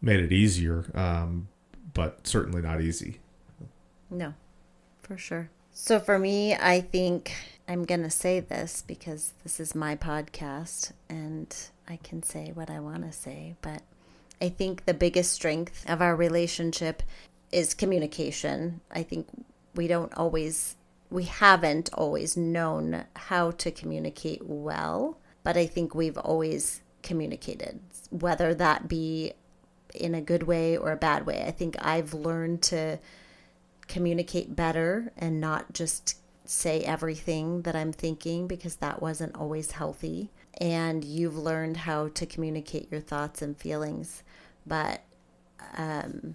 made 0.00 0.20
it 0.20 0.32
easier, 0.32 0.86
um, 0.94 1.48
but 1.92 2.26
certainly 2.26 2.62
not 2.62 2.80
easy. 2.80 3.20
No, 4.10 4.34
for 5.02 5.18
sure. 5.18 5.50
So 5.72 6.00
for 6.00 6.18
me, 6.18 6.54
I 6.54 6.80
think 6.80 7.32
I'm 7.68 7.84
to 7.84 8.10
say 8.10 8.40
this 8.40 8.82
because 8.86 9.32
this 9.44 9.60
is 9.60 9.74
my 9.74 9.96
podcast 9.96 10.92
and 11.08 11.54
I 11.86 11.96
can 11.96 12.22
say 12.22 12.50
what 12.52 12.70
I 12.70 12.80
want 12.80 13.04
to 13.04 13.12
say, 13.12 13.54
but 13.62 13.82
I 14.42 14.48
think 14.48 14.84
the 14.84 14.94
biggest 14.94 15.32
strength 15.32 15.88
of 15.88 16.02
our 16.02 16.16
relationship 16.16 17.02
is 17.52 17.74
communication. 17.74 18.80
I 18.90 19.02
think 19.02 19.28
we 19.74 19.86
don't 19.86 20.12
always, 20.14 20.76
we 21.10 21.24
haven't 21.24 21.90
always 21.94 22.36
known 22.36 23.04
how 23.14 23.52
to 23.52 23.70
communicate 23.70 24.42
well, 24.44 25.18
but 25.42 25.56
I 25.56 25.66
think 25.66 25.94
we've 25.94 26.18
always 26.18 26.82
communicated, 27.02 27.80
whether 28.10 28.54
that 28.54 28.88
be 28.88 29.32
in 29.94 30.14
a 30.14 30.20
good 30.20 30.44
way 30.44 30.76
or 30.76 30.92
a 30.92 30.96
bad 30.96 31.26
way. 31.26 31.44
I 31.46 31.50
think 31.50 31.76
I've 31.80 32.14
learned 32.14 32.62
to 32.64 32.98
communicate 33.88 34.54
better 34.54 35.12
and 35.16 35.40
not 35.40 35.72
just 35.72 36.16
say 36.44 36.80
everything 36.80 37.62
that 37.62 37.76
I'm 37.76 37.92
thinking 37.92 38.46
because 38.46 38.76
that 38.76 39.00
wasn't 39.00 39.36
always 39.36 39.72
healthy. 39.72 40.30
And 40.60 41.04
you've 41.04 41.36
learned 41.36 41.76
how 41.76 42.08
to 42.08 42.26
communicate 42.26 42.90
your 42.90 43.00
thoughts 43.00 43.42
and 43.42 43.56
feelings. 43.56 44.22
But 44.66 45.02
um, 45.76 46.34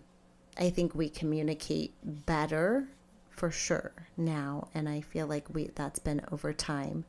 I 0.58 0.70
think 0.70 0.96
we 0.96 1.10
communicate 1.10 1.94
better 2.04 2.88
for 3.30 3.52
sure 3.52 3.92
now. 4.16 4.70
And 4.74 4.88
I 4.88 5.02
feel 5.02 5.28
like 5.28 5.54
we 5.54 5.72
that's 5.76 6.00
been 6.00 6.22
over 6.32 6.54
time. 6.54 7.06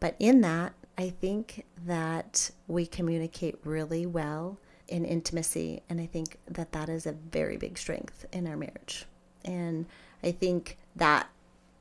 But 0.00 0.16
in 0.18 0.40
that, 0.42 0.74
I 0.98 1.10
think 1.10 1.64
that 1.84 2.50
we 2.66 2.86
communicate 2.86 3.58
really 3.64 4.06
well 4.06 4.58
in 4.88 5.04
intimacy. 5.04 5.82
And 5.88 6.00
I 6.00 6.06
think 6.06 6.38
that 6.46 6.72
that 6.72 6.88
is 6.88 7.06
a 7.06 7.12
very 7.12 7.56
big 7.56 7.78
strength 7.78 8.26
in 8.32 8.46
our 8.46 8.56
marriage. 8.56 9.04
And 9.44 9.86
I 10.22 10.32
think 10.32 10.78
that 10.94 11.28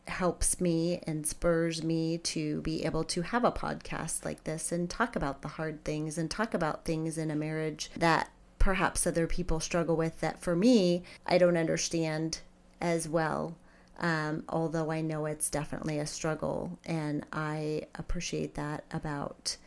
helps 0.07 0.61
me 0.61 1.01
and 1.07 1.25
spurs 1.25 1.83
me 1.83 2.17
to 2.19 2.61
be 2.61 2.85
able 2.85 3.03
to 3.03 3.21
have 3.23 3.43
a 3.43 3.51
podcast 3.51 4.23
like 4.23 4.43
this 4.43 4.71
and 4.71 4.89
talk 4.89 5.15
about 5.15 5.41
the 5.41 5.47
hard 5.47 5.83
things 5.83 6.17
and 6.17 6.29
talk 6.29 6.53
about 6.53 6.85
things 6.85 7.17
in 7.17 7.31
a 7.31 7.35
marriage 7.35 7.89
that 7.97 8.29
perhaps 8.59 9.07
other 9.07 9.25
people 9.25 9.59
struggle 9.59 9.95
with 9.95 10.19
that 10.19 10.39
for 10.41 10.55
me 10.55 11.01
I 11.25 11.39
don't 11.39 11.57
understand 11.57 12.41
as 12.79 13.09
well. 13.09 13.55
Um, 13.99 14.43
although 14.49 14.91
I 14.91 15.01
know 15.01 15.25
it's 15.25 15.49
definitely 15.49 15.99
a 15.99 16.05
struggle, 16.05 16.77
and 16.85 17.25
I 17.31 17.83
appreciate 17.95 18.55
that 18.55 18.83
about 18.91 19.57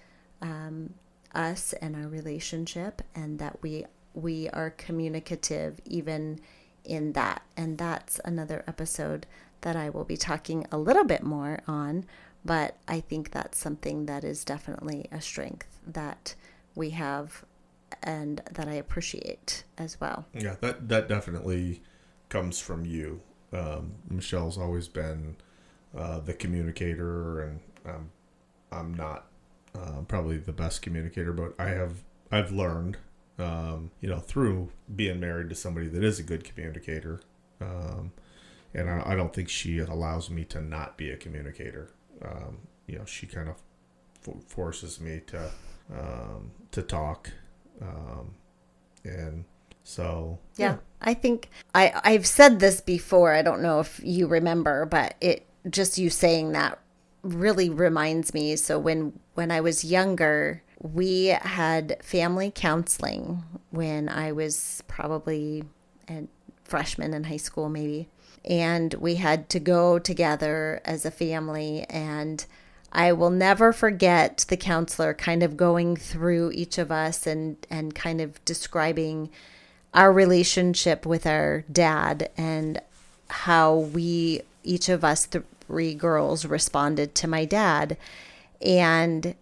um, 0.42 0.94
us 1.34 1.72
and 1.74 1.96
our 1.96 2.08
relationship, 2.08 3.02
and 3.14 3.38
that 3.38 3.62
we 3.62 3.86
we 4.14 4.48
are 4.50 4.70
communicative 4.70 5.80
even 5.84 6.40
in 6.84 7.12
that. 7.12 7.42
And 7.56 7.78
that's 7.78 8.20
another 8.24 8.64
episode 8.66 9.26
that 9.60 9.76
I 9.76 9.90
will 9.90 10.04
be 10.04 10.16
talking 10.16 10.66
a 10.72 10.78
little 10.78 11.04
bit 11.04 11.22
more 11.22 11.60
on. 11.66 12.04
But 12.44 12.76
I 12.86 13.00
think 13.00 13.30
that's 13.30 13.58
something 13.58 14.06
that 14.06 14.24
is 14.24 14.44
definitely 14.44 15.08
a 15.12 15.20
strength 15.20 15.80
that 15.86 16.34
we 16.74 16.90
have 16.90 17.44
and 18.02 18.42
that 18.52 18.68
I 18.68 18.74
appreciate 18.74 19.64
as 19.76 20.00
well. 20.00 20.26
Yeah, 20.32 20.56
that, 20.60 20.88
that 20.88 21.08
definitely 21.08 21.82
comes 22.28 22.60
from 22.60 22.84
you. 22.84 23.20
Um, 23.52 23.94
Michelle's 24.08 24.58
always 24.58 24.88
been 24.88 25.36
uh, 25.96 26.20
the 26.20 26.34
communicator, 26.34 27.42
and 27.42 27.60
um, 27.86 28.10
I'm 28.70 28.94
not 28.94 29.26
uh, 29.74 30.02
probably 30.06 30.38
the 30.38 30.52
best 30.52 30.82
communicator, 30.82 31.32
but 31.32 31.54
I 31.58 31.70
have 31.70 32.04
I've 32.30 32.52
learned 32.52 32.98
um, 33.38 33.90
you 34.00 34.08
know, 34.08 34.18
through 34.18 34.70
being 34.94 35.20
married 35.20 35.48
to 35.48 35.54
somebody 35.54 35.86
that 35.88 36.02
is 36.02 36.18
a 36.18 36.22
good 36.22 36.44
communicator. 36.44 37.20
Um, 37.60 38.12
and 38.74 38.90
I, 38.90 39.02
I, 39.06 39.14
don't 39.14 39.32
think 39.32 39.48
she 39.48 39.78
allows 39.78 40.28
me 40.28 40.44
to 40.46 40.60
not 40.60 40.96
be 40.96 41.10
a 41.10 41.16
communicator. 41.16 41.90
Um, 42.24 42.58
you 42.86 42.98
know, 42.98 43.04
she 43.04 43.26
kind 43.26 43.48
of 43.48 43.56
f- 44.26 44.42
forces 44.46 45.00
me 45.00 45.22
to 45.28 45.50
um, 45.92 46.50
to 46.72 46.82
talk, 46.82 47.30
um, 47.80 48.34
and 49.04 49.44
so 49.88 50.38
yeah. 50.56 50.72
yeah, 50.72 50.76
I 51.00 51.14
think 51.14 51.48
I 51.74 51.98
I've 52.04 52.26
said 52.26 52.60
this 52.60 52.82
before. 52.82 53.32
I 53.32 53.40
don't 53.40 53.62
know 53.62 53.80
if 53.80 54.00
you 54.04 54.26
remember, 54.26 54.84
but 54.84 55.14
it 55.22 55.46
just 55.70 55.96
you 55.96 56.10
saying 56.10 56.52
that 56.52 56.78
really 57.22 57.70
reminds 57.70 58.34
me. 58.34 58.54
So 58.56 58.78
when 58.78 59.18
when 59.32 59.50
I 59.50 59.62
was 59.62 59.84
younger, 59.84 60.62
we 60.78 61.26
had 61.26 61.96
family 62.02 62.52
counseling 62.54 63.42
when 63.70 64.10
I 64.10 64.30
was 64.30 64.82
probably 64.88 65.64
a 66.10 66.24
freshman 66.64 67.14
in 67.14 67.24
high 67.24 67.38
school, 67.38 67.70
maybe. 67.70 68.10
And 68.44 68.92
we 68.94 69.14
had 69.14 69.48
to 69.48 69.58
go 69.58 69.98
together 69.98 70.82
as 70.84 71.06
a 71.06 71.10
family. 71.10 71.86
And 71.88 72.44
I 72.92 73.12
will 73.12 73.30
never 73.30 73.72
forget 73.72 74.44
the 74.48 74.56
counselor 74.58 75.14
kind 75.14 75.42
of 75.42 75.56
going 75.56 75.96
through 75.96 76.52
each 76.52 76.76
of 76.76 76.92
us 76.92 77.26
and, 77.26 77.56
and 77.70 77.94
kind 77.94 78.20
of 78.20 78.44
describing 78.44 79.30
our 79.94 80.12
relationship 80.12 81.06
with 81.06 81.26
our 81.26 81.64
dad 81.70 82.30
and 82.36 82.80
how 83.28 83.74
we, 83.76 84.42
each 84.64 84.88
of 84.88 85.04
us 85.04 85.26
three 85.26 85.94
girls, 85.94 86.44
responded 86.44 87.14
to 87.16 87.28
my 87.28 87.44
dad. 87.44 87.96
And 88.60 89.34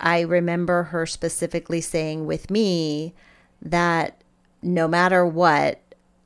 I 0.00 0.20
remember 0.20 0.84
her 0.84 1.06
specifically 1.06 1.80
saying 1.80 2.26
with 2.26 2.50
me 2.50 3.14
that 3.60 4.20
no 4.62 4.86
matter 4.88 5.26
what, 5.26 5.80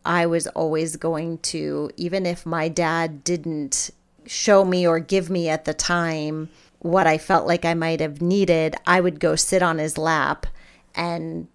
I 0.05 0.27
was 0.27 0.47
always 0.49 0.97
going 0.97 1.39
to, 1.39 1.91
even 1.97 2.27
if 2.27 2.45
my 2.45 2.69
dad 2.69 3.23
didn't 3.25 3.91
show 4.27 4.65
me 4.65 4.87
or 4.87 4.99
give 4.99 5.31
me 5.31 5.49
at 5.49 5.65
the 5.65 5.75
time 5.75 6.49
what 6.81 7.07
I 7.07 7.19
felt 7.19 7.47
like 7.47 7.65
I 7.65 7.75
might 7.75 8.01
have 8.01 8.21
needed, 8.21 8.75
I 8.87 9.01
would 9.01 9.21
go 9.21 9.37
sit 9.37 9.63
on 9.63 9.79
his 9.79 9.97
lap 9.97 10.47
and 10.95 11.47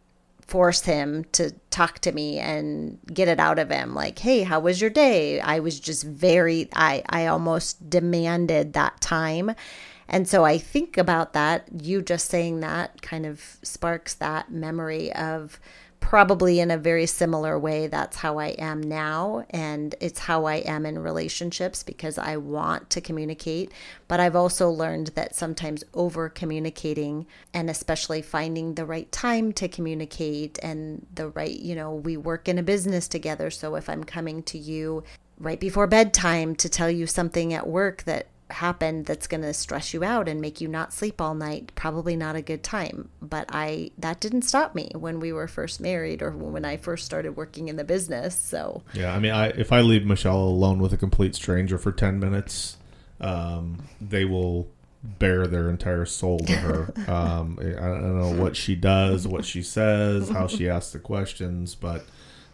force 0.48 0.82
him 0.82 1.26
to 1.34 1.52
talk 1.70 2.00
to 2.00 2.12
me 2.12 2.40
and 2.40 2.98
get 3.14 3.28
it 3.28 3.40
out 3.40 3.60
of 3.60 3.70
him 3.70 3.94
like 3.94 4.18
hey 4.20 4.44
how 4.44 4.60
was 4.60 4.80
your 4.80 4.90
day 4.90 5.42
i 5.42 5.60
was 5.60 5.80
just 5.80 6.04
very 6.04 6.70
i 6.74 7.04
i 7.10 7.26
almost 7.26 7.90
demanded 7.90 8.74
that 8.74 9.00
time 9.02 9.54
and 10.10 10.28
so 10.28 10.46
I 10.46 10.58
think 10.58 10.98
about 10.98 11.34
that. 11.34 11.68
You 11.82 12.02
just 12.02 12.30
saying 12.30 12.62
that 12.62 13.02
kind 13.02 13.26
of 13.26 13.58
sparks 13.62 14.14
that 14.16 14.52
memory 14.52 15.12
of 15.14 15.60
probably 16.00 16.60
in 16.60 16.72
a 16.72 16.78
very 16.78 17.06
similar 17.06 17.60
way. 17.60 17.88
That's 17.88 18.18
how 18.18 18.38
I 18.38 18.48
am 18.60 18.82
now. 18.82 19.46
And 19.50 19.94
it's 20.00 20.20
how 20.20 20.46
I 20.46 20.56
am 20.56 20.86
in 20.86 21.00
relationships 21.00 21.84
because 21.84 22.18
I 22.18 22.38
want 22.38 22.90
to 22.92 23.02
communicate. 23.02 23.72
But 24.08 24.20
I've 24.20 24.36
also 24.36 24.70
learned 24.70 25.08
that 25.16 25.36
sometimes 25.36 25.84
over 25.94 26.30
communicating 26.30 27.28
and 27.54 27.70
especially 27.70 28.22
finding 28.22 28.76
the 28.76 28.86
right 28.86 29.12
time 29.12 29.52
to 29.54 29.68
communicate 29.68 30.58
and 30.64 31.06
the 31.14 31.30
right, 31.30 31.60
you 31.60 31.76
know, 31.76 31.96
we 31.96 32.16
work 32.16 32.48
in 32.48 32.58
a 32.58 32.64
business 32.64 33.08
together. 33.08 33.50
So 33.50 33.76
if 33.76 33.90
I'm 33.90 34.04
coming 34.04 34.44
to 34.44 34.58
you 34.58 35.04
right 35.40 35.60
before 35.60 35.88
bedtime 35.88 36.56
to 36.56 36.70
tell 36.70 36.90
you 36.90 37.06
something 37.06 37.54
at 37.54 37.68
work 37.68 38.04
that 38.04 38.28
happen 38.50 39.04
that's 39.04 39.28
going 39.28 39.42
to 39.42 39.54
stress 39.54 39.94
you 39.94 40.04
out 40.04 40.28
and 40.28 40.40
make 40.40 40.62
you 40.62 40.68
not 40.68 40.94
sleep 40.94 41.20
all 41.20 41.36
night 41.36 41.72
probably 41.76 42.16
not 42.16 42.36
a 42.36 42.42
good 42.42 42.64
time. 42.64 43.10
But 43.22 43.46
i 43.50 43.92
that 43.98 44.20
didn't 44.20 44.44
stop 44.44 44.76
me 44.76 44.92
when 44.96 45.20
we 45.20 45.32
were 45.32 45.48
first 45.48 45.82
married 45.82 46.22
or 46.22 46.32
when 46.32 46.66
i 46.66 46.78
first 46.78 47.06
started 47.06 47.36
working 47.36 47.68
in 47.68 47.76
the 47.76 47.84
business 47.84 48.38
so. 48.40 48.84
Yeah 48.94 49.14
i 49.14 49.20
mean 49.20 49.32
i 49.32 49.48
if 49.50 49.72
i 49.72 49.82
leave 49.82 50.06
michelle 50.06 50.40
alone 50.40 50.80
with 50.80 50.94
a 50.94 50.98
complete 50.98 51.36
stranger 51.36 51.78
for 51.78 51.92
10 51.92 52.20
minutes 52.20 52.78
um, 53.20 53.88
they 54.00 54.26
will 54.26 54.68
bare 55.02 55.48
their 55.48 55.70
entire 55.70 56.06
soul 56.06 56.40
to 56.40 56.54
her. 56.54 56.94
Um, 57.08 57.58
i 57.62 57.64
don't 57.64 58.20
know 58.20 58.42
what 58.42 58.56
she 58.56 58.76
does 58.76 59.28
what 59.28 59.46
she 59.46 59.62
says 59.62 60.30
how 60.30 60.48
she 60.48 60.70
asks 60.76 60.92
the 60.92 61.00
questions 61.00 61.76
but 61.76 62.06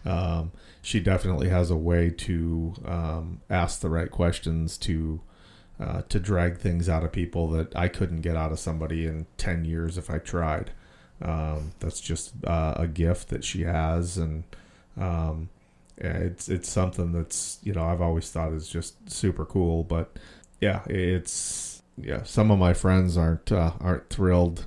um, 0.05 0.51
she 0.81 0.99
definitely 0.99 1.49
has 1.49 1.71
a 1.71 1.77
way 1.77 2.09
to 2.09 2.73
um, 2.85 3.41
ask 3.49 3.79
the 3.79 3.89
right 3.89 4.11
questions 4.11 4.77
to 4.79 5.21
uh, 5.79 6.03
to 6.09 6.19
drag 6.19 6.57
things 6.57 6.87
out 6.87 7.03
of 7.03 7.11
people 7.11 7.47
that 7.49 7.75
I 7.75 7.87
couldn't 7.87 8.21
get 8.21 8.35
out 8.35 8.51
of 8.51 8.59
somebody 8.59 9.05
in 9.05 9.25
10 9.37 9.65
years 9.65 9.97
if 9.97 10.09
I 10.09 10.17
tried. 10.19 10.71
Um, 11.21 11.71
that's 11.79 12.01
just 12.01 12.33
uh, 12.45 12.75
a 12.77 12.87
gift 12.87 13.29
that 13.29 13.43
she 13.43 13.63
has. 13.63 14.17
And, 14.17 14.43
um, 14.97 15.49
it's 15.97 16.49
it's 16.49 16.69
something 16.69 17.11
that's 17.11 17.59
you 17.63 17.73
know 17.73 17.83
I've 17.83 18.01
always 18.01 18.29
thought 18.29 18.53
is 18.53 18.67
just 18.67 19.09
super 19.09 19.45
cool. 19.45 19.83
But 19.83 20.17
yeah, 20.59 20.81
it's 20.87 21.81
yeah. 21.97 22.23
Some 22.23 22.51
of 22.51 22.59
my 22.59 22.73
friends 22.73 23.17
aren't 23.17 23.51
uh, 23.51 23.73
aren't 23.79 24.09
thrilled 24.09 24.65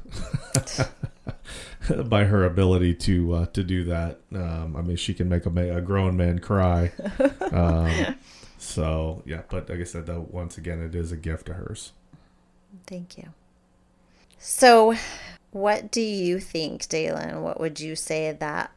by 2.06 2.24
her 2.24 2.44
ability 2.44 2.94
to 2.94 3.32
uh, 3.34 3.46
to 3.46 3.64
do 3.64 3.84
that. 3.84 4.20
Um, 4.34 4.76
I 4.76 4.82
mean, 4.82 4.96
she 4.96 5.14
can 5.14 5.28
make 5.28 5.46
a, 5.46 5.76
a 5.76 5.80
grown 5.80 6.16
man 6.16 6.38
cry. 6.38 6.92
Um, 7.52 8.16
so 8.66 9.22
yeah, 9.24 9.42
but 9.48 9.70
like 9.70 9.80
I 9.80 9.84
said, 9.84 10.06
though, 10.06 10.26
once 10.30 10.58
again, 10.58 10.82
it 10.82 10.94
is 10.94 11.12
a 11.12 11.16
gift 11.16 11.46
to 11.46 11.54
hers. 11.54 11.92
Thank 12.86 13.16
you. 13.16 13.28
So, 14.38 14.96
what 15.52 15.90
do 15.90 16.00
you 16.00 16.40
think, 16.40 16.88
Dalen? 16.88 17.42
What 17.42 17.60
would 17.60 17.78
you 17.80 17.94
say 17.94 18.32
that 18.32 18.72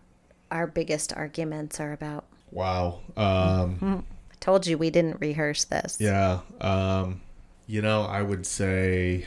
our 0.51 0.67
biggest 0.67 1.11
arguments 1.13 1.79
are 1.79 1.91
about? 1.91 2.25
Wow. 2.51 2.99
Um, 3.17 4.05
I 4.31 4.35
told 4.39 4.67
you 4.67 4.77
we 4.77 4.91
didn't 4.91 5.19
rehearse 5.19 5.65
this. 5.65 5.97
Yeah. 5.99 6.41
Um, 6.61 7.21
you 7.67 7.81
know, 7.81 8.03
I 8.03 8.21
would 8.21 8.45
say, 8.45 9.25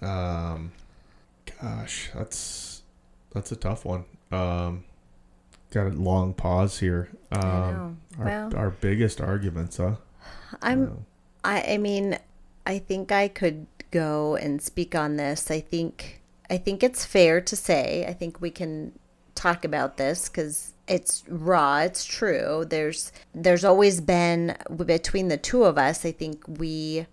um, 0.00 0.72
gosh, 1.60 2.10
that's 2.14 2.82
that's 3.32 3.52
a 3.52 3.56
tough 3.56 3.84
one. 3.84 4.04
Um, 4.30 4.84
got 5.72 5.86
a 5.86 5.90
long 5.90 6.34
pause 6.34 6.78
here. 6.78 7.08
Um, 7.32 7.98
our, 8.18 8.24
Well- 8.24 8.56
our 8.56 8.70
biggest 8.70 9.20
arguments, 9.20 9.78
huh? 9.78 9.96
I'm 10.60 11.04
I 11.44 11.74
I 11.74 11.78
mean, 11.78 12.18
I 12.66 12.78
think 12.78 13.10
I 13.10 13.28
could 13.28 13.66
go 13.90 14.36
and 14.36 14.60
speak 14.62 14.94
on 14.94 15.16
this. 15.16 15.50
I 15.50 15.60
think 15.60 16.20
I 16.50 16.58
think 16.58 16.82
it's 16.82 17.04
fair 17.04 17.40
to 17.40 17.56
say. 17.56 18.04
I 18.06 18.12
think 18.12 18.40
we 18.40 18.50
can 18.50 18.92
talk 19.34 19.64
about 19.64 19.96
this 19.96 20.28
cuz 20.28 20.74
it's 20.86 21.24
raw, 21.28 21.78
it's 21.78 22.04
true. 22.04 22.66
There's 22.68 23.12
there's 23.34 23.64
always 23.64 24.00
been 24.00 24.56
between 24.84 25.28
the 25.28 25.38
two 25.38 25.64
of 25.64 25.78
us, 25.78 26.04
I 26.04 26.12
think 26.12 26.44
we 26.46 27.06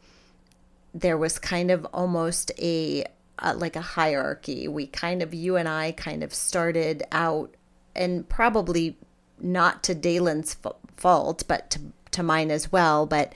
there 0.93 1.17
was 1.17 1.39
kind 1.39 1.71
of 1.71 1.85
almost 1.93 2.51
a 2.59 3.05
uh, 3.41 3.53
like 3.55 3.77
a 3.77 3.81
hierarchy. 3.81 4.67
We 4.67 4.87
kind 4.87 5.21
of 5.21 5.33
you 5.33 5.55
and 5.55 5.69
I 5.69 5.93
kind 5.93 6.23
of 6.23 6.33
started 6.33 7.03
out 7.13 7.55
and 7.99 8.27
probably 8.27 8.97
not 9.39 9.83
to 9.83 9.93
Dalen's 9.93 10.55
fa- 10.55 10.73
fault, 10.97 11.43
but 11.47 11.69
to 11.71 11.79
to 12.11 12.23
mine 12.23 12.49
as 12.49 12.71
well, 12.71 13.05
but 13.05 13.33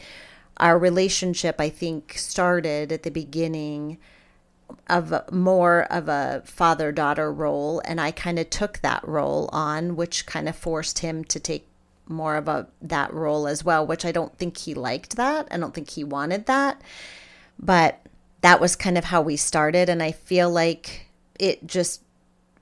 our 0.57 0.77
relationship 0.77 1.55
I 1.59 1.69
think 1.69 2.17
started 2.17 2.91
at 2.91 3.03
the 3.03 3.11
beginning 3.11 3.97
of 4.89 5.13
more 5.31 5.83
of 5.91 6.07
a 6.07 6.41
father 6.45 6.91
daughter 6.91 7.31
role 7.31 7.81
and 7.85 8.01
I 8.01 8.11
kind 8.11 8.39
of 8.39 8.49
took 8.49 8.79
that 8.79 9.07
role 9.07 9.49
on 9.51 9.95
which 9.95 10.25
kind 10.25 10.49
of 10.49 10.55
forced 10.55 10.99
him 10.99 11.23
to 11.25 11.39
take 11.39 11.67
more 12.07 12.35
of 12.35 12.47
a 12.47 12.67
that 12.81 13.13
role 13.13 13.47
as 13.47 13.63
well 13.63 13.85
which 13.85 14.05
I 14.05 14.11
don't 14.11 14.35
think 14.37 14.57
he 14.57 14.73
liked 14.73 15.15
that. 15.15 15.47
I 15.51 15.57
don't 15.57 15.73
think 15.73 15.91
he 15.91 16.03
wanted 16.03 16.47
that. 16.47 16.81
But 17.59 18.05
that 18.41 18.59
was 18.59 18.75
kind 18.75 18.97
of 18.97 19.05
how 19.05 19.21
we 19.21 19.37
started 19.37 19.89
and 19.89 20.01
I 20.01 20.11
feel 20.11 20.49
like 20.49 21.07
it 21.39 21.65
just 21.67 22.01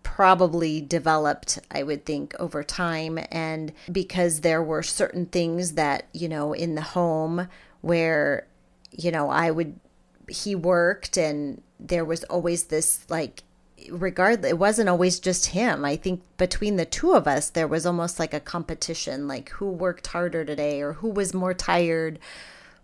probably 0.04 0.82
developed 0.82 1.60
I 1.70 1.84
would 1.84 2.06
think 2.06 2.36
over 2.40 2.64
time. 2.64 3.20
And 3.32 3.72
because 3.92 4.42
there 4.42 4.62
were 4.64 4.84
certain 4.84 5.26
things 5.26 5.74
that 5.74 6.08
you 6.14 6.30
know 6.30 6.54
in 6.54 6.76
the 6.76 6.82
home 6.82 7.48
where 7.82 8.48
you 8.92 9.12
know 9.12 9.30
I 9.30 9.52
would 9.52 9.80
he 10.28 10.56
worked 10.56 11.18
and 11.18 11.62
there 11.80 12.06
was 12.06 12.24
always 12.26 12.66
this 12.66 13.06
like 13.10 13.44
regardless 13.90 14.52
it 14.52 14.60
wasn't 14.60 14.90
always 14.90 15.20
just 15.20 15.48
him. 15.48 15.84
I 15.84 15.96
think 15.96 16.22
between 16.38 16.76
the 16.76 16.86
two 16.86 17.14
of 17.14 17.28
us 17.28 17.50
there 17.50 17.68
was 17.68 17.86
almost 17.86 18.20
like 18.20 18.34
a 18.34 18.40
competition 18.40 19.28
like 19.28 19.50
who 19.50 19.70
worked 19.70 20.08
harder 20.08 20.46
today 20.46 20.82
or 20.82 20.94
who 20.94 21.10
was 21.10 21.34
more 21.34 21.54
tired 21.54 22.20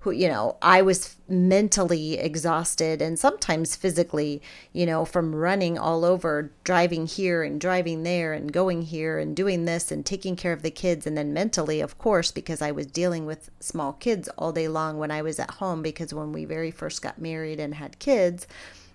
who 0.08 0.14
you 0.14 0.28
know 0.28 0.56
i 0.62 0.82
was 0.82 1.18
mentally 1.28 2.18
exhausted 2.18 3.02
and 3.02 3.20
sometimes 3.20 3.76
physically 3.76 4.42
you 4.72 4.86
know 4.86 5.04
from 5.04 5.36
running 5.36 5.78
all 5.78 6.06
over 6.06 6.52
driving 6.64 7.06
here 7.06 7.44
and 7.44 7.60
driving 7.60 8.04
there 8.04 8.34
and 8.34 8.54
going 8.54 8.82
here 8.84 9.20
and 9.20 9.36
doing 9.36 9.66
this 9.66 9.92
and 9.92 10.06
taking 10.06 10.36
care 10.36 10.54
of 10.54 10.62
the 10.62 10.72
kids. 10.72 11.06
And 11.06 11.18
then 11.18 11.34
mentally 11.34 11.82
of 11.82 11.98
course 11.98 12.32
because 12.32 12.62
i 12.62 12.72
was 12.72 12.88
dealing 12.88 13.26
with 13.26 13.50
small 13.60 13.94
kids 13.94 14.30
all 14.38 14.52
day 14.52 14.68
long 14.68 14.98
when 14.98 15.12
i 15.12 15.22
was 15.22 15.40
at 15.40 15.52
home 15.52 15.82
because 15.82 16.14
when 16.14 16.32
we 16.32 16.46
very 16.46 16.72
first 16.72 17.02
got 17.02 17.20
married 17.20 17.60
and 17.60 17.76
had 17.76 18.00
kids 18.00 18.48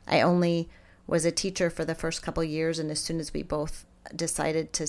i 0.08 0.20
only 0.20 0.68
was 1.06 1.24
a 1.24 1.32
teacher 1.32 1.68
for 1.68 1.84
the 1.84 1.96
first 1.96 2.22
couple 2.22 2.44
years. 2.44 2.78
And 2.78 2.90
as 2.90 3.00
soon 3.00 3.18
as 3.18 3.34
we 3.34 3.42
both 3.42 3.84
decided 4.14 4.72
to 4.74 4.86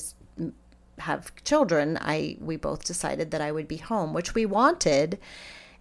have 1.00 1.34
children 1.44 1.98
i 2.02 2.38
we 2.40 2.56
both 2.56 2.84
decided 2.84 3.32
that 3.32 3.42
i 3.42 3.52
would 3.52 3.68
be 3.68 3.78
home 3.78 4.14
which 4.14 4.36
we 4.36 4.46
wanted 4.46 5.18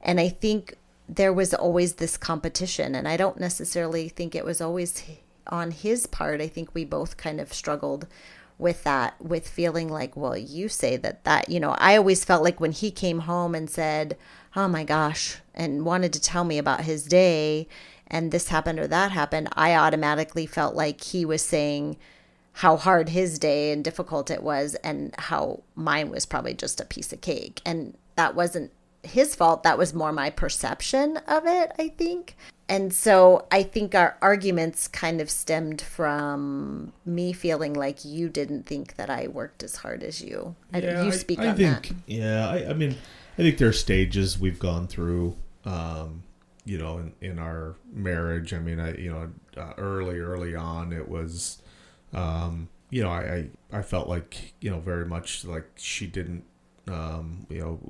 and 0.02 0.20
I 0.20 0.28
think 0.28 0.76
there 1.08 1.32
was 1.32 1.52
always 1.52 1.94
this 1.94 2.16
competition. 2.16 2.94
And 2.94 3.06
I 3.06 3.16
don't 3.16 3.38
necessarily 3.38 4.08
think 4.08 4.34
it 4.34 4.44
was 4.44 4.60
always 4.60 5.02
on 5.46 5.70
his 5.70 6.06
part. 6.06 6.40
I 6.40 6.48
think 6.48 6.74
we 6.74 6.84
both 6.84 7.16
kind 7.16 7.40
of 7.40 7.52
struggled 7.52 8.06
with 8.58 8.84
that, 8.84 9.20
with 9.20 9.48
feeling 9.48 9.88
like, 9.88 10.16
well, 10.16 10.36
you 10.36 10.68
say 10.68 10.96
that, 10.96 11.24
that, 11.24 11.48
you 11.48 11.58
know, 11.58 11.74
I 11.78 11.96
always 11.96 12.24
felt 12.24 12.44
like 12.44 12.60
when 12.60 12.72
he 12.72 12.90
came 12.90 13.20
home 13.20 13.54
and 13.54 13.68
said, 13.68 14.16
oh 14.54 14.68
my 14.68 14.84
gosh, 14.84 15.38
and 15.54 15.84
wanted 15.84 16.12
to 16.12 16.20
tell 16.20 16.44
me 16.44 16.58
about 16.58 16.82
his 16.82 17.04
day 17.04 17.66
and 18.06 18.30
this 18.30 18.48
happened 18.48 18.78
or 18.78 18.86
that 18.86 19.10
happened, 19.10 19.48
I 19.54 19.74
automatically 19.74 20.46
felt 20.46 20.76
like 20.76 21.02
he 21.02 21.24
was 21.24 21.42
saying, 21.42 21.96
how 22.56 22.76
hard 22.76 23.08
his 23.08 23.38
day 23.38 23.72
and 23.72 23.82
difficult 23.82 24.30
it 24.30 24.42
was 24.42 24.74
and 24.76 25.14
how 25.16 25.62
mine 25.74 26.10
was 26.10 26.26
probably 26.26 26.52
just 26.52 26.82
a 26.82 26.84
piece 26.84 27.10
of 27.12 27.22
cake 27.22 27.62
and 27.64 27.96
that 28.16 28.34
wasn't 28.34 28.70
his 29.02 29.34
fault. 29.34 29.62
That 29.64 29.78
was 29.78 29.92
more 29.94 30.12
my 30.12 30.30
perception 30.30 31.16
of 31.26 31.44
it 31.46 31.72
i 31.78 31.88
think. 31.88 32.36
And 32.68 32.92
so 32.92 33.46
i 33.50 33.62
think 33.62 33.94
our 33.94 34.16
arguments 34.22 34.88
kind 34.88 35.20
of 35.20 35.28
stemmed 35.30 35.80
from 35.80 36.92
me 37.04 37.32
feeling 37.32 37.74
like 37.74 38.04
you 38.04 38.28
didn't 38.28 38.64
think 38.66 38.96
that 38.96 39.10
i 39.10 39.26
worked 39.28 39.62
as 39.62 39.76
hard 39.76 40.02
as 40.02 40.22
you. 40.22 40.54
I- 40.72 40.78
Yeah, 40.78 41.02
you 41.02 41.08
I- 41.08 41.16
speak 41.16 41.38
I 41.40 41.48
on 41.48 41.56
think, 41.56 41.88
that. 41.88 41.94
Yeah, 42.06 42.48
I, 42.48 42.70
I 42.70 42.72
mean, 42.74 42.96
I 43.38 43.42
think 43.42 43.58
there 43.58 43.68
are 43.68 43.72
stages 43.72 44.38
we've 44.38 44.58
gone 44.58 44.86
through, 44.86 45.36
um, 45.64 46.22
you 46.64 46.78
know, 46.78 46.98
in, 46.98 47.12
in 47.20 47.38
our 47.38 47.74
marriage. 47.92 48.52
I 48.54 48.58
mean, 48.58 48.78
I, 48.78 48.94
you 48.96 49.10
know, 49.10 49.30
uh, 49.56 49.72
early, 49.78 50.18
early 50.20 50.54
on, 50.54 50.92
it 50.92 51.08
was, 51.08 51.60
um, 52.12 52.68
you 52.90 53.02
know, 53.02 53.08
I, 53.10 53.48
I, 53.72 53.78
I 53.78 53.82
felt 53.82 54.06
like, 54.08 54.52
you 54.60 54.70
know, 54.70 54.78
very 54.80 55.06
much 55.06 55.44
like 55.44 55.64
she 55.76 56.06
didn't, 56.06 56.44
um, 56.88 57.46
you 57.48 57.60
know, 57.60 57.80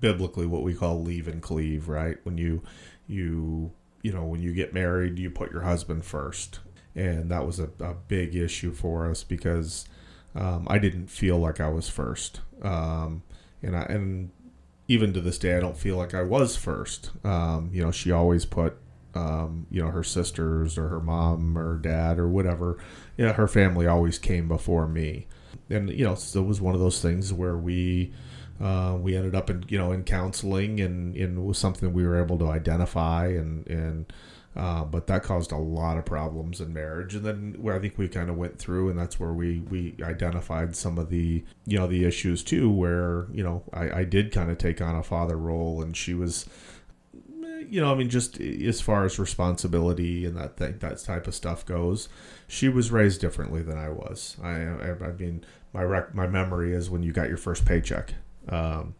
biblically 0.00 0.46
what 0.46 0.62
we 0.62 0.74
call 0.74 1.02
leave 1.02 1.28
and 1.28 1.42
cleave, 1.42 1.88
right? 1.88 2.16
When 2.24 2.38
you, 2.38 2.62
you, 3.06 3.72
you 4.02 4.12
know, 4.12 4.24
when 4.24 4.40
you 4.42 4.52
get 4.52 4.74
married, 4.74 5.18
you 5.18 5.30
put 5.30 5.52
your 5.52 5.62
husband 5.62 6.04
first. 6.04 6.60
And 6.94 7.30
that 7.30 7.46
was 7.46 7.60
a, 7.60 7.70
a 7.80 7.94
big 7.94 8.34
issue 8.34 8.72
for 8.72 9.08
us 9.08 9.22
because, 9.22 9.86
um, 10.34 10.66
I 10.68 10.78
didn't 10.78 11.08
feel 11.08 11.38
like 11.38 11.60
I 11.60 11.68
was 11.68 11.88
first. 11.88 12.40
Um, 12.62 13.22
and 13.62 13.76
I, 13.76 13.82
and 13.82 14.30
even 14.88 15.12
to 15.12 15.20
this 15.20 15.38
day, 15.38 15.56
I 15.56 15.60
don't 15.60 15.76
feel 15.76 15.96
like 15.96 16.14
I 16.14 16.22
was 16.22 16.56
first. 16.56 17.12
Um, 17.24 17.70
you 17.72 17.82
know, 17.82 17.92
she 17.92 18.10
always 18.10 18.44
put, 18.44 18.76
um, 19.14 19.66
you 19.70 19.82
know, 19.82 19.90
her 19.90 20.02
sisters 20.02 20.76
or 20.76 20.88
her 20.88 21.00
mom 21.00 21.56
or 21.56 21.78
dad 21.78 22.18
or 22.18 22.28
whatever, 22.28 22.78
you 23.16 23.24
know, 23.24 23.32
her 23.32 23.48
family 23.48 23.86
always 23.86 24.18
came 24.18 24.48
before 24.48 24.88
me. 24.88 25.26
And, 25.70 25.90
you 25.90 26.04
know, 26.04 26.14
so 26.14 26.40
it 26.40 26.46
was 26.46 26.60
one 26.60 26.74
of 26.74 26.80
those 26.80 27.00
things 27.00 27.32
where 27.32 27.56
we, 27.56 28.12
uh, 28.60 28.96
we 29.00 29.16
ended 29.16 29.34
up 29.34 29.50
in, 29.50 29.64
you 29.68 29.78
know, 29.78 29.92
in 29.92 30.04
counseling 30.04 30.80
and, 30.80 31.16
and 31.16 31.38
it 31.38 31.40
was 31.40 31.58
something 31.58 31.92
we 31.92 32.06
were 32.06 32.20
able 32.20 32.38
to 32.38 32.48
identify 32.48 33.26
and, 33.28 33.66
and, 33.66 34.12
uh, 34.56 34.84
but 34.84 35.06
that 35.06 35.22
caused 35.22 35.52
a 35.52 35.56
lot 35.56 35.96
of 35.96 36.04
problems 36.04 36.60
in 36.60 36.72
marriage. 36.72 37.14
And 37.14 37.24
then 37.24 37.56
where 37.60 37.76
I 37.76 37.78
think 37.78 37.96
we 37.96 38.08
kind 38.08 38.28
of 38.28 38.36
went 38.36 38.58
through, 38.58 38.90
and 38.90 38.98
that's 38.98 39.20
where 39.20 39.32
we 39.32 39.60
we 39.60 39.94
identified 40.02 40.74
some 40.74 40.98
of 40.98 41.08
the 41.08 41.44
you 41.66 41.78
know 41.78 41.86
the 41.86 42.04
issues 42.04 42.42
too, 42.42 42.68
where 42.68 43.28
you 43.32 43.44
know 43.44 43.62
I, 43.72 44.00
I 44.00 44.04
did 44.04 44.32
kind 44.32 44.50
of 44.50 44.58
take 44.58 44.80
on 44.80 44.96
a 44.96 45.04
father 45.04 45.36
role, 45.36 45.80
and 45.80 45.96
she 45.96 46.14
was 46.14 46.48
you 47.70 47.80
know, 47.80 47.92
I 47.92 47.94
mean, 47.94 48.08
just 48.08 48.40
as 48.40 48.80
far 48.80 49.04
as 49.04 49.18
responsibility 49.18 50.26
and 50.26 50.36
that 50.36 50.56
thing, 50.56 50.78
that 50.80 50.98
type 50.98 51.28
of 51.28 51.34
stuff 51.34 51.64
goes, 51.64 52.08
she 52.48 52.68
was 52.68 52.90
raised 52.90 53.20
differently 53.20 53.62
than 53.62 53.78
I 53.78 53.90
was. 53.90 54.36
I, 54.42 54.50
I, 54.50 54.96
I 55.00 55.12
mean, 55.12 55.44
my 55.72 55.82
rec- 55.82 56.14
my 56.14 56.26
memory 56.26 56.72
is 56.74 56.90
when 56.90 57.02
you 57.02 57.12
got 57.12 57.28
your 57.28 57.36
first 57.36 57.64
paycheck, 57.64 58.14
um, 58.48 58.94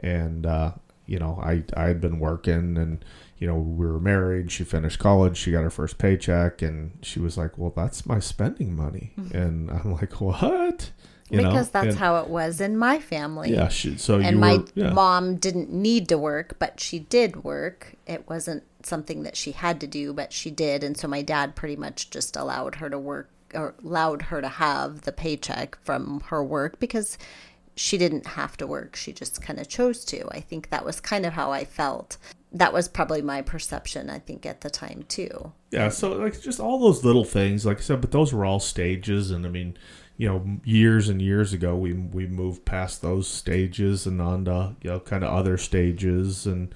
and 0.00 0.46
uh, 0.46 0.72
you 1.06 1.18
know, 1.18 1.38
I 1.42 1.64
I 1.76 1.84
had 1.84 2.00
been 2.00 2.18
working, 2.18 2.76
and 2.76 3.04
you 3.38 3.46
know, 3.46 3.54
we 3.56 3.86
were 3.86 4.00
married. 4.00 4.50
She 4.50 4.64
finished 4.64 4.98
college. 4.98 5.36
She 5.36 5.52
got 5.52 5.62
her 5.62 5.70
first 5.70 5.98
paycheck, 5.98 6.60
and 6.62 6.98
she 7.02 7.20
was 7.20 7.36
like, 7.38 7.56
"Well, 7.56 7.72
that's 7.74 8.04
my 8.06 8.18
spending 8.18 8.74
money," 8.74 9.12
and 9.32 9.70
I'm 9.70 9.92
like, 9.94 10.20
"What?" 10.20 10.90
You 11.30 11.42
know? 11.42 11.50
because 11.50 11.68
that's 11.68 11.88
And- 11.88 11.96
how 11.98 12.16
it 12.22 12.28
was 12.28 12.58
in 12.58 12.78
my 12.78 12.98
family 13.00 13.52
Yeah. 13.52 13.68
She, 13.68 13.98
so 13.98 14.18
and 14.18 14.40
my 14.40 14.56
were, 14.56 14.64
yeah. 14.74 14.90
mom 14.94 15.36
didn't 15.36 15.70
need 15.70 16.08
to 16.08 16.16
work 16.16 16.56
but 16.58 16.80
she 16.80 17.00
did 17.00 17.44
work 17.44 17.96
it 18.06 18.26
wasn't 18.30 18.62
something 18.82 19.24
that 19.24 19.36
she 19.36 19.52
had 19.52 19.78
to 19.82 19.86
do 19.86 20.14
but 20.14 20.32
she 20.32 20.50
did 20.50 20.82
and 20.82 20.96
so 20.96 21.06
my 21.06 21.20
dad 21.20 21.54
pretty 21.54 21.76
much 21.76 22.08
just 22.08 22.34
allowed 22.34 22.76
her 22.76 22.88
to 22.88 22.98
work 22.98 23.28
or 23.54 23.74
allowed 23.84 24.22
her 24.22 24.40
to 24.40 24.48
have 24.48 25.02
the 25.02 25.12
paycheck 25.12 25.78
from 25.82 26.20
her 26.26 26.42
work 26.42 26.78
because 26.78 27.18
she 27.78 27.96
didn't 27.96 28.26
have 28.26 28.56
to 28.56 28.66
work. 28.66 28.96
She 28.96 29.12
just 29.12 29.40
kind 29.40 29.58
of 29.58 29.68
chose 29.68 30.04
to. 30.06 30.26
I 30.30 30.40
think 30.40 30.70
that 30.70 30.84
was 30.84 31.00
kind 31.00 31.24
of 31.24 31.34
how 31.34 31.52
I 31.52 31.64
felt. 31.64 32.16
That 32.52 32.72
was 32.72 32.88
probably 32.88 33.22
my 33.22 33.42
perception, 33.42 34.10
I 34.10 34.18
think, 34.18 34.44
at 34.44 34.62
the 34.62 34.70
time, 34.70 35.04
too. 35.08 35.52
Yeah, 35.70 35.88
so 35.90 36.12
like 36.12 36.40
just 36.40 36.60
all 36.60 36.78
those 36.78 37.04
little 37.04 37.24
things, 37.24 37.64
like 37.64 37.78
I 37.78 37.82
said, 37.82 38.00
but 38.00 38.10
those 38.10 38.32
were 38.32 38.44
all 38.44 38.58
stages, 38.58 39.30
and 39.30 39.46
I 39.46 39.50
mean, 39.50 39.76
you 40.16 40.28
know, 40.28 40.58
years 40.64 41.08
and 41.08 41.22
years 41.22 41.52
ago, 41.52 41.76
we 41.76 41.92
we 41.92 42.26
moved 42.26 42.64
past 42.64 43.02
those 43.02 43.28
stages 43.28 44.06
and 44.06 44.20
on 44.20 44.46
to 44.46 44.74
you 44.82 44.90
know 44.90 45.00
kind 45.00 45.22
of 45.22 45.32
other 45.32 45.56
stages, 45.56 46.46
and 46.46 46.74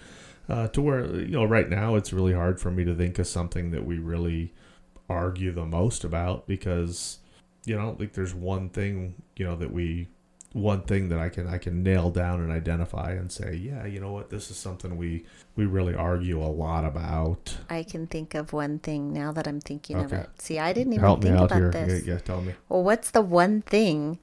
uh, 0.49 0.69
to 0.69 0.83
where 0.83 1.07
you 1.17 1.33
know 1.33 1.45
right 1.45 1.69
now 1.69 1.97
it's 1.97 2.13
really 2.13 2.35
hard 2.35 2.61
for 2.61 2.71
me 2.71 2.85
to 2.85 2.95
think 2.95 3.19
of 3.19 3.27
something 3.27 3.71
that 3.71 3.85
we 3.85 3.99
really 3.99 4.53
argue 5.13 5.53
the 5.53 5.67
most 5.67 6.05
about 6.05 6.47
because 6.47 7.19
you 7.65 7.77
know 7.77 7.97
like 7.99 8.13
there's 8.15 8.35
one 8.35 8.69
thing 8.69 9.15
you 9.37 9.45
know 9.47 9.55
that 9.57 9.73
we 9.73 10.09
one 10.53 10.83
thing 10.83 11.09
that 11.09 11.19
I 11.19 11.31
can 11.31 11.47
I 11.47 11.57
can 11.57 11.83
nail 11.83 12.11
down 12.11 12.41
and 12.41 12.53
identify 12.53 13.13
and 13.13 13.33
say, 13.33 13.55
yeah, 13.55 13.87
you 13.87 14.01
know 14.01 14.13
what, 14.13 14.29
this 14.29 14.51
is 14.51 14.59
something 14.59 14.99
we 14.99 15.25
we 15.57 15.65
really 15.65 15.95
argue 15.95 16.43
a 16.43 16.45
lot 16.45 16.85
about. 16.85 17.57
I 17.71 17.83
can 17.85 18.07
think 18.07 18.35
of 18.35 18.53
one 18.53 18.79
thing 18.79 19.15
now 19.15 19.33
that 19.33 19.47
I'm 19.49 19.61
thinking 19.63 19.97
of 19.97 20.13
it. 20.13 20.29
See, 20.39 20.59
I 20.59 20.75
didn't 20.75 20.93
even 20.93 21.05
Help 21.05 21.21
me 21.23 21.31
think 21.31 21.41
out 21.41 21.45
about 21.53 21.57
here. 21.59 21.71
this. 21.71 22.05
Yeah, 22.07 22.15
yeah, 22.15 22.19
tell 22.21 22.43
me. 22.43 22.53
Well, 22.69 22.83
what's 22.83 23.11
the 23.13 23.23
one 23.23 23.63
thing 23.63 24.19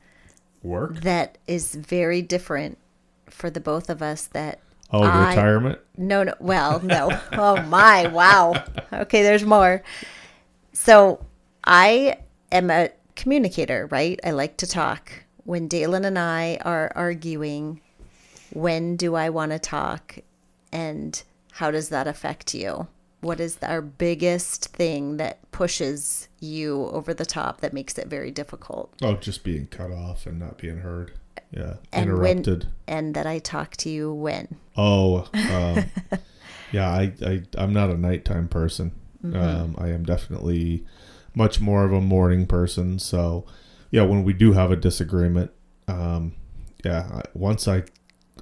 Work? 0.62 1.02
that 1.02 1.40
is 1.48 1.74
very 1.74 2.22
different 2.22 2.78
for 3.28 3.50
the 3.50 3.60
both 3.60 3.90
of 3.90 4.02
us 4.04 4.28
that 4.28 4.60
Oh, 4.92 5.02
I- 5.02 5.30
retirement? 5.30 5.80
No, 5.98 6.24
no. 6.24 6.34
Well, 6.40 6.80
no. 6.84 7.10
oh 7.34 7.60
my, 7.64 8.06
wow. 8.08 8.64
Okay, 8.94 9.24
there's 9.24 9.46
more. 9.46 9.82
So, 10.82 11.26
I 11.66 12.20
am 12.54 12.72
a 12.72 12.92
communicator, 13.18 13.88
right? 13.92 14.18
I 14.24 14.32
like 14.32 14.56
to 14.58 14.66
talk. 14.66 15.12
When 15.44 15.68
Dalen 15.68 16.06
and 16.06 16.18
I 16.18 16.58
are 16.64 16.94
arguing, 16.96 17.82
when 18.54 18.96
do 18.96 19.14
I 19.16 19.30
want 19.30 19.52
to 19.52 19.60
talk 19.60 20.20
and 20.72 21.22
how 21.52 21.70
does 21.70 21.90
that 21.90 22.08
affect 22.08 22.56
you? 22.56 22.88
What 23.20 23.42
is 23.42 23.58
our 23.62 23.82
biggest 23.82 24.68
thing 24.68 25.18
that 25.18 25.52
pushes 25.52 26.30
you 26.40 26.86
over 26.94 27.14
the 27.14 27.26
top 27.26 27.60
that 27.60 27.74
makes 27.74 27.98
it 27.98 28.08
very 28.08 28.32
difficult? 28.32 28.94
Oh, 29.02 29.16
just 29.16 29.44
being 29.44 29.68
cut 29.68 29.92
off 29.92 30.26
and 30.26 30.40
not 30.40 30.58
being 30.60 30.78
heard. 30.78 31.12
Yeah, 31.52 31.76
And 31.92 32.20
when- 32.20 32.38
interrupted. 32.38 32.70
And 32.88 33.16
that 33.16 33.28
I 33.28 33.40
talk 33.40 33.76
to 33.78 33.90
you 33.90 34.14
when? 34.14 34.56
Oh, 34.78 35.28
um, 35.34 35.84
yeah. 36.72 36.90
I, 36.90 37.12
I 37.22 37.44
I'm 37.58 37.74
not 37.74 37.90
a 37.90 37.98
nighttime 37.98 38.48
person. 38.48 38.94
Mm-hmm. 39.24 39.36
Um, 39.38 39.76
I 39.78 39.90
am 39.90 40.04
definitely 40.04 40.86
much 41.36 41.60
more 41.60 41.84
of 41.86 41.92
a 41.94 42.02
morning 42.02 42.46
person. 42.48 43.00
So, 43.00 43.46
yeah, 43.92 44.04
when 44.04 44.24
we 44.24 44.34
do 44.34 44.54
have 44.54 44.72
a 44.72 44.76
disagreement, 44.76 45.52
um, 45.88 46.36
yeah, 46.86 47.22
once 47.34 47.68
I 47.68 47.84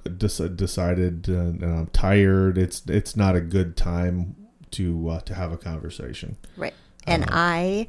des- 0.04 0.48
decided 0.48 1.28
and, 1.28 1.62
I'm 1.62 1.86
tired, 1.88 2.56
it's 2.58 2.82
it's 2.86 3.16
not 3.16 3.34
a 3.34 3.40
good 3.40 3.76
time 3.76 4.36
to 4.72 5.08
uh, 5.08 5.20
to 5.20 5.34
have 5.34 5.52
a 5.52 5.56
conversation. 5.56 6.36
Right. 6.56 6.74
And 7.06 7.24
Uh-huh. 7.24 7.32
I 7.34 7.86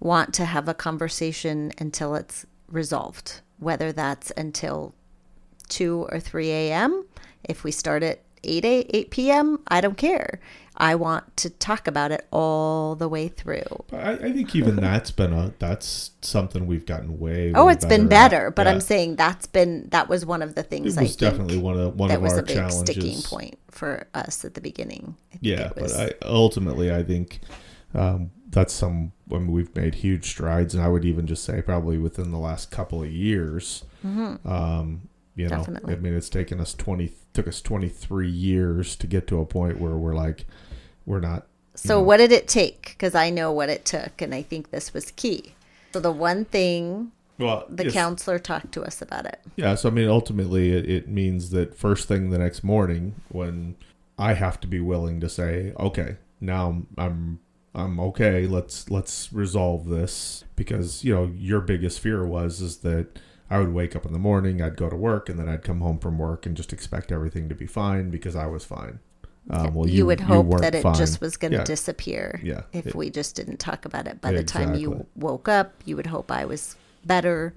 want 0.00 0.34
to 0.34 0.44
have 0.44 0.68
a 0.68 0.74
conversation 0.74 1.72
until 1.78 2.14
it's 2.14 2.46
resolved, 2.68 3.40
whether 3.58 3.92
that's 3.92 4.32
until 4.36 4.94
2 5.68 6.08
or 6.10 6.18
3 6.18 6.50
a.m. 6.50 7.04
If 7.44 7.62
we 7.64 7.70
start 7.70 8.02
at 8.02 8.20
8, 8.44 8.64
a, 8.64 8.96
8 8.96 9.10
p.m., 9.10 9.58
I 9.68 9.80
don't 9.80 9.96
care. 9.96 10.40
I 10.76 10.94
want 10.94 11.36
to 11.38 11.50
talk 11.50 11.86
about 11.86 12.12
it 12.12 12.26
all 12.32 12.94
the 12.96 13.08
way 13.08 13.28
through. 13.28 13.84
I, 13.92 14.12
I 14.12 14.32
think 14.32 14.54
even 14.56 14.80
that's 14.80 15.10
been 15.10 15.32
a 15.32 15.52
that's 15.58 16.12
something 16.22 16.66
we've 16.66 16.86
gotten 16.86 17.18
way. 17.18 17.52
Oh, 17.54 17.66
way 17.66 17.72
it's 17.72 17.84
been 17.84 18.08
at. 18.08 18.08
better, 18.08 18.50
but 18.50 18.66
Yeah. 18.66 18.72
I'm 18.72 18.80
saying 18.80 19.16
that's 19.16 19.46
been 19.46 19.88
that 19.90 20.08
was 20.08 20.24
one 20.24 20.42
of 20.42 20.54
the 20.54 20.62
it 20.82 20.92
things 20.92 20.96
I 20.96 21.02
was 21.02 21.16
think 21.16 21.18
definitely 21.18 21.58
one 21.58 21.78
of 21.78 21.96
one 21.96 22.08
that 22.08 22.16
of 22.16 22.22
was 22.22 22.32
our 22.34 22.38
a 22.38 22.42
big 22.42 22.56
challenges. 22.56 22.96
sticking 22.96 23.22
point 23.22 23.58
for 23.70 24.08
us 24.14 24.44
at 24.44 24.54
the 24.54 24.60
beginning. 24.60 25.16
I 25.32 25.38
Yeah, 25.40 25.70
but 25.76 25.92
I 25.92 26.12
ultimately 26.22 26.92
I 26.92 27.02
think 27.02 27.40
um, 27.94 28.30
that's 28.48 28.72
some 28.72 29.12
when 29.26 29.52
we've 29.52 29.74
made 29.76 29.96
huge 29.96 30.28
strides, 30.30 30.74
and 30.74 30.82
I 30.82 30.88
would 30.88 31.04
even 31.04 31.26
just 31.26 31.44
say 31.44 31.62
probably 31.62 31.98
within 31.98 32.30
the 32.30 32.38
last 32.38 32.70
couple 32.70 33.02
of 33.02 33.10
years. 33.10 33.84
Um, 34.44 35.08
you 35.34 35.48
know, 35.48 35.66
Mm-hmm. 35.66 35.74
Definitely. 35.74 35.94
I 35.94 35.96
mean, 35.96 36.14
it's 36.14 36.28
taken 36.30 36.60
us 36.60 36.74
twenty 36.74 37.08
took 37.32 37.48
us 37.48 37.60
twenty 37.60 37.88
three 37.88 38.30
years 38.30 38.96
to 38.96 39.06
get 39.06 39.26
to 39.28 39.40
a 39.40 39.46
point 39.46 39.80
where 39.80 39.96
we're 39.96 40.14
like, 40.14 40.46
we're 41.06 41.20
not. 41.20 41.46
So, 41.74 42.00
what 42.00 42.18
did 42.18 42.32
it 42.32 42.46
take? 42.48 42.90
Because 42.90 43.14
I 43.14 43.30
know 43.30 43.50
what 43.50 43.68
it 43.70 43.84
took, 43.84 44.20
and 44.20 44.34
I 44.34 44.42
think 44.42 44.70
this 44.70 44.92
was 44.92 45.10
key. 45.12 45.54
So, 45.92 46.00
the 46.00 46.12
one 46.12 46.44
thing 46.44 47.12
Well, 47.38 47.64
the 47.68 47.90
counselor 47.90 48.38
talked 48.38 48.72
to 48.72 48.82
us 48.82 49.00
about 49.00 49.24
it. 49.26 49.40
Yeah, 49.56 49.74
so 49.74 49.88
I 49.88 49.92
mean, 49.92 50.08
ultimately, 50.08 50.72
it, 50.72 50.88
it 50.88 51.08
means 51.08 51.50
that 51.50 51.74
first 51.76 52.08
thing 52.08 52.30
the 52.30 52.38
next 52.38 52.62
morning, 52.62 53.14
when 53.28 53.76
I 54.18 54.34
have 54.34 54.60
to 54.60 54.66
be 54.66 54.80
willing 54.80 55.20
to 55.20 55.28
say, 55.28 55.72
okay, 55.78 56.16
now 56.40 56.68
I'm 56.68 56.86
I'm, 56.98 57.40
I'm 57.74 58.00
okay. 58.00 58.46
Let's 58.46 58.90
let's 58.90 59.32
resolve 59.32 59.88
this 59.88 60.44
because 60.56 61.04
you 61.04 61.14
know 61.14 61.32
your 61.34 61.60
biggest 61.60 62.00
fear 62.00 62.26
was 62.26 62.60
is 62.60 62.78
that 62.78 63.18
I 63.52 63.58
would 63.58 63.72
wake 63.74 63.94
up 63.94 64.06
in 64.06 64.12
the 64.14 64.18
morning, 64.18 64.62
I'd 64.62 64.76
go 64.76 64.88
to 64.88 64.96
work, 64.96 65.28
and 65.28 65.38
then 65.38 65.48
I'd 65.48 65.62
come 65.62 65.80
home 65.80 65.98
from 65.98 66.16
work 66.18 66.46
and 66.46 66.56
just 66.56 66.72
expect 66.72 67.12
everything 67.12 67.48
to 67.50 67.54
be 67.54 67.66
fine 67.66 68.08
because 68.10 68.34
I 68.34 68.46
was 68.46 68.64
fine. 68.64 68.98
Um, 69.50 69.74
well, 69.74 69.88
you, 69.88 70.06
would 70.06 70.20
hope 70.20 70.46
weren't 70.46 70.62
that 70.62 70.74
it 70.74 70.82
fine. 70.82 70.94
just 70.94 71.20
was 71.20 71.36
going 71.36 71.50
to 71.50 71.58
Yeah. 71.58 71.64
disappear 71.64 72.40
Yeah, 72.42 72.62
if 72.72 72.86
it- 72.86 72.94
we 72.94 73.10
just 73.10 73.34
didn't 73.34 73.58
talk 73.58 73.84
about 73.84 74.06
it. 74.06 74.20
By 74.20 74.32
the 74.32 74.44
time 74.44 74.74
you 74.74 75.06
woke 75.16 75.48
up, 75.48 75.74
you 75.84 75.96
would 75.96 76.06
hope 76.06 76.30
I 76.30 76.44
was 76.44 76.76
better. 77.04 77.52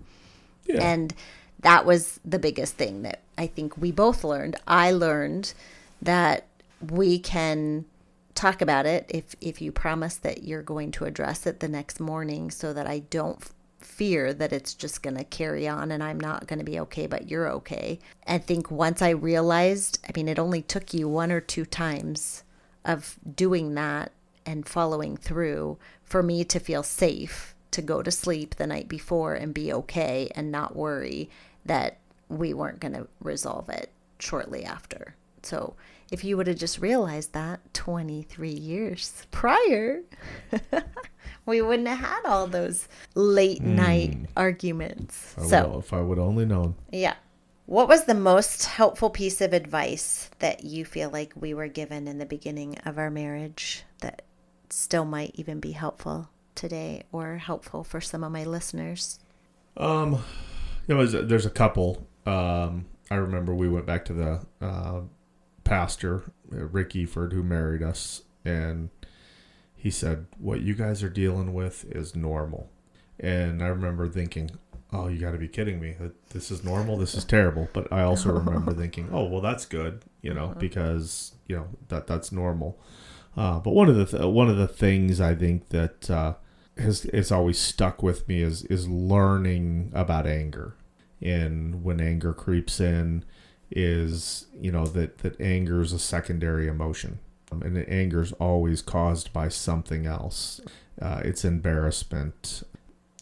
Yeah. 0.66 0.82
And 0.84 1.14
that 1.62 1.86
was 1.86 2.20
the 2.26 2.40
biggest 2.40 2.74
thing 2.76 3.04
that 3.04 3.22
I 3.38 3.48
think 3.48 3.78
we 3.78 3.92
both 3.92 4.24
learned. 4.24 4.56
I 4.68 4.92
learned 4.92 5.54
that 6.02 6.46
we 6.82 7.20
can 7.20 7.86
talk 8.34 8.62
about 8.62 8.86
it 8.86 9.06
if 9.08 9.34
if 9.40 9.62
you 9.62 9.72
promise 9.72 10.16
that 10.18 10.44
you're 10.44 10.62
going 10.62 10.92
to 10.92 11.06
address 11.06 11.46
it 11.48 11.62
the 11.62 11.70
next 11.70 12.00
morning 12.02 12.52
so 12.52 12.74
that 12.74 12.86
I 12.86 13.00
don't 13.00 13.40
fear 13.86 14.34
that 14.34 14.54
it's 14.54 14.74
just 14.74 15.02
going 15.02 15.18
to 15.18 15.24
carry 15.24 15.68
on 15.68 15.92
and 15.92 16.04
I'm 16.04 16.20
not 16.20 16.48
going 16.48 16.60
to 16.60 16.66
be 16.66 16.80
okay 16.82 17.08
but 17.08 17.30
you're 17.30 17.50
okay. 17.50 18.00
I 18.28 18.38
think 18.38 18.70
once 18.70 19.02
I 19.02 19.10
realized, 19.10 20.00
I 20.08 20.12
mean 20.16 20.28
it 20.28 20.40
only 20.40 20.62
took 20.62 20.94
you 20.94 21.08
one 21.08 21.32
or 21.32 21.42
two 21.42 21.66
times 21.66 22.44
of 22.84 23.18
doing 23.36 23.76
that 23.76 24.12
and 24.46 24.68
following 24.68 25.18
through 25.18 25.78
for 26.04 26.22
me 26.22 26.44
to 26.46 26.60
feel 26.60 26.84
safe 26.84 27.56
to 27.72 27.82
go 27.82 28.02
to 28.02 28.12
sleep 28.12 28.56
the 28.56 28.68
night 28.68 28.88
before 28.88 29.34
and 29.34 29.54
be 29.54 29.74
okay 29.74 30.32
and 30.36 30.52
not 30.52 30.76
worry 30.76 31.30
that 31.66 31.98
we 32.30 32.54
weren't 32.54 32.80
going 32.80 32.94
to 32.94 33.08
resolve 33.20 33.70
it 33.70 33.92
shortly 34.20 34.64
after. 34.64 35.16
So, 35.44 35.76
if 36.12 36.24
you 36.24 36.38
would 36.38 36.48
have 36.48 36.58
just 36.58 36.80
realized 36.80 37.34
that 37.34 37.74
23 37.74 38.50
years 38.50 39.26
prior, 39.32 40.02
we 41.46 41.62
wouldn't 41.62 41.88
have 41.88 42.00
had 42.00 42.22
all 42.26 42.48
those 42.48 42.88
late 43.14 43.62
night 43.62 44.18
arguments. 44.38 45.36
I 45.38 45.46
so, 45.46 45.68
will, 45.68 45.80
if 45.80 45.94
I 45.94 46.02
would 46.02 46.20
only 46.20 46.46
known. 46.46 46.76
yeah. 46.92 47.16
What 47.68 47.88
was 47.88 48.06
the 48.06 48.14
most 48.14 48.66
helpful 48.66 49.10
piece 49.10 49.42
of 49.42 49.52
advice 49.52 50.30
that 50.38 50.64
you 50.64 50.86
feel 50.86 51.10
like 51.10 51.34
we 51.36 51.56
were 51.56 51.68
given 51.68 52.08
in 52.08 52.20
the 52.20 52.26
beginning 52.26 52.78
of 52.86 53.00
our 53.00 53.10
marriage 53.10 53.84
that 54.02 54.22
still 54.70 55.06
might 55.06 55.32
even 55.34 55.60
be 55.60 55.72
helpful 55.72 56.30
today 56.54 57.04
or 57.12 57.38
helpful 57.38 57.84
for 57.84 58.00
some 58.00 58.24
of 58.24 58.32
my 58.32 58.44
listeners? 58.44 59.20
Um, 59.78 60.24
there 60.88 60.96
was 60.96 61.14
there's 61.14 61.46
a 61.46 61.52
couple. 61.52 62.08
Um, 62.26 62.86
I 63.12 63.16
remember 63.16 63.54
we 63.54 63.70
went 63.70 63.86
back 63.86 64.06
to 64.06 64.14
the 64.14 64.42
uh, 64.62 65.02
pastor 65.64 66.24
uh, 66.54 66.66
Rick 66.66 66.92
Eford 66.92 67.34
who 67.34 67.44
married 67.44 67.84
us, 67.84 68.24
and 68.44 68.90
he 69.86 69.92
said, 69.92 70.26
"What 70.40 70.62
you 70.62 70.74
guys 70.74 71.04
are 71.04 71.12
dealing 71.12 71.54
with 71.54 71.86
is 71.92 72.16
normal." 72.16 72.72
And 73.20 73.62
I 73.62 73.68
remember 73.68 74.10
thinking, 74.10 74.50
"Oh, 74.92 75.10
you 75.10 75.20
got 75.20 75.34
to 75.34 75.38
be 75.38 75.48
kidding 75.48 75.80
me! 75.80 75.94
This 76.32 76.50
is 76.50 76.64
normal. 76.64 76.98
This 76.98 77.14
is 77.14 77.24
terrible." 77.24 77.70
But 77.72 77.94
I 77.94 78.02
also 78.02 78.34
remember 78.42 78.74
thinking, 78.74 79.10
"Oh, 79.12 79.26
well, 79.26 79.42
that's 79.42 79.68
good, 79.68 80.02
you 80.24 80.34
know, 80.34 80.56
because 80.58 81.34
you 81.48 81.56
know 81.56 81.68
that 81.90 82.08
that's 82.08 82.32
normal." 82.32 82.80
Uh, 83.38 83.60
but 83.60 83.76
one 83.76 83.88
of 83.88 83.96
the 83.96 84.08
th- 84.08 84.24
one 84.24 84.50
of 84.50 84.58
the 84.58 84.68
things 84.68 85.22
I 85.22 85.36
think 85.36 85.70
that 85.70 86.10
uh, 86.10 86.34
has 86.80 87.06
it's 87.06 87.32
always 87.32 87.60
stuck 87.60 88.02
with 88.02 88.28
me 88.28 88.42
is 88.42 88.64
is 88.64 88.90
learning 88.90 89.92
about 89.94 90.26
anger, 90.26 90.76
and 91.22 91.84
when 91.84 92.02
anger 92.02 92.34
creeps 92.34 92.80
in, 92.80 93.24
is 93.70 94.48
you 94.60 94.72
know 94.72 94.88
that 94.88 95.20
that 95.20 95.40
anger 95.40 95.80
is 95.82 95.94
a 95.94 96.00
secondary 96.00 96.68
emotion, 96.68 97.20
and 97.64 97.78
anger 97.90 98.22
is 98.22 98.32
always 98.34 98.82
caused 98.82 99.32
by 99.34 99.50
something 99.50 100.06
else. 100.06 100.62
Uh, 101.02 101.22
it's 101.24 101.44
embarrassment. 101.46 102.64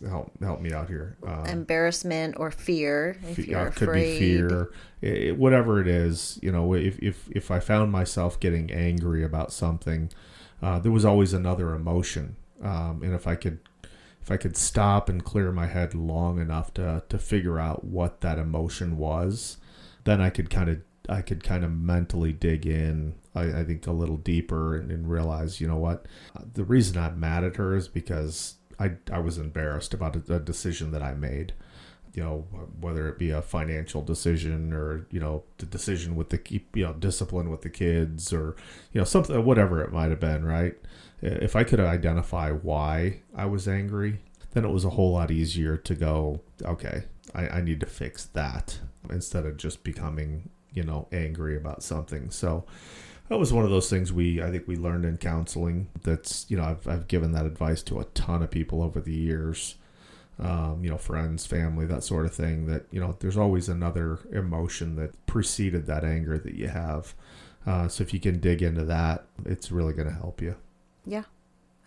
Help 0.07 0.31
help 0.41 0.59
me 0.59 0.73
out 0.73 0.89
here. 0.89 1.15
Um, 1.25 1.45
Embarrassment 1.45 2.35
or 2.37 2.51
fear, 2.51 3.15
if 3.29 3.37
fe- 3.37 3.53
uh, 3.53 3.69
could 3.69 3.93
be 3.93 4.17
fear, 4.19 4.69
I- 5.01 5.29
I- 5.29 5.31
whatever 5.31 5.79
it 5.79 5.87
is. 5.87 6.37
You 6.41 6.51
know, 6.51 6.73
if 6.73 6.99
if 6.99 7.29
if 7.31 7.49
I 7.51 7.59
found 7.59 7.91
myself 7.91 8.37
getting 8.39 8.69
angry 8.71 9.23
about 9.23 9.53
something, 9.53 10.09
uh, 10.61 10.79
there 10.79 10.91
was 10.91 11.05
always 11.05 11.31
another 11.31 11.73
emotion, 11.73 12.35
um, 12.61 13.01
and 13.01 13.13
if 13.13 13.27
I 13.27 13.35
could 13.35 13.59
if 14.21 14.29
I 14.31 14.35
could 14.37 14.57
stop 14.57 15.07
and 15.09 15.23
clear 15.23 15.51
my 15.53 15.67
head 15.67 15.93
long 15.95 16.37
enough 16.39 16.73
to 16.73 17.03
to 17.07 17.17
figure 17.17 17.57
out 17.59 17.85
what 17.85 18.19
that 18.21 18.37
emotion 18.37 18.97
was, 18.97 19.57
then 20.03 20.19
I 20.19 20.29
could 20.29 20.49
kind 20.49 20.69
of 20.69 20.79
I 21.07 21.21
could 21.21 21.43
kind 21.43 21.63
of 21.63 21.71
mentally 21.71 22.33
dig 22.33 22.65
in. 22.65 23.13
I, 23.35 23.59
I 23.59 23.63
think 23.63 23.87
a 23.87 23.91
little 23.91 24.17
deeper 24.17 24.75
and, 24.75 24.91
and 24.91 25.09
realize, 25.09 25.59
you 25.59 25.67
know 25.67 25.77
what, 25.77 26.05
uh, 26.35 26.41
the 26.53 26.63
reason 26.63 26.97
I'm 26.97 27.19
mad 27.19 27.43
at 27.43 27.55
her 27.57 27.75
is 27.75 27.87
because 27.87 28.55
I 28.79 28.93
I 29.11 29.19
was 29.19 29.37
embarrassed 29.37 29.93
about 29.93 30.15
a, 30.29 30.35
a 30.35 30.39
decision 30.39 30.91
that 30.91 31.03
I 31.03 31.13
made. 31.13 31.53
You 32.13 32.23
know 32.23 32.47
whether 32.79 33.07
it 33.09 33.17
be 33.17 33.31
a 33.31 33.41
financial 33.41 34.03
decision 34.03 34.71
or 34.71 35.07
you 35.09 35.19
know 35.19 35.43
the 35.57 35.65
decision 35.65 36.15
with 36.15 36.29
the 36.29 36.37
keep 36.37 36.75
you 36.77 36.85
know 36.85 36.93
discipline 36.93 37.49
with 37.49 37.61
the 37.61 37.71
kids 37.71 38.31
or 38.31 38.55
you 38.91 39.01
know 39.01 39.05
something 39.05 39.43
whatever 39.43 39.81
it 39.81 39.91
might 39.91 40.11
have 40.11 40.19
been 40.19 40.45
right? 40.45 40.75
If 41.21 41.55
i 41.55 41.63
could 41.63 41.79
identify 41.79 42.51
why 42.51 43.21
i 43.33 43.45
was 43.45 43.65
angry 43.65 44.19
then 44.51 44.65
it 44.65 44.71
was 44.71 44.83
a 44.83 44.89
whole 44.89 45.13
lot 45.13 45.31
easier 45.31 45.77
to 45.77 45.95
go 45.95 46.41
okay 46.61 47.03
i, 47.33 47.47
I 47.47 47.61
need 47.61 47.79
to 47.79 47.85
fix 47.85 48.25
that 48.25 48.77
instead 49.09 49.45
of 49.45 49.55
just 49.55 49.85
becoming 49.85 50.49
you 50.73 50.83
know 50.83 51.07
angry 51.11 51.55
about 51.55 51.83
something. 51.83 52.29
So 52.29 52.65
that 53.29 53.39
was 53.39 53.53
one 53.53 53.63
of 53.63 53.71
those 53.71 53.89
things 53.89 54.11
we 54.11 54.41
i 54.41 54.51
think 54.51 54.67
we 54.67 54.75
learned 54.75 55.05
in 55.05 55.17
counseling 55.17 55.89
that's 56.03 56.45
you 56.49 56.57
know 56.57 56.63
i've, 56.63 56.87
I've 56.87 57.07
given 57.07 57.31
that 57.33 57.45
advice 57.45 57.81
to 57.83 57.99
a 57.99 58.05
ton 58.05 58.43
of 58.43 58.51
people 58.51 58.81
over 58.81 58.99
the 58.99 59.13
years 59.13 59.75
um, 60.39 60.83
you 60.83 60.89
know, 60.89 60.97
friends, 60.97 61.45
family, 61.45 61.85
that 61.85 62.03
sort 62.03 62.25
of 62.25 62.33
thing. 62.33 62.65
That 62.65 62.85
you 62.91 62.99
know, 62.99 63.15
there's 63.19 63.37
always 63.37 63.69
another 63.69 64.19
emotion 64.31 64.95
that 64.95 65.25
preceded 65.25 65.85
that 65.87 66.03
anger 66.03 66.37
that 66.37 66.55
you 66.55 66.67
have. 66.69 67.13
Uh, 67.65 67.87
so 67.87 68.01
if 68.01 68.13
you 68.13 68.19
can 68.19 68.39
dig 68.39 68.61
into 68.61 68.83
that, 68.85 69.25
it's 69.45 69.71
really 69.71 69.93
going 69.93 70.07
to 70.07 70.13
help 70.13 70.41
you. 70.41 70.55
Yeah, 71.05 71.23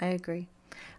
I 0.01 0.07
agree. 0.07 0.49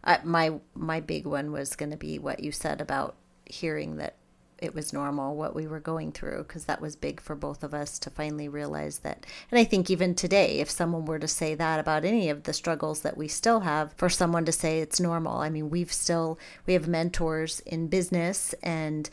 I, 0.03 0.19
my 0.23 0.59
my 0.75 0.99
big 0.99 1.25
one 1.25 1.51
was 1.51 1.75
going 1.75 1.91
to 1.91 1.97
be 1.97 2.19
what 2.19 2.41
you 2.41 2.51
said 2.51 2.81
about 2.81 3.15
hearing 3.45 3.95
that 3.97 4.15
it 4.60 4.74
was 4.74 4.93
normal 4.93 5.36
what 5.36 5.55
we 5.55 5.68
were 5.68 5.80
going 5.80 6.12
through 6.12 6.39
because 6.39 6.66
that 6.66 6.82
was 6.82 6.95
big 6.95 7.22
for 7.22 7.36
both 7.36 7.64
of 7.64 7.74
us 7.74 7.99
to 7.99 8.10
finally 8.10 8.47
realize 8.47 8.99
that. 8.99 9.26
And 9.51 9.60
I 9.60 9.64
think 9.64 9.89
even 9.89 10.16
today, 10.16 10.60
if 10.60 10.70
someone 10.70 11.05
were 11.05 11.20
to 11.20 11.28
say 11.28 11.55
that 11.55 11.80
about 11.80 12.05
any 12.05 12.30
of 12.30 12.43
the 12.43 12.53
struggles 12.53 13.01
that 13.01 13.18
we 13.18 13.28
still 13.28 13.62
have, 13.62 13.93
for 13.97 14.10
someone 14.10 14.45
to 14.45 14.51
say 14.51 14.80
it's 14.80 14.99
normal, 14.99 15.38
I 15.38 15.49
mean, 15.49 15.70
we've 15.70 15.93
still, 15.93 16.39
we 16.66 16.74
have 16.74 16.88
mentors 16.88 17.60
in 17.62 17.88
business 17.88 18.53
and 18.64 19.10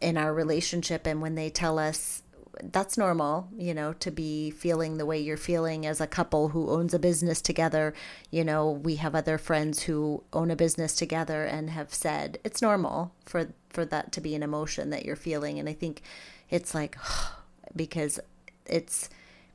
in 0.00 0.16
our 0.16 0.34
relationship. 0.34 1.06
And 1.06 1.22
when 1.22 1.36
they 1.36 1.48
tell 1.48 1.78
us, 1.78 2.22
that's 2.62 2.98
normal, 2.98 3.48
you 3.56 3.74
know, 3.74 3.92
to 3.94 4.10
be 4.10 4.50
feeling 4.50 4.96
the 4.96 5.06
way 5.06 5.18
you're 5.18 5.36
feeling 5.36 5.86
as 5.86 6.00
a 6.00 6.06
couple 6.06 6.48
who 6.48 6.70
owns 6.70 6.92
a 6.92 6.98
business 6.98 7.40
together. 7.40 7.94
You 8.30 8.44
know, 8.44 8.70
we 8.70 8.96
have 8.96 9.14
other 9.14 9.38
friends 9.38 9.84
who 9.84 10.22
own 10.32 10.50
a 10.50 10.56
business 10.56 10.94
together 10.94 11.44
and 11.44 11.70
have 11.70 11.92
said 11.94 12.38
it's 12.44 12.62
normal 12.62 13.14
for 13.24 13.48
for 13.70 13.84
that 13.86 14.12
to 14.12 14.20
be 14.20 14.34
an 14.34 14.42
emotion 14.42 14.90
that 14.90 15.04
you're 15.04 15.16
feeling. 15.16 15.58
And 15.58 15.68
I 15.68 15.72
think 15.72 16.02
it's 16.50 16.74
like 16.74 16.96
because 17.76 18.20
it's 18.66 19.08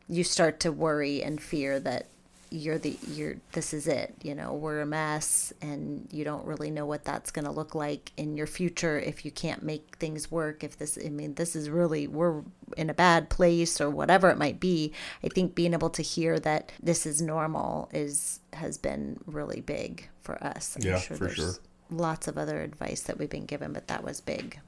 you 0.08 0.24
start 0.24 0.60
to 0.62 0.72
worry 0.72 1.22
and 1.22 1.42
fear 1.42 1.80
that 1.82 2.08
you're 2.50 2.78
the 2.78 2.98
you're 3.08 3.36
this 3.52 3.74
is 3.74 3.88
it 3.88 4.16
you 4.24 4.34
know 4.34 4.54
we're 4.54 4.82
a 4.82 4.86
mess 4.86 5.52
and 5.62 6.08
you 6.12 6.24
don't 6.24 6.46
really 6.46 6.72
know 6.72 6.86
what 6.86 7.04
that's 7.04 7.32
going 7.32 7.46
to 7.46 7.52
look 7.52 7.76
like 7.76 8.12
in 8.18 8.38
your 8.38 8.48
future 8.48 9.00
if 9.00 9.26
you 9.26 9.32
can't 9.32 9.64
make 9.64 9.98
things 9.98 10.32
work 10.32 10.64
if 10.64 10.78
this 10.78 10.98
i 11.06 11.10
mean 11.10 11.34
this 11.36 11.56
is 11.56 11.70
really 11.70 12.08
we're 12.08 12.42
in 12.76 12.90
a 12.90 12.94
bad 12.94 13.30
place 13.30 13.80
or 13.80 13.90
whatever 13.90 14.30
it 14.30 14.38
might 14.38 14.60
be. 14.60 14.92
I 15.24 15.30
think 15.30 15.56
being 15.56 15.74
able 15.74 15.90
to 15.92 16.02
hear 16.02 16.40
that 16.40 16.72
this 16.82 17.06
is 17.06 17.22
normal 17.22 17.90
is 17.94 18.40
has 18.54 18.78
been 18.78 19.20
really 19.26 19.62
big 19.62 20.10
for 20.22 20.44
us. 20.44 20.76
I'm 20.76 20.84
yeah 20.84 21.00
sure 21.00 21.18
for 21.18 21.30
sure. 21.30 21.54
lots 21.90 22.28
of 22.28 22.38
other 22.38 22.62
advice 22.62 23.02
that 23.02 23.18
we've 23.18 23.30
been 23.30 23.46
given 23.46 23.74
but 23.74 23.88
that 23.88 24.04
was 24.04 24.20
big. 24.20 24.60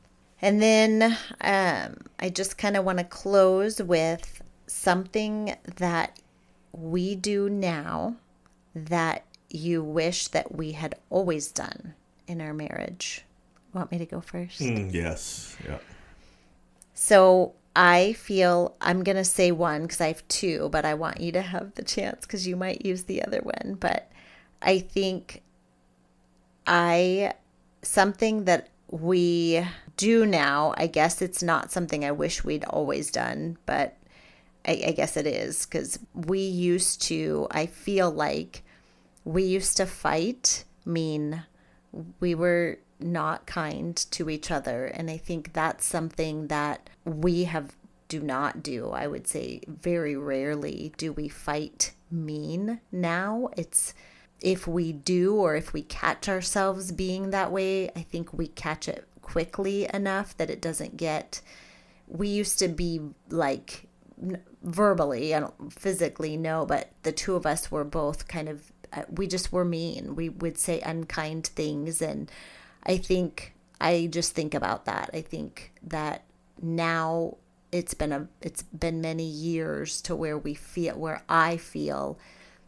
And 0.42 0.62
then 0.62 1.18
um, 1.42 1.98
i 2.20 2.30
just 2.30 2.58
kind 2.58 2.78
of 2.78 2.86
want 2.86 3.00
to 3.00 3.04
close 3.04 3.82
with 3.82 4.42
something 4.68 5.56
that 5.78 6.19
we 6.72 7.16
do 7.16 7.50
now 7.50 8.16
that 8.76 9.26
you 9.50 9.84
wish 9.84 10.28
that 10.28 10.56
we 10.56 10.74
had 10.74 10.96
always 11.10 11.52
done 11.52 11.94
in 12.28 12.42
our 12.42 12.54
marriage? 12.54 13.26
Want 13.74 13.92
me 13.92 13.98
to 13.98 14.06
go 14.06 14.22
first? 14.22 14.60
Mm, 14.60 14.94
yes. 14.94 15.56
Yeah. 15.66 15.78
So 16.94 17.54
I 17.76 18.14
feel 18.14 18.76
I'm 18.82 19.04
going 19.04 19.16
to 19.16 19.24
say 19.24 19.52
one 19.52 19.84
because 19.84 20.02
I 20.02 20.08
have 20.08 20.28
two, 20.28 20.70
but 20.70 20.86
I 20.86 20.96
want 20.96 21.22
you 21.22 21.32
to 21.34 21.42
have 21.42 21.76
the 21.76 21.84
chance 21.84 22.26
because 22.26 22.48
you 22.48 22.56
might 22.56 22.86
use 22.86 23.04
the 23.04 23.24
other 23.24 23.40
one. 23.40 23.78
But 23.80 24.12
I 24.62 24.80
think 24.80 25.42
I, 26.66 27.34
something 27.82 28.46
that 28.46 28.70
we 28.90 29.66
do 29.98 30.26
now, 30.26 30.74
I 30.78 30.88
guess 30.88 31.22
it's 31.22 31.44
not 31.44 31.72
something 31.72 32.04
I 32.04 32.12
wish 32.12 32.44
we'd 32.44 32.66
always 32.66 33.12
done, 33.12 33.58
but 33.66 33.96
I, 34.66 34.84
I 34.88 34.92
guess 34.92 35.18
it 35.18 35.28
is 35.28 35.66
because 35.66 36.00
we 36.14 36.40
used 36.40 37.02
to, 37.04 37.48
I 37.52 37.66
feel 37.66 38.12
like 38.12 38.64
we 39.24 39.44
used 39.44 39.78
to 39.78 39.86
fight, 39.86 40.66
mean 40.86 41.44
we 42.20 42.36
were 42.36 42.80
not 43.00 43.46
kind 43.46 43.96
to 44.12 44.30
each 44.30 44.52
other. 44.52 44.86
And 44.86 45.10
I 45.10 45.18
think 45.18 45.54
that's 45.54 45.86
something 45.86 46.48
that 46.48 46.90
we 47.06 47.46
have 47.46 47.76
do 48.08 48.20
not 48.20 48.64
do. 48.64 48.90
I 48.90 49.08
would 49.08 49.28
say 49.28 49.62
very 49.68 50.16
rarely 50.16 50.94
do 50.98 51.14
we 51.14 51.30
fight 51.30 51.94
mean 52.12 52.82
now. 52.92 53.50
It's 53.56 53.94
if 54.42 54.68
we 54.68 54.92
do 54.92 55.36
or 55.36 55.56
if 55.56 55.74
we 55.74 55.84
catch 55.84 56.28
ourselves 56.28 56.92
being 56.92 57.30
that 57.30 57.52
way, 57.52 57.90
I 57.96 58.02
think 58.02 58.34
we 58.34 58.48
catch 58.48 58.88
it 58.88 59.08
quickly 59.22 59.88
enough 59.94 60.36
that 60.38 60.50
it 60.50 60.62
doesn't 60.62 60.98
get. 60.98 61.42
We 62.08 62.30
used 62.30 62.58
to 62.60 62.68
be 62.68 63.02
like 63.30 63.89
verbally, 64.64 65.34
I 65.34 65.40
don't 65.40 65.74
physically 65.74 66.38
know, 66.38 66.66
but 66.66 66.92
the 67.04 67.12
two 67.12 67.36
of 67.36 67.46
us 67.46 67.72
were 67.72 67.84
both 67.84 68.28
kind 68.28 68.50
of, 68.50 68.72
uh, 68.92 69.04
we 69.10 69.28
just 69.28 69.52
were 69.52 69.66
mean. 69.66 70.16
We 70.16 70.30
would 70.30 70.58
say 70.58 70.82
unkind 70.82 71.48
things. 71.48 72.02
And 72.02 72.32
I 72.84 72.98
think, 72.98 73.54
I 73.80 74.08
just 74.12 74.34
think 74.34 74.54
about 74.54 74.86
that. 74.86 75.10
I 75.14 75.22
think 75.22 75.72
that 75.84 76.24
now 76.62 77.38
it's 77.72 77.94
been 77.94 78.12
a, 78.12 78.28
it's 78.42 78.64
been 78.64 79.02
many 79.02 79.26
years 79.26 80.02
to 80.04 80.16
where 80.16 80.38
we 80.38 80.54
feel, 80.54 80.98
where 80.98 81.24
I 81.30 81.58
feel 81.58 82.20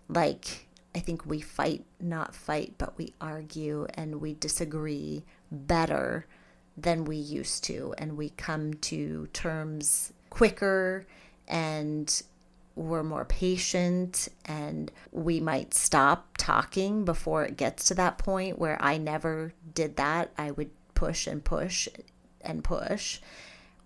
like 0.07 0.67
I 0.93 0.99
think 0.99 1.25
we 1.25 1.41
fight, 1.41 1.85
not 1.99 2.35
fight, 2.35 2.75
but 2.77 2.97
we 2.97 3.13
argue 3.19 3.87
and 3.93 4.21
we 4.21 4.33
disagree 4.33 5.23
better 5.51 6.25
than 6.77 7.05
we 7.05 7.17
used 7.17 7.63
to. 7.65 7.93
And 7.97 8.17
we 8.17 8.29
come 8.31 8.73
to 8.75 9.27
terms 9.33 10.13
quicker 10.29 11.05
and 11.51 12.23
we're 12.75 13.03
more 13.03 13.25
patient 13.25 14.29
and 14.45 14.91
we 15.11 15.39
might 15.39 15.73
stop 15.73 16.37
talking 16.37 17.03
before 17.03 17.43
it 17.43 17.57
gets 17.57 17.85
to 17.85 17.93
that 17.93 18.17
point 18.17 18.57
where 18.57 18.81
I 18.81 18.97
never 18.97 19.53
did 19.73 19.97
that. 19.97 20.31
I 20.37 20.51
would 20.51 20.71
push 20.95 21.27
and 21.27 21.43
push 21.43 21.87
and 22.39 22.63
push, 22.63 23.19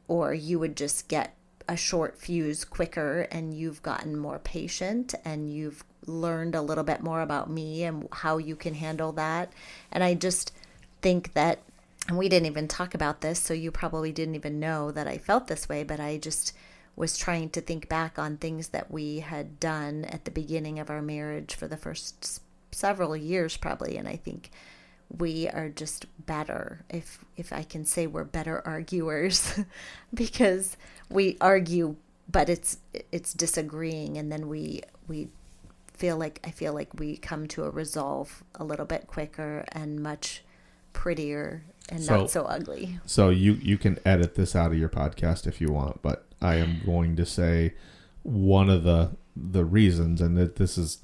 or 0.07 0.34
you 0.34 0.59
would 0.59 0.78
just 0.78 1.07
get 1.07 1.36
a 1.68 1.76
short 1.76 2.20
fuse 2.20 2.63
quicker 2.63 3.22
and 3.32 3.55
you've 3.55 3.82
gotten 3.82 4.16
more 4.16 4.38
patient 4.38 5.16
and 5.26 5.51
you've 5.51 5.84
learned 6.05 6.53
a 6.53 6.61
little 6.61 6.84
bit 6.84 7.01
more 7.01 7.22
about 7.22 7.49
me 7.49 7.84
and 7.84 8.07
how 8.11 8.38
you 8.38 8.55
can 8.55 8.76
handle 8.76 9.11
that. 9.13 9.51
And 9.91 10.03
I 10.03 10.13
just 10.13 10.53
think 11.01 11.34
that, 11.34 11.59
and 12.07 12.20
we 12.20 12.30
didn't 12.30 12.45
even 12.45 12.68
talk 12.68 12.93
about 12.93 13.22
this, 13.22 13.39
so 13.39 13.55
you 13.55 13.72
probably 13.72 14.11
didn't 14.11 14.36
even 14.36 14.59
know 14.59 14.91
that 14.91 15.07
I 15.07 15.18
felt 15.18 15.47
this 15.47 15.68
way, 15.68 15.84
but 15.84 15.99
I 15.99 16.18
just 16.18 16.53
was 16.95 17.17
trying 17.17 17.49
to 17.49 17.61
think 17.61 17.89
back 17.89 18.17
on 18.17 18.37
things 18.37 18.69
that 18.69 18.89
we 18.89 19.19
had 19.19 19.59
done 19.59 20.05
at 20.05 20.25
the 20.25 20.31
beginning 20.31 20.79
of 20.79 20.89
our 20.89 21.01
marriage 21.01 21.55
for 21.55 21.67
the 21.67 21.77
first 21.77 22.41
several 22.71 23.15
years 23.15 23.57
probably 23.57 23.97
and 23.97 24.07
I 24.07 24.15
think 24.15 24.51
we 25.17 25.47
are 25.47 25.69
just 25.69 26.05
better 26.25 26.83
if 26.89 27.23
if 27.37 27.53
I 27.53 27.63
can 27.63 27.85
say 27.85 28.07
we're 28.07 28.23
better 28.23 28.61
arguers 28.65 29.59
because 30.13 30.77
we 31.09 31.37
argue 31.39 31.95
but 32.29 32.49
it's 32.49 32.77
it's 33.11 33.33
disagreeing 33.33 34.17
and 34.17 34.31
then 34.31 34.47
we 34.47 34.81
we 35.07 35.29
feel 35.93 36.17
like 36.17 36.39
I 36.43 36.51
feel 36.51 36.73
like 36.73 36.93
we 36.99 37.17
come 37.17 37.47
to 37.49 37.63
a 37.63 37.69
resolve 37.69 38.43
a 38.55 38.63
little 38.63 38.85
bit 38.85 39.07
quicker 39.07 39.65
and 39.71 40.01
much 40.01 40.43
prettier 40.91 41.63
and 41.89 42.03
so, 42.03 42.17
not 42.17 42.29
so 42.29 42.43
ugly. 42.45 42.99
So 43.05 43.29
you 43.29 43.53
you 43.53 43.77
can 43.77 43.99
edit 44.05 44.36
this 44.36 44.55
out 44.55 44.71
of 44.71 44.77
your 44.77 44.89
podcast 44.89 45.47
if 45.47 45.61
you 45.61 45.71
want, 45.71 46.01
but 46.01 46.25
I 46.41 46.55
am 46.55 46.81
going 46.86 47.15
to 47.15 47.25
say 47.25 47.73
one 48.23 48.69
of 48.69 48.83
the 48.83 49.11
the 49.36 49.65
reasons, 49.65 50.21
and 50.21 50.38
that 50.38 50.55
this 50.55 50.77
is 50.77 50.99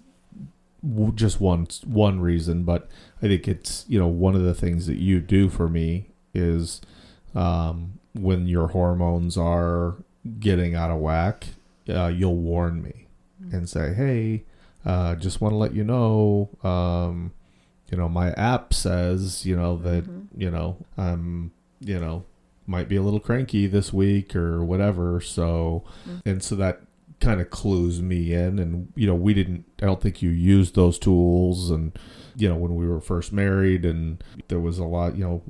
just 1.15 1.39
one 1.39 1.67
one 1.85 2.19
reason, 2.19 2.63
but 2.63 2.89
I 3.21 3.27
think 3.27 3.47
it's 3.47 3.85
you 3.87 3.99
know 3.99 4.07
one 4.07 4.35
of 4.35 4.43
the 4.43 4.55
things 4.55 4.87
that 4.87 4.97
you 4.97 5.19
do 5.19 5.49
for 5.49 5.69
me 5.69 6.07
is 6.33 6.81
um, 7.35 7.99
when 8.13 8.47
your 8.47 8.67
hormones 8.67 9.37
are 9.37 9.97
getting 10.39 10.75
out 10.75 10.91
of 10.91 10.97
whack, 10.97 11.47
uh, 11.89 12.07
you'll 12.07 12.35
warn 12.35 12.81
me 12.81 13.07
mm-hmm. 13.41 13.55
and 13.55 13.69
say, 13.69 13.93
"Hey, 13.93 14.43
uh, 14.85 15.15
just 15.15 15.41
want 15.41 15.53
to 15.53 15.57
let 15.57 15.73
you 15.73 15.83
know." 15.83 16.49
Um, 16.63 17.33
you 17.91 17.97
know 17.97 18.09
my 18.09 18.31
app 18.31 18.73
says 18.73 19.45
you 19.45 19.55
know 19.55 19.75
that 19.77 20.05
you 20.35 20.49
know 20.49 20.77
i'm 20.97 21.51
you 21.79 21.99
know 21.99 22.23
might 22.67 22.87
be 22.87 22.95
a 22.95 23.01
little 23.01 23.19
cranky 23.19 23.67
this 23.67 23.91
week 23.93 24.35
or 24.35 24.63
whatever. 24.63 25.21
So 25.21 25.83
and 26.25 26.41
so 26.41 26.55
that 26.55 26.81
kind 27.19 27.39
of 27.41 27.51
clues 27.51 28.01
me 28.01 28.33
in. 28.33 28.57
And 28.57 28.91
you 28.95 29.05
know 29.05 29.15
we 29.15 29.33
didn't 29.33 29.65
i 29.81 29.85
don't 29.85 30.01
think 30.01 30.21
you 30.21 30.29
used 30.29 30.75
those 30.75 30.97
tools 30.97 31.69
and 31.69 31.97
you 32.35 32.49
know 32.49 32.55
when 32.55 32.75
we 32.75 32.87
were 32.87 33.01
first 33.01 33.31
married 33.33 33.85
and 33.85 34.23
there 34.47 34.59
was 34.59 34.79
a 34.79 34.85
lot 34.85 35.15
you 35.15 35.23
know 35.23 35.43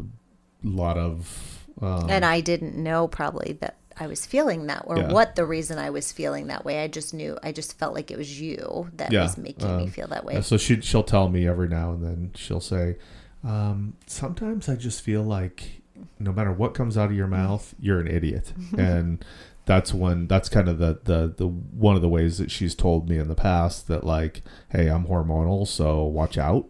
a 0.66 0.68
lot 0.68 0.98
of 0.98 1.68
um, 1.82 2.10
and 2.10 2.26
I 2.26 2.42
didn't 2.42 2.76
know 2.76 3.08
probably 3.08 3.58
that 3.62 3.78
I 3.98 4.08
was 4.08 4.26
feeling 4.26 4.68
that 4.68 4.84
or 4.88 4.98
Yeah. 4.98 5.12
what 5.12 5.36
the 5.36 5.46
reason 5.46 5.78
I 5.78 5.90
was 5.90 6.12
feeling 6.12 6.48
that 6.48 6.66
way. 6.66 6.84
I 6.84 6.88
just 6.88 7.14
knew 7.14 7.38
I 7.44 7.52
just 7.52 7.78
felt 7.78 7.94
like 7.94 8.12
it 8.12 8.18
was 8.18 8.40
you 8.40 8.90
that 8.98 9.12
Yeah, 9.12 9.24
was 9.24 9.38
making 9.38 9.78
me 9.78 9.84
um, 9.86 9.90
feel 9.92 10.08
that 10.08 10.26
way. 10.26 10.42
So 10.42 10.58
she 10.58 10.82
she'll 10.82 11.04
tell 11.04 11.30
me 11.30 11.48
every 11.48 11.68
now 11.68 11.92
and 11.92 12.04
then. 12.04 12.32
She'll 12.36 12.60
say, 12.62 12.98
um, 13.44 13.94
"Sometimes 14.08 14.70
I 14.70 14.76
just 14.76 15.02
feel 15.02 15.24
like 15.24 15.82
no 16.20 16.32
matter 16.32 16.52
what 16.52 16.74
comes 16.74 16.98
out 16.98 17.10
of 17.12 17.16
your 17.16 17.28
mouth, 17.28 17.74
you're 17.80 18.00
an 18.00 18.08
idiot." 18.08 18.54
and 18.78 19.24
that's 19.66 19.94
when 19.94 20.28
that's 20.28 20.50
kind 20.50 20.68
of 20.68 20.80
the, 20.80 21.00
the 21.04 21.34
the 21.38 21.48
one 21.48 21.96
of 21.96 22.02
the 22.02 22.10
ways 22.10 22.40
that 22.40 22.50
she's 22.50 22.74
told 22.74 23.08
me 23.10 23.18
in 23.20 23.28
the 23.28 23.36
past 23.36 23.88
that 23.88 24.04
like, 24.04 24.42
"Hey, 24.70 24.88
I'm 24.88 25.06
hormonal, 25.06 25.68
so 25.68 26.04
watch 26.04 26.38
out." 26.38 26.66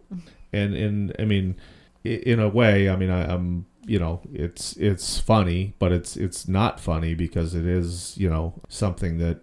And 0.52 0.74
and 0.74 1.16
I 1.18 1.24
mean, 1.24 1.56
in 2.04 2.38
a 2.38 2.48
way, 2.48 2.90
I 2.90 2.96
mean, 2.96 3.10
I, 3.10 3.32
I'm 3.32 3.64
you 3.86 3.98
know, 3.98 4.20
it's 4.32 4.76
it's 4.76 5.18
funny, 5.18 5.74
but 5.78 5.92
it's 5.92 6.16
it's 6.16 6.46
not 6.46 6.80
funny 6.80 7.14
because 7.14 7.54
it 7.54 7.66
is 7.66 8.16
you 8.16 8.30
know 8.30 8.54
something 8.68 9.18
that 9.18 9.40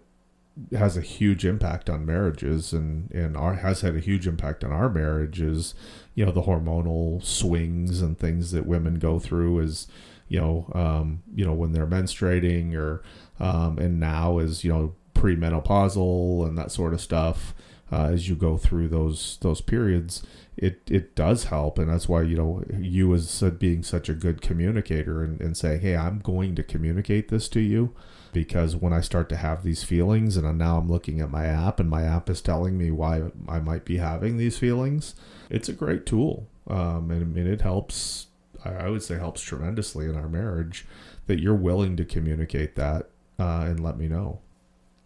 has 0.72 0.96
a 0.96 1.00
huge 1.00 1.44
impact 1.44 1.88
on 1.88 2.04
marriages 2.04 2.72
and 2.72 3.10
and 3.12 3.36
our 3.36 3.54
has 3.54 3.82
had 3.82 3.96
a 3.96 4.00
huge 4.00 4.26
impact 4.26 4.64
on 4.64 4.72
our 4.72 4.88
marriages. 4.88 5.74
You 6.14 6.24
know 6.26 6.32
the 6.32 6.42
hormonal 6.42 7.22
swings 7.22 8.00
and 8.00 8.18
things 8.18 8.50
that 8.52 8.66
women 8.66 8.98
go 8.98 9.18
through 9.18 9.60
is 9.60 9.86
you 10.28 10.40
know 10.40 10.70
um 10.74 11.22
you 11.34 11.44
know 11.44 11.54
when 11.54 11.72
they're 11.72 11.86
menstruating 11.86 12.74
or 12.74 13.02
um 13.38 13.78
and 13.78 14.00
now 14.00 14.38
is 14.38 14.64
you 14.64 14.72
know 14.72 14.94
premenopausal 15.14 16.46
and 16.46 16.56
that 16.56 16.70
sort 16.70 16.94
of 16.94 17.00
stuff 17.00 17.54
uh, 17.92 18.08
as 18.12 18.28
you 18.28 18.34
go 18.34 18.56
through 18.56 18.88
those 18.88 19.38
those 19.42 19.60
periods 19.60 20.24
it 20.60 20.80
it 20.86 21.14
does 21.14 21.44
help 21.44 21.78
and 21.78 21.90
that's 21.90 22.08
why 22.08 22.22
you 22.22 22.36
know 22.36 22.62
you 22.78 23.12
as 23.14 23.42
being 23.58 23.82
such 23.82 24.08
a 24.08 24.14
good 24.14 24.42
communicator 24.42 25.22
and, 25.24 25.40
and 25.40 25.56
say 25.56 25.78
hey 25.78 25.96
i'm 25.96 26.18
going 26.18 26.54
to 26.54 26.62
communicate 26.62 27.28
this 27.28 27.48
to 27.48 27.60
you 27.60 27.94
because 28.32 28.76
when 28.76 28.92
I 28.92 29.00
start 29.00 29.28
to 29.30 29.36
have 29.36 29.62
these 29.62 29.82
feelings, 29.82 30.36
and 30.36 30.58
now 30.58 30.78
I'm 30.78 30.90
looking 30.90 31.20
at 31.20 31.30
my 31.30 31.46
app, 31.46 31.80
and 31.80 31.88
my 31.88 32.02
app 32.02 32.30
is 32.30 32.40
telling 32.40 32.78
me 32.78 32.90
why 32.90 33.22
I 33.48 33.60
might 33.60 33.84
be 33.84 33.96
having 33.96 34.36
these 34.36 34.58
feelings, 34.58 35.14
it's 35.48 35.68
a 35.68 35.72
great 35.72 36.06
tool. 36.06 36.46
Um, 36.68 37.10
and 37.10 37.36
it 37.36 37.62
helps. 37.62 38.28
I 38.64 38.70
I 38.70 38.88
would 38.90 39.02
say 39.02 39.16
helps 39.16 39.42
tremendously 39.42 40.06
in 40.06 40.14
our 40.14 40.28
marriage 40.28 40.86
that 41.26 41.40
you're 41.40 41.54
willing 41.54 41.96
to 41.96 42.04
communicate 42.04 42.76
that 42.76 43.10
uh, 43.38 43.64
and 43.66 43.80
let 43.80 43.98
me 43.98 44.06
know. 44.06 44.40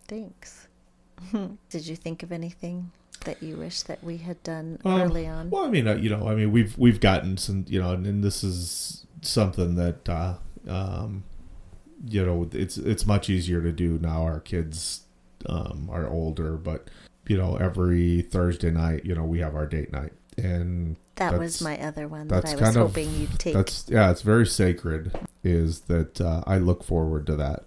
Thanks. 0.06 0.68
Did 1.70 1.86
you 1.86 1.96
think 1.96 2.22
of 2.22 2.32
anything 2.32 2.90
that 3.24 3.42
you 3.42 3.56
wish 3.56 3.82
that 3.82 4.02
we 4.04 4.18
had 4.18 4.42
done 4.42 4.78
Um, 4.84 5.00
early 5.00 5.26
on? 5.26 5.50
Well, 5.50 5.64
I 5.64 5.68
mean, 5.70 5.86
uh, 5.88 5.94
you 5.96 6.10
know, 6.10 6.28
I 6.28 6.34
mean, 6.34 6.52
we've 6.52 6.76
we've 6.78 7.00
gotten 7.00 7.36
some, 7.36 7.64
you 7.68 7.80
know, 7.80 7.92
and, 7.92 8.06
and 8.06 8.22
this 8.24 8.44
is 8.44 9.04
something 9.22 9.74
that, 9.76 10.08
uh, 10.08 10.34
um, 10.68 11.24
you 12.06 12.24
know, 12.24 12.48
it's 12.52 12.76
it's 12.76 13.06
much 13.06 13.28
easier 13.30 13.60
to 13.62 13.72
do 13.72 13.98
now. 14.00 14.22
Our 14.22 14.40
kids 14.40 15.02
um, 15.46 15.88
are 15.90 16.08
older, 16.08 16.56
but 16.56 16.88
you 17.26 17.36
know, 17.36 17.56
every 17.56 18.22
Thursday 18.22 18.70
night, 18.70 19.04
you 19.04 19.14
know, 19.14 19.24
we 19.24 19.40
have 19.40 19.54
our 19.54 19.66
date 19.66 19.92
night, 19.92 20.12
and 20.36 20.96
that 21.16 21.38
was 21.38 21.62
my 21.62 21.78
other 21.80 22.06
one 22.08 22.28
that 22.28 22.44
I 22.46 22.52
was 22.52 22.60
kind 22.60 22.76
of- 22.76 22.88
hoping 22.88 23.14
you'd 23.14 23.38
take. 23.38 23.54
that's 23.54 23.86
yeah, 23.88 24.10
it's 24.10 24.22
very 24.22 24.46
sacred. 24.46 25.12
Is 25.42 25.80
that 25.82 26.20
uh, 26.20 26.42
I 26.46 26.58
look 26.58 26.82
forward 26.84 27.26
to 27.28 27.36
that, 27.36 27.64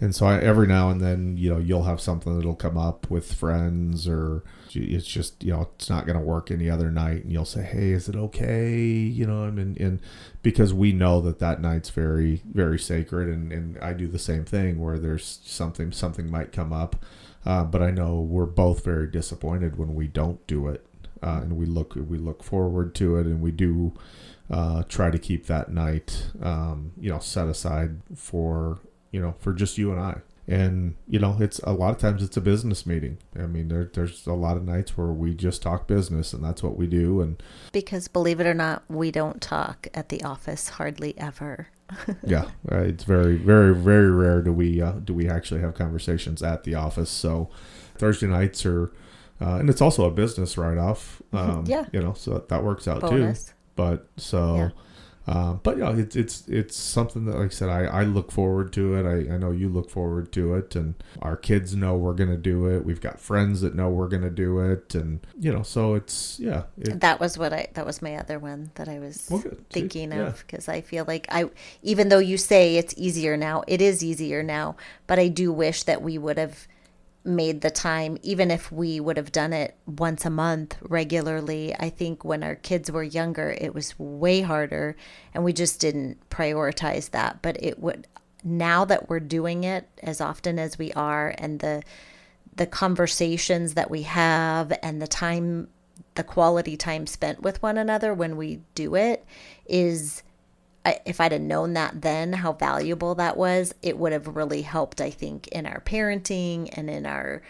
and 0.00 0.14
so 0.14 0.26
I, 0.26 0.38
every 0.38 0.66
now 0.66 0.88
and 0.90 1.00
then, 1.00 1.36
you 1.36 1.50
know, 1.50 1.58
you'll 1.58 1.84
have 1.84 2.00
something 2.00 2.34
that'll 2.36 2.54
come 2.54 2.78
up 2.78 3.10
with 3.10 3.32
friends, 3.34 4.06
or 4.08 4.42
it's 4.74 5.06
just 5.06 5.42
you 5.44 5.52
know, 5.52 5.68
it's 5.74 5.90
not 5.90 6.06
going 6.06 6.18
to 6.18 6.24
work 6.24 6.50
any 6.50 6.68
other 6.70 6.90
night, 6.90 7.24
and 7.24 7.32
you'll 7.32 7.44
say, 7.44 7.62
hey, 7.62 7.90
is 7.90 8.08
it 8.08 8.16
okay? 8.16 8.78
You 8.78 9.26
know, 9.26 9.44
and 9.44 9.76
and, 9.78 10.00
because 10.42 10.72
we 10.72 10.92
know 10.92 11.20
that 11.20 11.38
that 11.38 11.60
night's 11.60 11.90
very 11.90 12.42
very 12.50 12.78
sacred, 12.78 13.28
and 13.28 13.52
and 13.52 13.78
I 13.78 13.92
do 13.92 14.08
the 14.08 14.18
same 14.18 14.44
thing 14.44 14.80
where 14.80 14.98
there's 14.98 15.40
something 15.44 15.92
something 15.92 16.30
might 16.30 16.52
come 16.52 16.72
up, 16.72 17.04
uh, 17.44 17.64
but 17.64 17.82
I 17.82 17.90
know 17.90 18.20
we're 18.20 18.46
both 18.46 18.84
very 18.84 19.06
disappointed 19.06 19.78
when 19.78 19.94
we 19.94 20.06
don't 20.08 20.44
do 20.46 20.68
it, 20.68 20.86
uh, 21.22 21.40
and 21.42 21.56
we 21.56 21.66
look 21.66 21.94
we 21.94 22.18
look 22.18 22.42
forward 22.42 22.94
to 22.96 23.16
it, 23.16 23.26
and 23.26 23.40
we 23.40 23.50
do 23.50 23.92
uh, 24.50 24.82
try 24.84 25.10
to 25.10 25.18
keep 25.18 25.46
that 25.46 25.70
night, 25.70 26.30
um, 26.42 26.92
you 27.00 27.10
know, 27.10 27.18
set 27.18 27.48
aside 27.48 28.00
for 28.14 28.80
you 29.10 29.20
know 29.20 29.34
for 29.38 29.52
just 29.52 29.78
you 29.78 29.92
and 29.92 30.00
I. 30.00 30.20
And 30.48 30.94
you 31.08 31.18
know, 31.18 31.36
it's 31.40 31.58
a 31.60 31.72
lot 31.72 31.90
of 31.90 31.98
times 31.98 32.22
it's 32.22 32.36
a 32.36 32.40
business 32.40 32.86
meeting. 32.86 33.18
I 33.36 33.46
mean, 33.46 33.68
there, 33.68 33.90
there's 33.92 34.26
a 34.26 34.32
lot 34.32 34.56
of 34.56 34.64
nights 34.64 34.96
where 34.96 35.08
we 35.08 35.34
just 35.34 35.60
talk 35.60 35.88
business, 35.88 36.32
and 36.32 36.44
that's 36.44 36.62
what 36.62 36.76
we 36.76 36.86
do. 36.86 37.20
And 37.20 37.42
because 37.72 38.06
believe 38.06 38.38
it 38.38 38.46
or 38.46 38.54
not, 38.54 38.84
we 38.88 39.10
don't 39.10 39.40
talk 39.40 39.88
at 39.92 40.08
the 40.08 40.22
office 40.22 40.68
hardly 40.68 41.18
ever. 41.18 41.68
yeah, 42.24 42.50
it's 42.68 43.04
very, 43.04 43.36
very, 43.36 43.74
very 43.74 44.10
rare 44.10 44.40
do 44.42 44.52
we 44.52 44.80
uh, 44.80 44.92
do 44.92 45.12
we 45.14 45.28
actually 45.28 45.60
have 45.60 45.74
conversations 45.74 46.42
at 46.42 46.62
the 46.64 46.74
office. 46.74 47.10
So 47.10 47.48
Thursday 47.98 48.26
nights 48.28 48.64
are, 48.66 48.92
uh, 49.40 49.56
and 49.56 49.68
it's 49.68 49.80
also 49.80 50.04
a 50.04 50.10
business 50.10 50.56
write 50.56 50.78
off. 50.78 51.22
Um, 51.32 51.64
Yeah. 51.66 51.86
you 51.92 52.00
know, 52.00 52.12
so 52.14 52.34
that, 52.34 52.48
that 52.50 52.62
works 52.62 52.86
out 52.86 53.00
too. 53.00 53.08
Bonus. 53.08 53.52
but 53.74 54.08
so 54.16 54.56
Yeah. 54.56 54.68
Um, 55.26 55.60
but 55.62 55.76
yeah 55.78 55.92
it's 55.96 56.14
it's 56.16 56.46
it's 56.48 56.76
something 56.76 57.24
that 57.24 57.36
like 57.36 57.46
i 57.46 57.54
said 57.54 57.68
i, 57.68 57.84
I 57.84 58.02
look 58.04 58.30
forward 58.30 58.72
to 58.74 58.94
it 58.94 59.04
I, 59.06 59.34
I 59.34 59.38
know 59.38 59.50
you 59.50 59.68
look 59.68 59.90
forward 59.90 60.32
to 60.32 60.54
it 60.54 60.76
and 60.76 60.94
our 61.20 61.36
kids 61.36 61.74
know 61.74 61.96
we're 61.96 62.14
gonna 62.14 62.36
do 62.36 62.66
it 62.66 62.84
we've 62.84 63.00
got 63.00 63.18
friends 63.20 63.60
that 63.62 63.74
know 63.74 63.88
we're 63.90 64.08
gonna 64.08 64.30
do 64.30 64.60
it 64.60 64.94
and 64.94 65.26
you 65.38 65.52
know 65.52 65.62
so 65.62 65.94
it's 65.94 66.38
yeah 66.38 66.64
it, 66.78 67.00
That 67.00 67.20
was 67.20 67.38
what 67.38 67.52
I. 67.52 67.68
That 67.74 67.86
was 67.86 68.02
my 68.02 68.16
other 68.16 68.38
one 68.38 68.70
that 68.74 68.88
I 68.88 68.98
was 68.98 69.26
Well, 69.30 69.40
good. 69.40 69.58
See, 69.72 69.80
thinking 69.80 70.12
of 70.12 70.44
because 70.46 70.68
I 70.68 70.80
feel 70.80 71.04
like 71.06 71.26
I, 71.30 71.50
even 71.82 72.08
though 72.08 72.18
you 72.18 72.36
say 72.38 72.76
it's 72.76 72.94
easier 72.96 73.36
now, 73.36 73.62
it 73.66 73.80
is 73.82 74.02
easier 74.04 74.42
now. 74.42 74.76
But 75.06 75.18
I 75.18 75.28
do 75.28 75.52
wish 75.52 75.82
that 75.84 76.02
we 76.02 76.18
would 76.18 76.38
have 76.38 76.66
made 77.26 77.60
the 77.60 77.70
time, 77.70 78.18
even 78.22 78.50
if 78.50 78.70
we 78.70 79.00
would 79.00 79.16
have 79.16 79.32
done 79.32 79.52
it 79.52 79.76
once 79.86 80.24
a 80.24 80.30
month 80.30 80.76
regularly. 80.80 81.74
I 81.78 81.90
think 81.90 82.24
when 82.24 82.42
our 82.42 82.54
kids 82.54 82.90
were 82.90 83.02
younger, 83.02 83.56
it 83.60 83.74
was 83.74 83.98
way 83.98 84.40
harder, 84.40 84.96
and 85.34 85.44
we 85.44 85.52
just 85.52 85.80
didn't 85.80 86.28
prioritize 86.30 87.10
that. 87.10 87.42
But 87.42 87.62
it 87.62 87.78
would 87.78 88.06
now 88.44 88.84
that 88.84 89.08
we're 89.08 89.20
doing 89.20 89.64
it 89.64 89.88
as 90.02 90.20
often 90.20 90.58
as 90.58 90.78
we 90.78 90.92
are, 90.92 91.34
and 91.38 91.60
the 91.60 91.82
the 92.54 92.66
conversations 92.66 93.74
that 93.74 93.90
we 93.90 94.02
have 94.02 94.72
and 94.82 95.00
the 95.00 95.06
time 95.06 95.68
the 96.14 96.24
quality 96.24 96.76
time 96.76 97.06
spent 97.06 97.42
with 97.42 97.62
one 97.62 97.76
another 97.76 98.12
when 98.14 98.36
we 98.36 98.60
do 98.74 98.94
it 98.94 99.24
is 99.66 100.22
If 101.04 101.20
I'd 101.20 101.32
have 101.32 101.40
known 101.40 101.74
that 101.74 102.02
then 102.02 102.32
how 102.32 102.52
valuable 102.52 103.14
that 103.16 103.36
was, 103.36 103.74
it 103.82 103.98
would 103.98 104.12
have 104.12 104.36
really 104.36 104.62
helped 104.62 105.00
I 105.00 105.10
think 105.10 105.48
in 105.48 105.66
our 105.66 105.80
parenting 105.80 106.70
and 106.72 106.88
in 106.90 107.06
our 107.06 107.42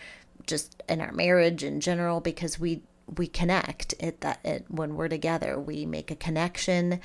just 0.46 0.82
in 0.88 1.00
our 1.00 1.12
marriage 1.12 1.64
in 1.64 1.80
general 1.80 2.20
because 2.20 2.58
we 2.58 2.82
we 3.16 3.26
connect. 3.26 3.94
It 4.00 4.20
that 4.20 4.40
it, 4.44 4.64
when 4.68 4.96
we're 4.96 5.08
together 5.08 5.58
we 5.58 5.86
make 5.86 6.10
a 6.10 6.16
connection 6.16 7.00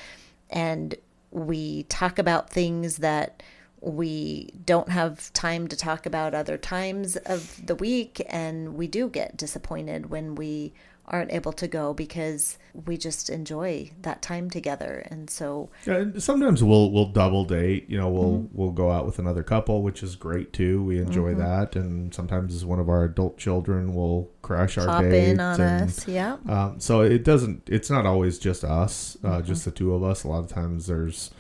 and 0.50 0.96
we 1.32 1.84
talk 1.84 2.20
about 2.20 2.50
things 2.50 2.98
that 2.98 3.42
we 3.82 4.54
don't 4.64 4.90
have 4.90 5.34
time 5.34 5.68
to 5.68 5.76
talk 5.76 6.06
about 6.06 6.36
other 6.36 6.58
times 6.58 7.16
of 7.16 7.66
the 7.66 7.76
week 7.76 8.22
and 8.30 8.76
we 8.76 8.88
do 8.88 9.10
get 9.10 9.36
disappointed 9.36 10.10
when 10.10 10.36
we 10.36 10.74
aren't 11.12 11.32
able 11.34 11.52
to 11.52 11.68
go 11.68 11.94
because 11.94 12.58
we 12.86 12.98
just 12.98 13.30
enjoy 13.30 13.92
that 14.02 14.22
time 14.22 14.50
together 14.50 15.06
and 15.12 15.30
so 15.30 15.70
Yeah, 15.86 15.98
and 15.98 16.24
sometimes 16.24 16.64
we'll 16.64 16.90
we'll 16.90 17.08
double 17.12 17.44
date. 17.44 17.90
You 17.90 17.98
know, 17.98 18.10
we'll 18.10 18.50
we'll 18.54 18.72
go 18.72 18.90
out 18.90 19.06
with 19.06 19.20
another 19.20 19.44
couple, 19.44 19.84
which 19.84 20.02
is 20.02 20.16
great 20.16 20.54
too. 20.54 20.82
We 20.84 21.00
enjoy 21.00 21.36
that, 21.36 21.76
and 21.76 22.14
sometimes 22.14 22.64
one 22.64 22.80
of 22.80 22.90
our 22.90 23.04
adult 23.04 23.38
children 23.38 23.94
will 23.94 24.32
crash 24.42 24.78
our 24.78 24.88
hop 24.88 25.04
date. 25.04 25.30
in 25.30 25.40
on 25.40 25.60
and, 25.60 25.90
us 25.90 26.08
yeah 26.08 26.38
Um, 26.48 26.80
so 26.80 27.02
it 27.02 27.24
doesn't. 27.24 27.68
It's 27.68 27.90
not 27.90 28.06
always 28.06 28.40
just 28.40 28.64
us, 28.64 29.18
uh, 29.24 29.42
just 29.42 29.66
the 29.66 29.72
two 29.72 29.94
of 29.94 30.04
us. 30.04 30.24
A 30.24 30.30
lot 30.30 30.40
of 30.40 30.50
times 30.50 30.88
there's 30.88 31.32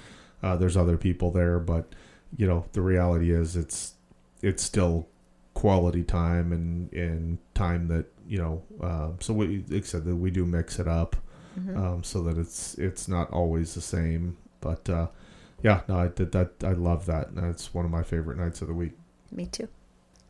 uh, 0.43 0.57
there's 0.57 0.75
other 0.75 0.97
people 0.97 1.31
there, 1.31 1.59
but 1.59 1.95
you 2.35 2.45
know 2.45 2.65
the 2.73 2.81
reality 2.81 3.31
is 3.31 3.55
it's 3.55 3.93
it's 4.41 4.63
still 4.63 5.07
quality 5.53 6.03
time 6.03 6.51
and 6.51 6.91
and 6.93 7.37
time 7.53 7.87
that 7.87 8.05
you 8.31 8.37
know. 8.37 8.63
Uh, 8.81 9.09
so 9.19 9.33
we 9.33 9.63
like 9.67 9.83
I 9.83 9.85
said 9.85 10.05
that 10.05 10.15
we 10.15 10.31
do 10.31 10.45
mix 10.45 10.79
it 10.79 10.87
up 10.87 11.17
um, 11.75 12.01
so 12.01 12.23
that 12.23 12.37
it's 12.37 12.75
it's 12.75 13.09
not 13.09 13.29
always 13.31 13.75
the 13.75 13.81
same. 13.81 14.37
But 14.61 14.89
uh, 14.89 15.07
yeah, 15.61 15.81
no, 15.89 15.97
I 15.99 16.07
did 16.07 16.31
that. 16.31 16.51
I 16.63 16.71
love 16.71 17.05
that. 17.07 17.35
That's 17.35 17.73
one 17.73 17.83
of 17.83 17.91
my 17.91 18.03
favorite 18.03 18.37
nights 18.37 18.61
of 18.61 18.69
the 18.69 18.73
week. 18.73 18.93
Me 19.31 19.47
too. 19.47 19.67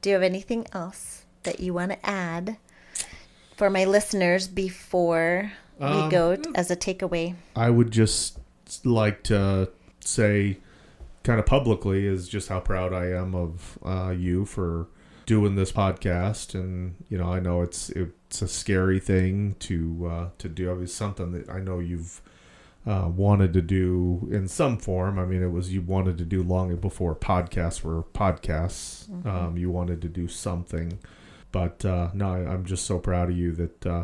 Do 0.02 0.10
you 0.10 0.16
have 0.16 0.24
anything 0.24 0.66
else 0.74 1.26
that 1.44 1.60
you 1.60 1.76
want 1.76 1.92
to 1.92 2.04
add 2.04 2.58
for 3.56 3.70
my 3.70 3.86
listeners 3.86 4.48
before 4.48 5.52
we 5.80 6.10
go 6.10 6.36
t- 6.36 6.50
as 6.56 6.72
a 6.72 6.76
takeaway? 6.76 7.36
I 7.56 7.70
would 7.70 7.92
just 7.92 8.40
like 8.84 9.22
to 9.24 9.70
say, 10.00 10.58
kind 11.22 11.40
of 11.40 11.46
publicly, 11.46 12.08
is 12.08 12.28
just 12.28 12.50
how 12.50 12.62
proud 12.62 12.94
I 12.94 13.12
am 13.12 13.36
of 13.36 13.78
uh, 13.86 14.10
you 14.18 14.46
for 14.46 14.88
doing 15.26 15.56
this 15.56 15.72
podcast. 15.72 16.56
And 16.56 16.96
you 17.10 17.18
know, 17.18 17.32
I 17.32 17.40
know 17.40 17.62
it's 17.62 17.90
it's 17.92 18.42
a 18.42 18.48
scary 18.48 19.00
thing 19.00 19.56
to 19.60 20.08
uh, 20.10 20.30
to 20.38 20.50
do. 20.50 20.80
It's 20.82 20.94
something 20.94 21.32
that 21.32 21.50
I 21.50 21.60
know 21.60 21.80
you've 21.80 22.22
uh, 22.86 23.10
wanted 23.14 23.54
to 23.54 23.62
do 23.62 24.28
in 24.32 24.48
some 24.48 24.78
form. 24.78 25.20
I 25.20 25.26
mean, 25.26 25.44
it 25.44 25.52
was 25.52 25.74
you 25.74 25.82
wanted 25.82 26.18
to 26.18 26.26
do 26.26 26.42
long 26.42 26.76
before 26.78 27.16
podcasts 27.16 27.84
were 27.84 28.04
podcasts. 28.04 29.08
Um, 29.26 29.58
you 29.58 29.70
wanted 29.70 30.02
to 30.02 30.08
do 30.08 30.28
something, 30.28 31.00
but 31.52 31.86
uh, 31.86 32.10
no, 32.14 32.34
I, 32.34 32.40
I'm 32.40 32.66
just 32.66 32.86
so 32.86 32.98
proud 32.98 33.30
of 33.30 33.38
you 33.38 33.52
that 33.54 33.86
uh, 33.86 34.04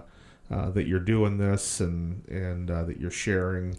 uh, 0.52 0.70
that 0.72 0.88
you're 0.88 1.00
doing 1.00 1.38
this 1.38 1.80
and 1.80 2.26
and 2.28 2.70
uh, 2.70 2.84
that 2.84 3.00
you're 3.00 3.12
sharing 3.12 3.78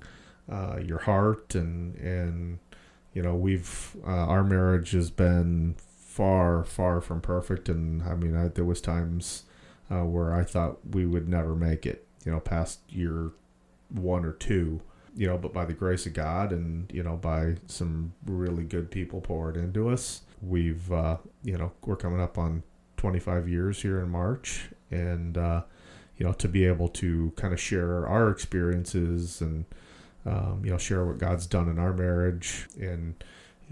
uh, 0.50 0.78
your 0.84 0.98
heart 0.98 1.54
and 1.54 1.94
and 1.96 2.58
you 3.14 3.22
know 3.22 3.34
we've 3.34 3.96
uh, 4.06 4.10
our 4.10 4.44
marriage 4.44 4.90
has 4.90 5.10
been 5.10 5.76
far 6.18 6.64
far 6.64 7.00
from 7.00 7.20
perfect. 7.20 7.68
And 7.68 8.02
I 8.02 8.14
mean 8.14 8.36
I, 8.36 8.48
there 8.48 8.64
was 8.64 8.80
times 8.80 9.44
uh, 9.90 10.04
where 10.04 10.34
I 10.34 10.42
thought 10.42 10.78
we 10.90 11.06
would 11.06 11.28
never 11.28 11.54
make 11.54 11.86
it 11.86 12.06
you 12.24 12.32
know 12.32 12.40
past 12.40 12.80
year 12.88 13.30
one 13.90 14.24
or 14.24 14.32
two 14.32 14.80
you 15.16 15.26
know 15.26 15.38
but 15.38 15.52
by 15.52 15.64
the 15.64 15.72
grace 15.72 16.04
of 16.06 16.12
God 16.12 16.52
and 16.52 16.90
you 16.92 17.02
know 17.02 17.16
by 17.16 17.54
some 17.66 18.12
really 18.26 18.64
good 18.64 18.90
people 18.90 19.20
poured 19.20 19.56
into 19.56 19.88
us 19.88 20.22
we've 20.42 20.90
uh, 20.92 21.16
you 21.44 21.56
know 21.56 21.70
we're 21.86 21.96
coming 21.96 22.20
up 22.20 22.36
on 22.36 22.64
25 22.96 23.48
years 23.48 23.80
here 23.80 24.00
in 24.00 24.10
March. 24.10 24.68
And 24.90 25.38
uh, 25.38 25.62
you 26.16 26.26
know 26.26 26.32
to 26.32 26.48
be 26.48 26.64
able 26.64 26.88
to 26.88 27.32
kind 27.36 27.54
of 27.54 27.60
share 27.60 28.06
our 28.06 28.28
experiences 28.28 29.40
and 29.40 29.64
um, 30.26 30.62
you 30.64 30.70
know 30.70 30.78
share 30.78 31.04
what 31.04 31.18
God's 31.18 31.46
done 31.46 31.68
in 31.68 31.78
our 31.78 31.92
marriage 31.92 32.68
and 32.78 33.14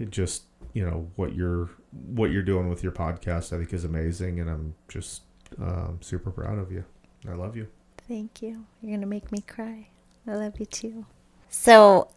just 0.09 0.43
you 0.73 0.85
know 0.85 1.09
what 1.15 1.35
you're 1.35 1.69
what 1.91 2.31
you're 2.31 2.43
doing 2.43 2.69
with 2.69 2.83
your 2.83 2.91
podcast 2.91 3.53
I 3.53 3.57
think 3.57 3.73
is 3.73 3.83
amazing 3.83 4.39
and 4.39 4.49
I'm 4.49 4.75
just 4.87 5.23
um, 5.59 5.99
super 6.01 6.31
proud 6.31 6.59
of 6.59 6.71
you 6.71 6.83
I 7.27 7.33
love 7.33 7.55
you 7.55 7.67
Thank 8.07 8.41
you. 8.41 8.65
You're 8.81 8.99
to 8.99 9.05
make 9.05 9.31
me 9.31 9.41
cry. 9.41 9.89
I 10.25 10.35
love 10.35 10.59
you 10.59 10.65
too. 10.65 11.05
So, 11.49 12.09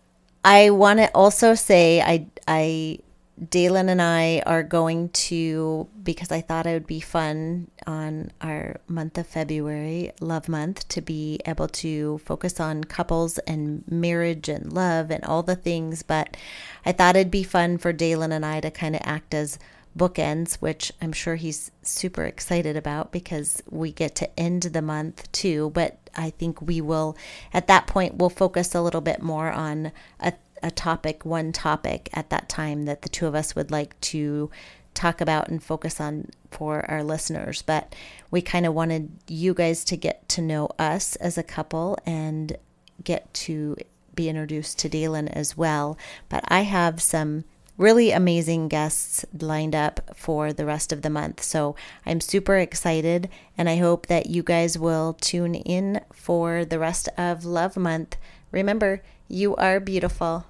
I 0.45 0.71
want 0.71 1.01
to 1.01 1.11
also 1.14 1.55
say 1.55 2.01
I 2.01 2.27
I 2.47 3.01
Dalen 3.49 3.88
and 3.88 4.03
I 4.03 4.43
are 4.45 4.62
going 4.62 5.09
to 5.11 5.88
because 6.03 6.30
I 6.30 6.43
thought 6.43 6.66
it 6.66 6.74
would 6.74 6.86
be 6.86 7.01
fun 7.01 7.70
on 7.86 8.32
our 8.43 8.80
month 8.86 9.16
of 9.16 9.26
February, 9.26 10.12
love 10.20 10.49
month, 10.49 10.86
to 10.88 11.01
be 11.01 11.41
able 11.47 11.68
to 11.68 12.18
focus 12.18 12.61
on 12.61 12.84
couples 12.84 13.38
and 13.38 13.82
marriage 13.91 14.49
and 14.49 14.72
love 14.72 15.11
and 15.11 15.24
all 15.24 15.43
the 15.43 15.57
things, 15.57 16.03
but 16.03 16.36
I 16.84 16.93
thought 16.93 17.16
it'd 17.16 17.30
be 17.30 17.43
fun 17.43 17.78
for 17.78 17.93
Dalen 17.93 18.32
and 18.32 18.45
I 18.45 18.61
to 18.61 18.70
kind 18.70 18.95
of 18.95 19.03
act 19.05 19.32
as 19.32 19.59
bookends, 19.97 20.55
which 20.57 20.93
I'm 21.01 21.12
sure 21.12 21.36
he's 21.36 21.70
super 21.82 22.24
excited 22.24 22.76
about 22.76 23.11
because 23.11 23.62
we 23.68 23.93
get 23.93 24.14
to 24.16 24.41
end 24.41 24.62
the 24.62 24.82
month 24.82 25.30
too. 25.32 25.70
But 25.70 25.99
I 26.16 26.30
think 26.30 26.62
we 26.62 26.80
will, 26.80 27.16
at 27.53 27.66
that 27.66 27.86
point, 27.86 28.16
we'll 28.16 28.30
focus 28.30 28.74
a 28.74 28.82
little 28.82 29.01
bit 29.01 29.22
more 29.22 29.51
on 29.51 29.93
a, 30.20 30.32
a 30.63 30.71
topic, 30.71 31.25
one 31.25 31.53
topic 31.53 32.09
at 32.13 32.31
that 32.31 32.49
time 32.49 32.85
that 32.85 33.03
the 33.03 33.09
two 33.09 33.27
of 33.27 33.35
us 33.35 33.55
would 33.55 33.71
like 33.71 34.01
to 34.01 34.51
talk 34.95 35.21
about 35.21 35.49
and 35.49 35.63
focus 35.63 36.01
on 36.01 36.29
for 36.51 36.89
our 36.91 37.03
listeners. 37.03 37.63
But 37.63 37.95
we 38.31 38.43
kind 38.43 38.67
of 38.67 38.75
wanted 38.75 39.11
you 39.29 39.55
guys 39.55 39.85
to 39.85 39.97
get 39.97 40.29
to 40.31 40.43
know 40.43 40.69
us 40.79 41.17
as 41.17 41.39
a 41.39 41.43
couple 41.43 41.97
and 42.05 42.57
get 43.03 43.33
to 43.33 43.77
be 44.15 44.29
introduced 44.29 44.79
to 44.81 44.89
Dalen 44.89 45.29
as 45.29 45.57
well. 45.57 45.97
But 46.29 46.45
I 46.49 46.63
have 46.63 47.01
some 47.01 47.45
really 47.81 48.11
amazing 48.11 48.69
guests 48.69 49.25
lined 49.41 49.75
up 49.75 50.15
for 50.15 50.53
the 50.53 50.67
rest 50.67 50.93
of 50.93 51.01
the 51.01 51.09
month. 51.09 51.43
So 51.43 51.75
I'm 52.05 52.21
super 52.21 52.59
excited 52.59 53.31
and 53.57 53.71
I 53.71 53.77
hope 53.77 54.07
that 54.09 54.27
you 54.27 54.43
guys 54.43 54.79
will 54.79 55.15
tune 55.15 55.55
in 55.55 56.03
for 56.13 56.67
the 56.67 56.79
rest 56.79 57.09
of 57.17 57.47
Love 57.47 57.79
Month. 57.79 58.19
Remember, 58.53 59.03
you 59.31 59.55
are 59.55 59.78
beautiful. 59.78 60.45